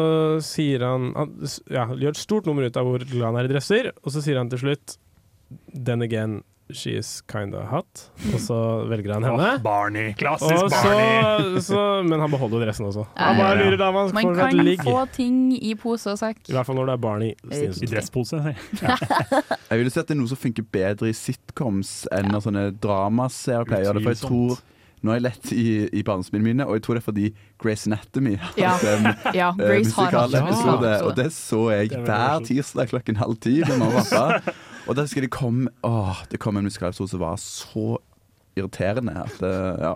[0.47, 1.35] sier han, han
[1.75, 4.23] ja, gjør et stort nummer ut av hvor glad han er i dresser, og så
[4.25, 4.97] sier han til slutt
[5.75, 6.39] Then again,
[6.73, 8.07] she is kinda hot.
[8.33, 8.57] Og så
[8.89, 9.49] velger han henne.
[9.57, 10.15] Oh, Barney.
[10.17, 11.61] Klassisk Og så, Barney.
[11.69, 13.05] så, men han beholder dressen også.
[13.19, 16.41] Han bare lurer dama, Man kan få ting i pose og sekk.
[16.49, 18.41] I hvert fall når det er Barney I dresspose.
[18.85, 18.97] Ja.
[19.71, 22.65] Jeg vil si at det er noe som funker bedre i sitcoms enn når sånne
[22.83, 24.05] dramaserier pleier å gjøre det.
[24.05, 24.63] For jeg tror
[25.05, 27.25] nå har jeg lett i, i barndomsminnene mine, og jeg tror det er fordi
[27.61, 28.71] Grace Anatomy har Ja.
[28.95, 30.93] en Ja, eh, Grace har hatt musikalepisode.
[30.95, 34.55] Ja, Og det så jeg er hver tirsdag klokken halv ti med mamma og pappa.
[34.89, 37.87] Og da husker jeg det kom Åh, det kom en musikalepisode som var så
[38.57, 39.95] irriterende at eh, ja.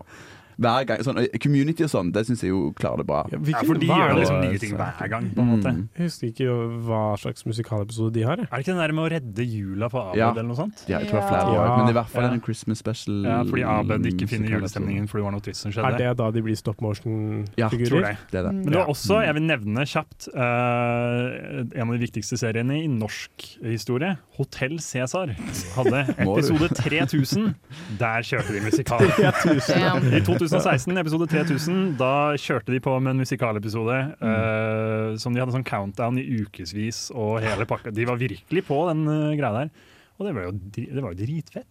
[0.59, 3.21] Hver gang, sånn, Community og sånn, det syns jeg jo klarer det bra.
[3.31, 5.71] Ja, Ja, for de er gjør liksom nye ting hver gang, på en måte.
[5.71, 5.85] Mm.
[5.95, 6.57] Jeg husker ikke
[6.89, 8.43] hva slags musikalepisode de har.
[8.43, 10.31] Er det ikke den der med å redde jula på Abed Ja.
[10.33, 10.83] eller noe sånt?
[10.89, 11.63] Ja, jeg tror det er flere Ja.
[11.63, 12.31] år, men i hvert fall Ja.
[12.35, 13.23] en Christmas special.
[13.25, 15.95] Ja, fordi Abed ikke finner julestemningen fordi det var noe trist som skjedde.
[15.95, 17.89] Er det da de blir stop motion-figurer?
[17.89, 18.17] Tror det.
[18.31, 18.53] Det er det.
[18.53, 18.65] Mm.
[18.65, 22.89] Men det var også, jeg vil nevne kjapt, uh, en av de viktigste seriene i
[22.91, 24.19] norsk historie.
[24.37, 25.31] Hotell Cæsar
[25.77, 27.55] hadde episode 3000.
[27.99, 29.03] Der kjørte de musikal.
[30.19, 35.55] I 2016, episode 3000, da kjørte de på med en musikalepisode eh, som de hadde
[35.55, 37.93] sånn countdown i ukevis og hele pakka.
[37.95, 39.73] De var virkelig på den uh, greia der.
[40.19, 41.67] Og det var jo, det var jo dritfett.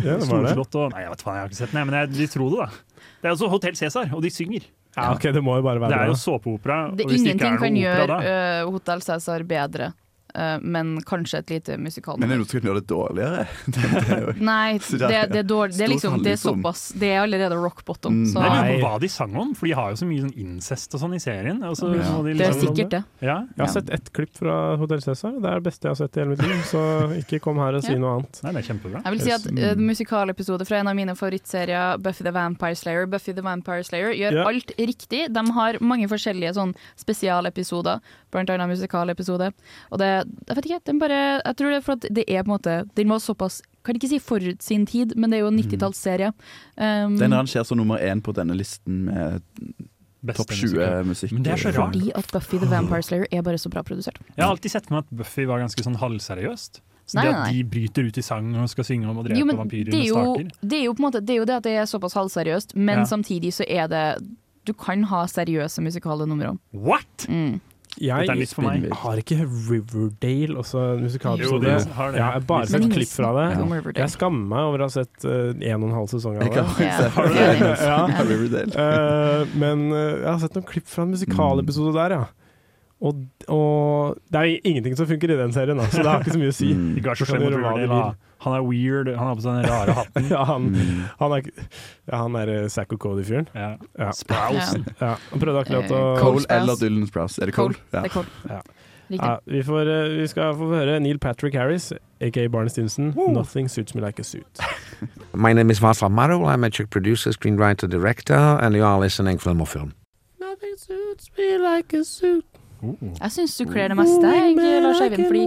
[0.00, 0.52] Ja, det var det.
[0.54, 2.52] Storslått og Nei, jeg vet faen, jeg har ikke sett den, men jeg, de tror
[2.54, 3.02] det, da.
[3.20, 4.68] Det er også Hotell Cæsar, og de synger.
[4.96, 6.14] Ja, ok, det må jo bare Det være er bra.
[6.14, 6.78] jo såpeopera.
[6.96, 10.09] Det og hvis det ingenting er kan opera gjøre uh, Hotell Cæsar bedre, uh,
[10.62, 12.36] men kanskje et lite Men er det musikalnummer.
[12.38, 13.46] noe som kan gjøre det dårligere?
[13.70, 14.98] Det, det jo- Nei, det,
[15.32, 18.22] det, er dårlig, det er liksom Det er såpass Det er allerede rock bottom.
[18.22, 18.26] Mm.
[18.32, 18.74] Så Jeg lurer Nei.
[18.80, 21.14] på hva de sang om, for de har jo så mye sånn incest og sånn
[21.14, 21.60] i serien.
[21.74, 22.22] så Ja.
[22.22, 23.04] de det er liksom- sikkert det.
[23.20, 25.40] Ja, Jeg har sett ett klipp fra Hotell Cæsar.
[25.40, 26.80] Det er det beste jeg har sett i hele mitt liv, så
[27.22, 27.98] ikke kom her og si Ja.
[27.98, 28.40] noe annet.
[28.42, 29.02] Nei, det er kjempebra.
[29.04, 33.06] Jeg vil si at uh, musikalepisode fra en av mine favorittserier, Buffy the Vampire Slayer,
[33.06, 34.44] Buffy the Vampire Slayer gjør Ja.
[34.48, 35.32] alt riktig.
[35.32, 38.00] De har mange forskjellige sånn spesialepisoder,
[38.30, 39.52] blant annet musikalepisode.
[39.92, 42.42] Og det, jeg vet ikke, den bare, jeg tror det er for at det er
[42.42, 45.44] på en måte Den var såpass Kan ikke si forut sin tid, men det er
[45.46, 46.32] jo en 90-tallsserie.
[46.76, 49.40] Um, Den rangerer som nummer én på denne listen med
[50.36, 51.32] topp 20 musikk.
[51.32, 51.94] Men det er så rart.
[51.94, 54.18] fordi at Buffy the Vampire Slayer er bare så bra produsert.
[54.36, 56.82] Jeg har alltid sett for meg at Buffy var ganske sånn halvseriøst.
[57.10, 59.24] Så Nei, det nei, at de bryter ut i sang og skal synge om å
[59.26, 60.52] drepe Jo, vampyrer det er med jo, staker.
[60.68, 62.76] det er jo på en måte Det er jo det at det er såpass halvseriøst,
[62.76, 63.04] men Ja.
[63.08, 64.04] samtidig så er det
[64.68, 66.52] Du kan ha seriøse musikale numre.
[66.70, 67.26] What?!
[67.28, 67.60] Mm.
[67.98, 68.28] Jeg
[69.02, 71.60] har ikke Riverdale også en Jo, musikalepisode.
[71.66, 72.20] de har det.
[72.20, 73.46] Ja, jeg bare sett klipp fra det.
[73.58, 73.92] Ja.
[73.98, 76.64] Jeg skammer meg over å ha sett eh, en og en halv sesong av det.
[77.16, 78.66] Har du det?
[78.70, 78.78] Ja.
[78.80, 82.49] Eh, men uh, jeg har sett noen klipp fra en musikalepisode der, ja.
[83.00, 83.16] Og,
[83.48, 86.40] og det er ingenting som funker i den serien, da, så det har ikke så
[86.42, 86.66] mye å si.
[86.76, 86.90] Mm.
[87.00, 87.86] Ikke vær så slem mot Riverdale.
[87.88, 88.10] da.
[88.44, 90.26] Han er weird, han har på seg den rare hatten.
[90.34, 91.00] Ja, han, Mm.
[91.20, 91.48] han er,
[92.12, 93.48] ja, han er eh, Zack og Cody-fyren.
[93.56, 93.70] Ja.
[93.98, 94.10] Ja.
[94.16, 94.82] Sprouse.
[95.00, 97.40] Ja, han prøvde akkurat å Eh, Cole eller Dylan Sprouse.
[97.40, 97.74] Er det Cole?
[97.92, 98.28] Det er Cole.
[98.48, 98.60] Ja.
[99.10, 101.88] Ja, vi, får, eh, vi skal få høre Neil Patrick Harris,
[102.22, 103.12] aka Barnes Stinson.
[103.16, 104.60] 'Nothing Suits Me Like a Suit'.
[105.34, 109.38] My name is Václav Maru I'm a Czech producer, screenwriter, director, and you are listening
[109.38, 109.94] Film or Film.
[110.38, 112.44] Nothing suits me like a suit.
[112.80, 114.54] Jeg syns du kler det meste, jeg,
[114.84, 115.44] Lars Eivind, fordi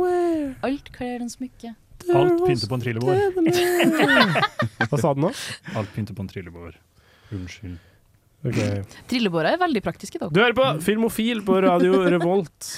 [0.67, 1.73] alt kler en smykke.
[2.13, 3.21] Alt pynter på en trillebår.
[4.91, 5.31] Hva sa du nå?
[5.79, 6.75] Alt pynter på en trillebår.
[7.33, 7.77] Unnskyld.
[8.43, 8.81] Okay.
[9.07, 10.27] Trillebåra er veldig praktiske, da.
[10.27, 12.73] Du hører på Filmofil på Radio Revolt.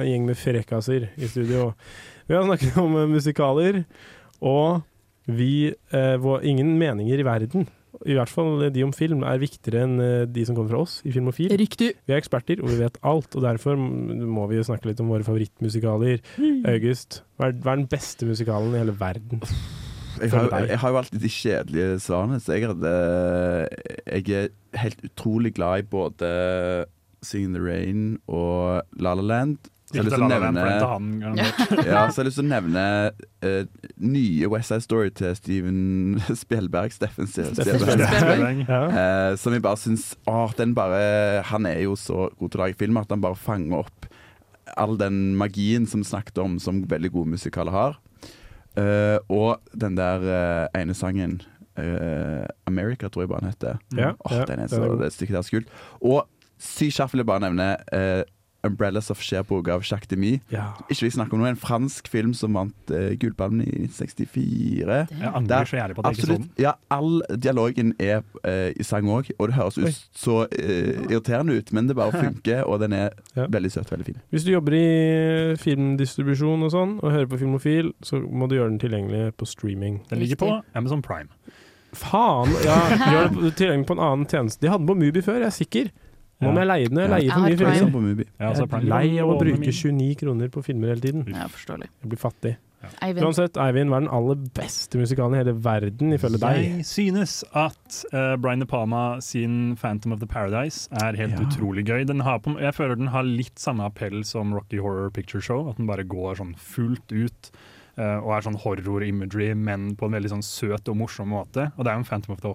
[0.00, 1.72] En gjeng med frekkaser i studio.
[2.26, 3.82] Vi har snakket om eh, musikaler,
[4.40, 4.80] og
[5.28, 7.68] vi eh, Ingen meninger i verden,
[8.08, 10.94] i hvert fall de om film, er viktigere enn eh, de som kommer fra oss
[11.06, 11.52] i Filmofil.
[11.60, 11.92] Riktig.
[12.08, 15.26] Vi er eksperter, og vi vet alt, og derfor må vi snakke litt om våre
[15.26, 16.22] favorittmusikaler.
[16.72, 19.44] August, hva er, hva er den beste musikalen i hele verden?
[20.20, 22.90] Jeg har, jeg har jo alltid de kjedelige svarene, så jeg, hadde,
[24.06, 26.32] jeg er helt utrolig glad i både
[27.24, 29.70] Sing in the Rain og La La Land.
[29.92, 31.86] Så jeg har lyst til å nevne- for den tar han garantert.
[31.92, 32.84] ja, så jeg har lyst til å nevne
[33.44, 33.64] eh,
[34.00, 35.82] nye West Side Story til Steven
[36.42, 36.94] Spjelberg.
[36.96, 38.06] Steffen Spjelberg.
[38.08, 38.64] Spielberg.
[38.72, 40.12] Eh, som jeg bare syns
[40.56, 43.84] den bare Han er jo så god til å lage film at han bare fanger
[43.84, 44.08] opp
[44.78, 47.98] all den magien som vi snakket om, som veldig gode musikaler har.
[48.72, 51.42] Uh, og den der uh, ene sangen
[51.76, 53.82] uh, America, tror jeg bare den heter.
[53.96, 55.74] Ja, Åh, ja, den er så, det stykket der er så kult.
[56.00, 56.22] Og
[56.62, 57.68] sykt kjapt vil jeg bare nevne
[58.64, 60.36] Umbrellas of Cherbourg av Jacques Demy.
[60.52, 60.68] Ja.
[60.88, 64.98] Ikke vi snakker om noe, en fransk film som vant uh, Gullballen i 1964.
[65.10, 66.10] Jeg angrer så jævlig på den.
[66.12, 69.90] absolutt, ja, all dialogen er uh, i sang òg, og det høres Oi.
[69.90, 73.46] ut så uh, irriterende ut, men det bare funker, og den er Ja.
[73.50, 74.20] veldig søt, veldig fin.
[74.30, 78.70] Hvis du jobber i filmdistribusjon og sånn, og hører på Filmofil, så må du gjøre
[78.74, 80.00] den tilgjengelig på streaming.
[80.10, 81.28] Den ligger på Amazon Prime.
[81.92, 82.48] Faen!
[82.64, 82.78] Ja,
[83.12, 84.62] gjør det tilgjengelig på en annen tjeneste.
[84.64, 85.90] De hadde den på Mubi før, jeg er sikker.
[86.42, 86.98] Nå må jeg leie den.
[87.04, 87.72] Jeg leier for mye Prime.
[87.78, 87.92] filmer.
[87.92, 88.24] På Mubi.
[88.40, 91.24] Ja, altså, Jeg Prime er lei av å bruke 29 kroner på filmer hele tiden.
[91.32, 91.88] Ja, forståelig.
[92.02, 92.56] Jeg blir fattig.
[93.00, 93.22] Eivind.
[93.22, 96.56] Uansett, Eivind, hva er den aller beste musikalen i hele verden, ifølge deg?
[96.64, 101.46] Jeg synes at eh, Brian De Palma sin 'Phantom of the Paradise' er helt Ja.
[101.46, 102.04] utrolig gøy.
[102.04, 105.68] Den har på, jeg føler den har litt samme appell som Rocky Horror Picture Show.
[105.70, 107.52] At den bare går sånn fullt ut
[107.98, 111.70] eh, og er sånn horror-imagery, men på en veldig sånn søt og morsom måte.
[111.78, 112.48] Og det er jo en Phantom of the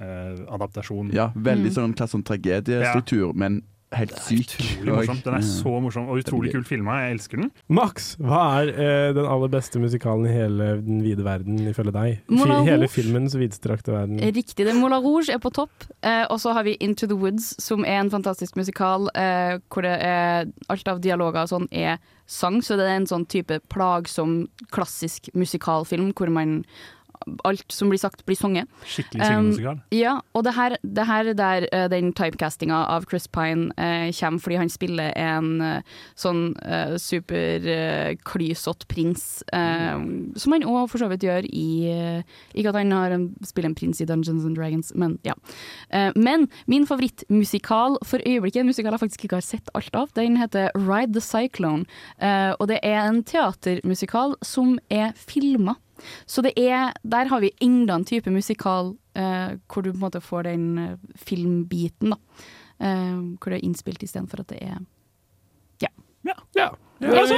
[0.00, 1.12] Opera-adaptasjon.
[1.16, 4.52] Ja, veldig sånn klasse sånn tragediestruktur, men helt syk.
[4.54, 5.20] Utrolig morsom.
[5.24, 7.00] Den er så morsom og utrolig kult filma.
[7.02, 7.48] Jeg elsker den.
[7.74, 12.20] Max, hva er eh, den aller beste musikalen i hele den vide verden, ifølge deg?
[12.30, 12.92] Moulin hele Rouge.
[12.94, 14.22] filmens vidstrakte verden.
[14.22, 14.62] Riktig.
[14.62, 15.88] det Moulin Rouge er på topp.
[16.06, 19.86] Eh, og så har vi Into the Woods, som er en fantastisk musikal eh, hvor
[19.86, 21.98] det er alt av dialoger og sånn er
[22.30, 26.60] sang, så det er en sånn type plagsom, klassisk musikalfilm hvor man
[27.44, 28.68] Alt som blir sagt, blir sunget.
[28.88, 29.76] Skikkelig syngemusikal.
[29.80, 33.68] Um, ja, og det her, det her er der uh, den typecastinga av Chris Pine
[33.76, 40.32] uh, kommer, fordi han spiller en uh, sånn uh, superklysete prins, mm.
[40.40, 41.66] som han òg for så vidt gjør i
[42.54, 45.34] Ikke at han har en, spiller en prins i Dungeons and Dragons, men ja.
[46.16, 50.38] Men min favorittmusikal for øyeblikket, en musikal jeg faktisk ikke har sett alt av, den
[50.40, 51.86] heter Ride the Cyclone.
[52.58, 55.76] Og det er en teatermusikal som er filma.
[56.26, 60.04] Så det er, der har vi enda en type musikal eh, hvor du på en
[60.04, 62.46] måte får den eh, filmbiten, da.
[62.80, 64.78] Eh, hvor det er innspilt istedenfor at det er
[65.80, 66.34] Ja.
[66.56, 66.68] Ja.
[67.00, 67.34] Altså,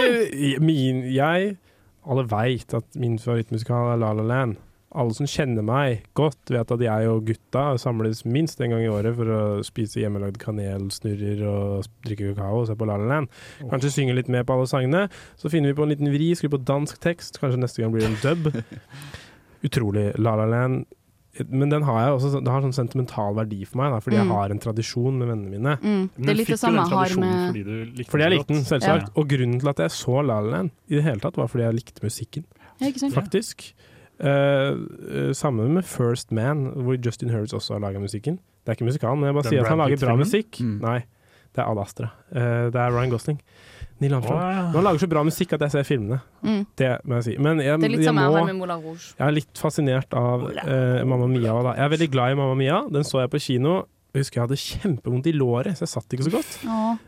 [0.61, 1.57] min, jeg
[2.03, 4.57] Alle veit at min favorittmusikal er La La Land.
[4.95, 8.91] Alle som kjenner meg godt, vet at jeg og gutta samles minst en gang i
[8.93, 13.31] året for å spise hjemmelagd kanelsnurrer og drikke kakao og se på La La Land.
[13.71, 15.07] Kanskje synge litt med på alle sangene.
[15.41, 17.41] Så finner vi på en liten vri, skriver på dansk tekst.
[17.41, 18.51] Kanskje neste gang blir det en dub.
[19.69, 20.13] Utrolig.
[20.19, 20.85] La La Land.
[21.49, 24.27] Men den har jeg også, det har sånn sentimental verdi for meg, da, fordi Mm.
[24.27, 25.77] jeg har en tradisjon med vennene mine.
[25.81, 26.11] Mm.
[26.19, 28.65] Det er litt det samme jeg har med Fordi du likte Fordi jeg likte den,
[28.69, 29.07] selvsagt.
[29.09, 29.15] Ja.
[29.17, 31.65] Og grunnen til at jeg så La La Land i det hele tatt, var fordi
[31.65, 32.45] jeg likte musikken.
[32.83, 33.15] Ja, ikke sant?
[33.17, 33.65] Faktisk.
[33.73, 33.89] Eh,
[34.23, 38.39] eh, sammen med First Man, hvor Justin Hurwitz også har laga musikken.
[38.63, 40.61] Det er ikke musikalen, men jeg bare sier at han lager bra musikk.
[40.63, 40.75] Mm.
[40.85, 40.99] Nei,
[41.53, 42.11] det er Ad Astra.
[42.31, 43.41] Uh, det er Ryan Gosling.
[44.03, 44.39] Neil Armstrong.
[44.39, 44.63] Oh, ja.
[44.75, 46.21] Han lager så bra musikk at jeg ser filmene.
[46.43, 46.63] Mm.
[46.79, 47.35] Det må jeg si.
[47.39, 49.13] Men jeg, Det er litt jeg må med Moulin Rouge.
[49.19, 51.59] jeg er litt fascinert av uh, Mamma Mia.
[51.67, 51.75] Da.
[51.79, 52.81] Jeg er veldig glad i Mamma Mia.
[52.91, 53.83] Den så jeg på kino.
[54.13, 56.57] Jeg husker jeg hadde kjempevondt i låret, så jeg satt ikke så godt.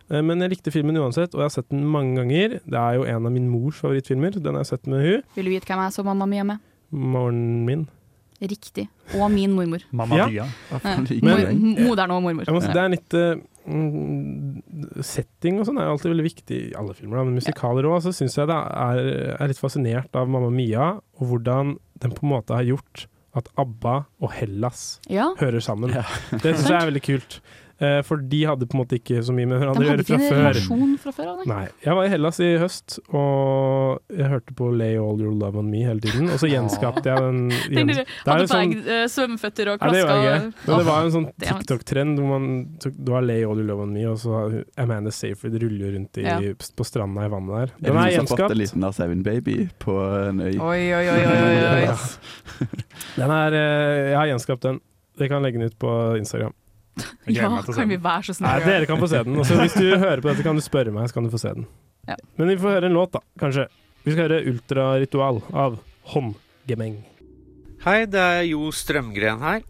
[0.09, 2.55] Eh, Men jeg likte filmen uansett, og jeg har sett den mange ganger.
[2.65, 4.39] Det er jo en av min mors favorittfilmer.
[4.41, 5.27] Den har jeg sett med hun.
[5.37, 6.63] Vil du vite hvem jeg så Mamma Mia med?
[6.95, 7.87] Moren min.
[8.45, 8.89] Riktig.
[9.17, 9.85] Og min mormor.
[9.99, 10.27] Mamma Ja.
[10.31, 10.47] Mia.
[10.71, 10.95] Ja.
[11.23, 12.45] Men- Moderen og mormor.
[12.47, 13.17] Jeg må si, det er litt
[13.67, 18.03] mm, Setting og sånn er alltid veldig viktig i alle filmer, da, men musikaler òg.
[18.05, 19.01] Så syns jeg det er,
[19.39, 23.49] er litt fascinert av Mamma Mia, og hvordan den på en måte har gjort at
[23.59, 25.33] ABBA og Hellas Ja.
[25.41, 25.91] hører sammen.
[25.95, 27.41] Det syns jeg er veldig kult.
[27.83, 30.05] Eh, for de hadde på en måte ikke så mye med hverandre De å gjøre
[30.07, 30.59] fra før.
[31.03, 31.45] fra før nei.
[31.51, 31.69] Nei.
[31.83, 35.67] Jeg var i Hellas i høst, og jeg hørte på Lay All Your Love On
[35.73, 36.29] Me hele tiden.
[36.31, 39.07] Og så gjenskapte jeg den Den gjen- der, Det er hadde på sånn- deg eh,
[39.11, 40.07] svømmeføtter og Nei, det klaska.
[40.15, 40.69] var jeg ikke.
[40.69, 42.47] Men det var en sånn TikTok-trend hvor man
[42.79, 45.93] tok, du har Lay All Your Love On Me, og så har Amanda Seyfried ruller
[45.99, 46.39] rundt i, Ja.
[46.55, 47.63] på stranda i vannet der.
[47.65, 50.59] Er Den det er noen som har fått en liten Lars Eivind-baby på en øy?
[50.61, 51.99] Oi, oi, oi, oi, oi, oi.
[53.19, 54.81] Den er, eh, jeg har gjenskapt den.
[55.19, 56.53] Dere kan legge den ut på Instagram.
[57.27, 59.39] Ja, kan vi være så Nei, dere kan få se den.
[59.43, 61.55] Også, hvis du hører på dette, kan du spørre meg, så kan du få se
[61.57, 61.67] den.
[62.09, 62.17] Ja.
[62.39, 63.23] Men vi får høre en låt, da.
[63.41, 63.67] Kanskje.
[64.05, 65.79] Vi skal høre 'Ultraritual' av
[66.13, 66.99] Håndgemeng.
[67.85, 69.65] Hei, det er Jo Strømgren her.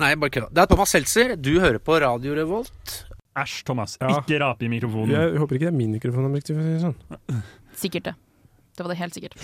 [0.00, 0.50] Nei, bare kødda.
[0.50, 1.34] Det er Thomas Seltzer.
[1.36, 2.94] Du hører på Radio Revolt.
[3.38, 3.96] Æsj, Thomas.
[4.00, 4.18] Ja.
[4.18, 5.12] Ikke rape i mikrofonen.
[5.14, 6.96] Jeg håper ikke det er min mikrofon Sånn.
[7.78, 8.14] Sikkert det.
[8.76, 9.34] Det var det helt sikkert.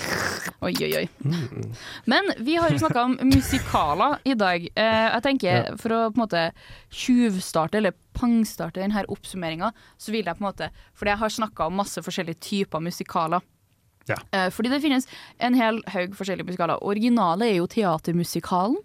[0.64, 1.06] Oi, oi, oi.
[1.28, 1.72] Mm.
[2.08, 4.64] Men vi har jo snakka om musikaler i dag.
[4.74, 5.76] Eh, jeg tenker Ja.
[5.80, 6.42] For å på en måte
[6.90, 11.66] tjuvstarte eller pangstarte denne oppsummeringa, så vil jeg på en måte Fordi jeg har snakka
[11.68, 13.44] om masse forskjellige typer musikaler.
[14.08, 14.16] Ja.
[14.32, 15.06] Eh, fordi det finnes
[15.44, 16.80] en hel haug forskjellige musikaler.
[16.82, 18.78] Originale er jo teatermusikalen.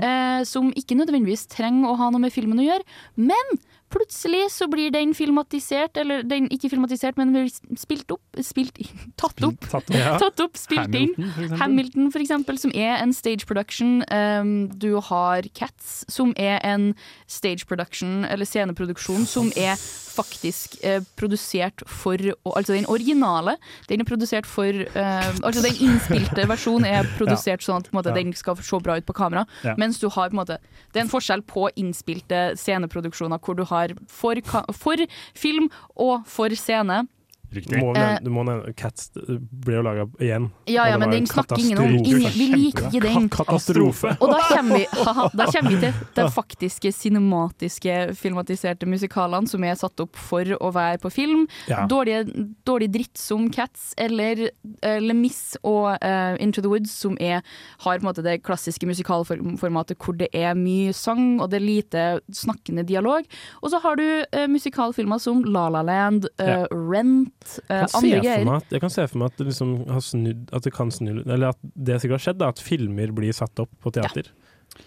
[0.00, 2.86] Eh, som ikke nødvendigvis trenger å ha noe med filmen å gjøre.
[3.20, 3.52] Men
[3.92, 7.50] plutselig så blir den filmatisert, eller den ikke filmatisert, men blir
[7.80, 9.60] spilt opp, spilt inn, tatt opp.
[9.68, 9.96] Tatt opp.
[9.96, 10.14] Ja.
[10.22, 11.32] Tatt opp, spilt Hamilton, inn.
[11.36, 14.00] For Hamilton, for eksempel, som er en stage production.
[14.12, 16.92] Um, du har Cats, som er en
[17.30, 19.76] stage production, eller sceneproduksjon, som er
[20.12, 23.54] faktisk eh, produsert for Altså den originale,
[23.88, 28.12] den er produsert for eh, Altså den innspilte versjonen er produsert sånn at på måte,
[28.12, 28.18] Ja.
[28.20, 29.72] den skal se bra ut på kamera, Ja.
[29.80, 30.58] mens du har på en måte
[30.92, 34.34] Det er en forskjell på innspilte sceneproduksjoner hvor du har for,
[34.72, 34.96] for
[35.34, 37.06] film og for scene.
[37.52, 37.78] Riktig.
[37.80, 40.50] Må Eh, nevne, du må nevne Cats ble jo laga igjen.
[40.70, 41.90] Ja, ja, men den snakker ingen om.
[41.98, 43.28] Ingen, vi liker ikke den.
[43.32, 44.14] Katastrofe.
[44.20, 49.64] Og da kommer vi, haha, da kommer vi til de faktiske cinematiske filmatiserte musikalene som
[49.64, 51.44] er satt opp for å være på film.
[51.70, 51.84] Ja.
[51.90, 52.22] Dårlig,
[52.68, 57.42] dårlig dritt som Cats eller uh, Le Mis og uh, Into the Woods, som er,
[57.84, 61.66] har på en måte det klassiske musikalformatet hvor det er mye sang og det er
[61.66, 62.04] lite
[62.34, 63.26] snakkende dialog.
[63.62, 66.66] Og så har du uh, musikalfilmer som La La Land, uh, Ja.
[66.72, 67.32] Rent,
[67.68, 67.88] Jeg
[68.22, 70.90] kan at, jeg kan se for meg at det liksom har snudd At det kan
[70.94, 74.28] snu Eller at det sikkert har skjedd, da, at filmer blir satt opp på teater.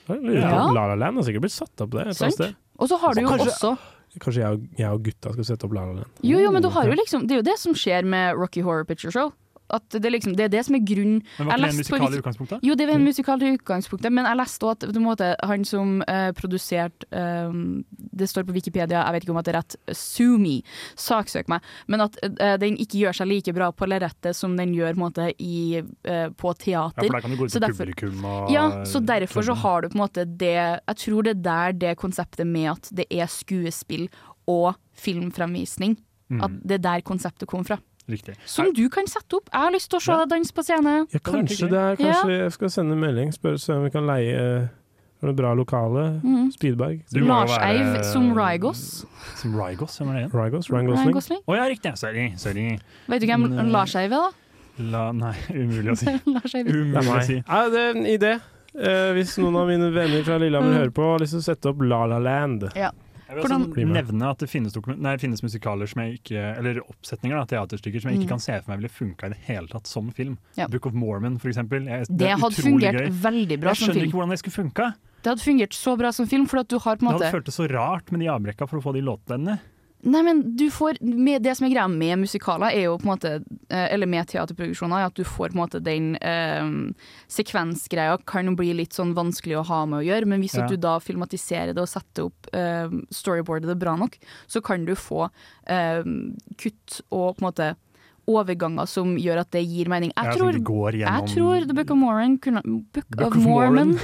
[0.08, 0.72] Jeg lurer på Ja.
[0.74, 2.56] La La Land har sikkert blitt satt opp sted.
[2.80, 3.78] Og så har du jo Kanskje- også
[4.20, 6.12] Kanskje jeg og, jeg og gutta skal sette opp La La Land.
[6.24, 8.62] Jo, jo, men du har jo liksom, det er jo det som skjer med Rocky
[8.64, 9.34] Horror Picture Show.
[9.74, 12.14] At det, liksom, det er det som er grunnen Men var ikke det en musikal
[12.14, 12.60] i utgangspunktet?
[12.64, 15.96] Jo, det var en musikal i utgangspunktet, men jeg leste også at måte, han som
[16.06, 17.50] uh, produserte uh,
[17.90, 20.60] Det står på Wikipedia, jeg vet ikke om det er rett, Sue me,
[20.96, 24.74] saksøk meg, men at uh, den ikke gjør seg like bra på lerretet som den
[24.78, 26.54] gjør måte, i, eh, på
[26.96, 29.54] Ja, for der kan du gå ut Så derfor- publikum og Ja, så derfor så
[29.54, 32.90] har du på en måte det Jeg tror det er der det konseptet med at
[32.94, 34.10] det er skuespill
[34.48, 35.98] og filmfremvisning,
[36.30, 36.42] Mm.
[36.44, 37.78] at det er der konseptet kom fra.
[38.10, 38.36] Riktig.
[38.46, 39.48] Som du kan sette opp.
[39.52, 40.96] Jeg har lyst til å se deg danse på scene.
[41.10, 44.36] Ja, kanskje det er Kanskje jeg skal sende en melding, spørre om vi kan leie
[44.36, 44.68] eh,
[45.24, 46.04] er det bra lokale.
[46.22, 46.52] Mm.
[46.54, 47.00] Spydberg.
[47.10, 49.06] Du må Lars være- Eiv som Rygos.
[49.42, 50.34] Som Rygos, hvem er det?
[50.36, 51.40] Rygos, Ryan Gosling.
[51.42, 51.96] Å oh, ja, riktig.
[51.98, 52.34] Sorry.
[52.38, 52.80] sorry.
[53.10, 54.32] Vet du hvem Men, eh, Lars Eiv er, da?
[54.78, 56.06] La, nei, umulig å si.
[56.36, 56.66] Lars Eiv.
[56.68, 57.40] Det er Umulig å si.
[57.42, 58.34] Ja, det er en idé.
[58.76, 60.78] Eh, hvis noen av mine venner fra Lillehammer Mm.
[60.82, 62.70] hører på har lyst til å sette opp La La Land.
[62.76, 62.92] Ja.
[63.28, 66.42] Jeg vil også Bli nevne at det finnes, nei, det finnes musikaler som jeg ikke
[66.60, 68.34] Eller oppsetninger, da, teaterstykker, som jeg ikke Mm.
[68.36, 70.38] kan se for meg ville funka i det hele tatt som film.
[70.56, 70.68] Ja.
[70.68, 71.86] Book of Mormon, for eksempel.
[71.90, 73.10] Jeg, Det er hadde fungert gøy.
[73.10, 74.94] veldig bra Jeg som skjønner ikke hvordan det skulle funka.
[75.24, 77.34] Det hadde fungert så bra som film, for at du har på en Det hadde
[77.42, 79.60] føltes så rart med de avbrekka for å få de låtene.
[80.06, 83.12] Nei, men du får med, Det som er greia med musikaler, er jo på en
[83.16, 83.32] måte
[83.70, 86.68] eh, Eller med teaterproduksjoner, er at du får på en måte den eh,
[87.32, 90.68] sekvensgreia kan bli litt sånn vanskelig å ha med å gjøre, men hvis Ja.
[90.70, 94.18] du da filmatiserer det og setter opp eh, storyboardet det bra nok,
[94.48, 95.26] så kan du få
[95.68, 96.04] eh,
[96.62, 97.72] kutt og på en måte
[98.28, 100.12] overganger som gjør at det gir mening.
[100.16, 103.22] Jeg, Ja, tror, de går gjennom- jeg tror The Book of Mormon kunne Book, Book
[103.28, 104.00] of of Mormon Mormon.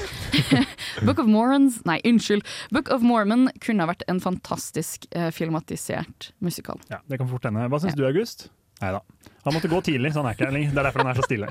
[1.05, 2.45] Book of Mormons Nei, unnskyld.
[2.71, 6.79] Book of Mormon kunne ha vært en fantastisk eh, filmatisert musikal.
[6.89, 7.67] Ja, det kan fort hende.
[7.69, 8.49] Hva syns du, August?
[8.81, 9.01] Nei da.
[9.45, 10.71] Han måtte gå tidlig, så han er ikke her lenger.
[10.73, 11.49] Det er derfor han er så stille.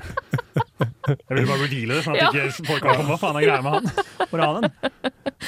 [1.11, 2.31] Jeg ville bare reveale det, sånn at Ja.
[2.47, 3.11] ikke folk kan komme.
[3.11, 3.85] Hva faen er greia med han?
[4.31, 4.67] Hvor er han?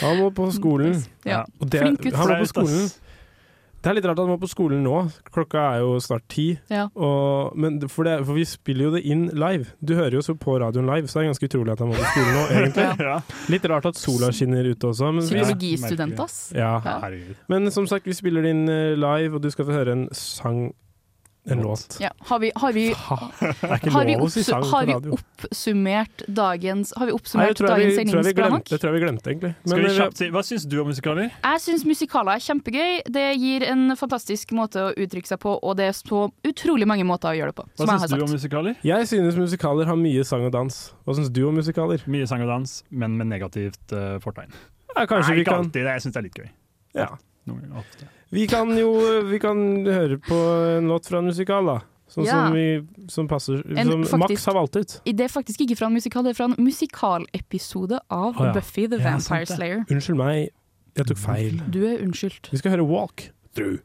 [0.03, 1.03] Han må på skolen.
[1.27, 1.45] Ja.
[1.61, 2.15] Og det, Flink gutt.
[2.19, 2.91] han må på skolen.
[3.83, 4.99] Det er litt rart at man må på skolen nå.
[5.35, 6.45] Klokka er jo snart ti.
[6.71, 6.85] Ja.
[6.95, 9.73] Og, men for, det, for vi spiller jo det inn live.
[9.83, 11.97] Du hører jo så på radioen live, så det er ganske utrolig at han må
[11.99, 12.87] på skolen nå, egentlig.
[13.13, 13.17] Ja.
[13.51, 15.11] Litt rart at sola skinner ute også.
[15.19, 16.37] Psykologistudent, ass.
[16.55, 16.77] ja.
[16.87, 17.11] Ja.
[17.51, 20.07] Men som sagt, vi spiller det inn eh, live, og du skal få høre en
[20.15, 20.69] sang
[21.45, 21.97] En låt.
[22.01, 22.11] Ja.
[22.19, 22.95] Har vi, har vi, Det
[23.67, 27.15] er ikke har vi, lov å si sang på har vi oppsummert dagens Har vi
[27.17, 28.69] oppsummert jeg, dagens sending bra nok?
[28.71, 29.51] det tror jeg vi glemte, egentlig.
[29.65, 31.33] Skal vi eh, kjapt si, Hva syns du om musikaler?
[31.35, 33.03] Jeg syns musikaler er kjempegøy.
[33.19, 37.09] Det gir en fantastisk måte å uttrykke seg på, og det er så utrolig mange
[37.11, 37.67] måter å gjøre det på.
[37.83, 38.79] Hva syns du om musikaler?
[38.87, 40.81] Jeg synes musikaler har mye sang og dans.
[41.03, 42.07] Hva syns du om musikaler?
[42.07, 44.55] Mye sang og dans, men med negativt uh, fortegn.
[44.95, 45.91] Ja, kanskje Nei, vi kan alltid.
[45.91, 46.51] Jeg syns det er litt gøy.
[47.03, 47.15] Ja.
[47.51, 48.13] Noen ganger ofte.
[48.33, 48.93] Vi kan jo
[49.29, 50.37] vi kan høre på
[50.79, 51.81] en låt fra en musikal, da.
[52.13, 52.33] Sånn Ja.
[52.47, 55.01] som, vi, som passer En Som faktisk- Max har valgt ut.
[55.05, 58.53] Det er faktisk ikke fra en musikal, det er fra en musikalepisode av Å ja.
[58.53, 59.47] Buffy the Ja, Vampire.
[59.47, 59.85] Slayer.
[59.91, 60.51] Unnskyld meg,
[60.97, 61.61] jeg tok feil.
[61.71, 62.51] Du er unnskyldt.
[62.51, 63.79] Vi skal høre Walk Through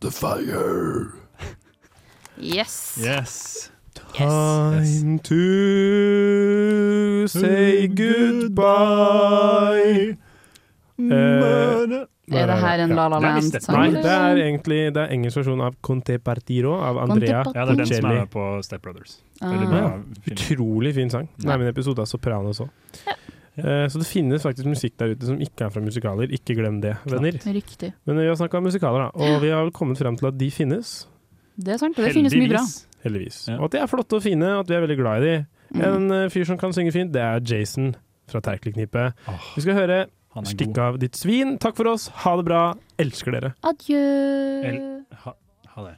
[0.00, 1.12] the Fire.
[2.38, 2.96] Yes.
[3.00, 3.70] Yes.
[4.14, 5.34] Time to
[7.28, 7.86] say
[8.80, 10.16] goodbye.
[10.98, 13.32] Eh, Er det her en La La Ja.
[13.34, 17.58] Land-sang, Nei, det er egentlig det er engelsk versjon av Conte Partiro av Andrea Conte
[17.58, 19.16] Ja, det er den som er med på Step Brothers.
[19.42, 19.52] Ah.
[19.52, 19.98] Ja,
[20.30, 21.28] utrolig fin sang.
[21.36, 22.70] Det er min episode av Sopranos òg.
[23.60, 26.30] Eh, Så det finnes faktisk musikk der ute som ikke er fra musikaler.
[26.32, 27.32] Ikke glem det, venner.
[27.32, 27.92] Riktig.
[28.06, 30.38] Men vi har snakka om musikaler, da, og vi har vel kommet frem til at
[30.38, 31.06] de finnes.
[31.58, 32.62] Det er sant, og det finnes mye bra.
[33.04, 33.48] Heldigvis.
[33.58, 35.34] Og at de er flotte og fine, og at vi er veldig glad i de.
[35.74, 35.82] Mm.
[35.88, 37.94] En eh, fyr som kan synge fint, det er Jason
[38.30, 39.12] fra Terkelknippet.
[39.56, 41.58] Vi skal høre han er 'Stikk av ditt svin'.
[41.58, 43.54] Takk for oss, ha det bra, elsker dere.
[43.64, 44.02] Adjø.
[44.64, 45.34] El- ha,
[45.74, 45.96] ha det.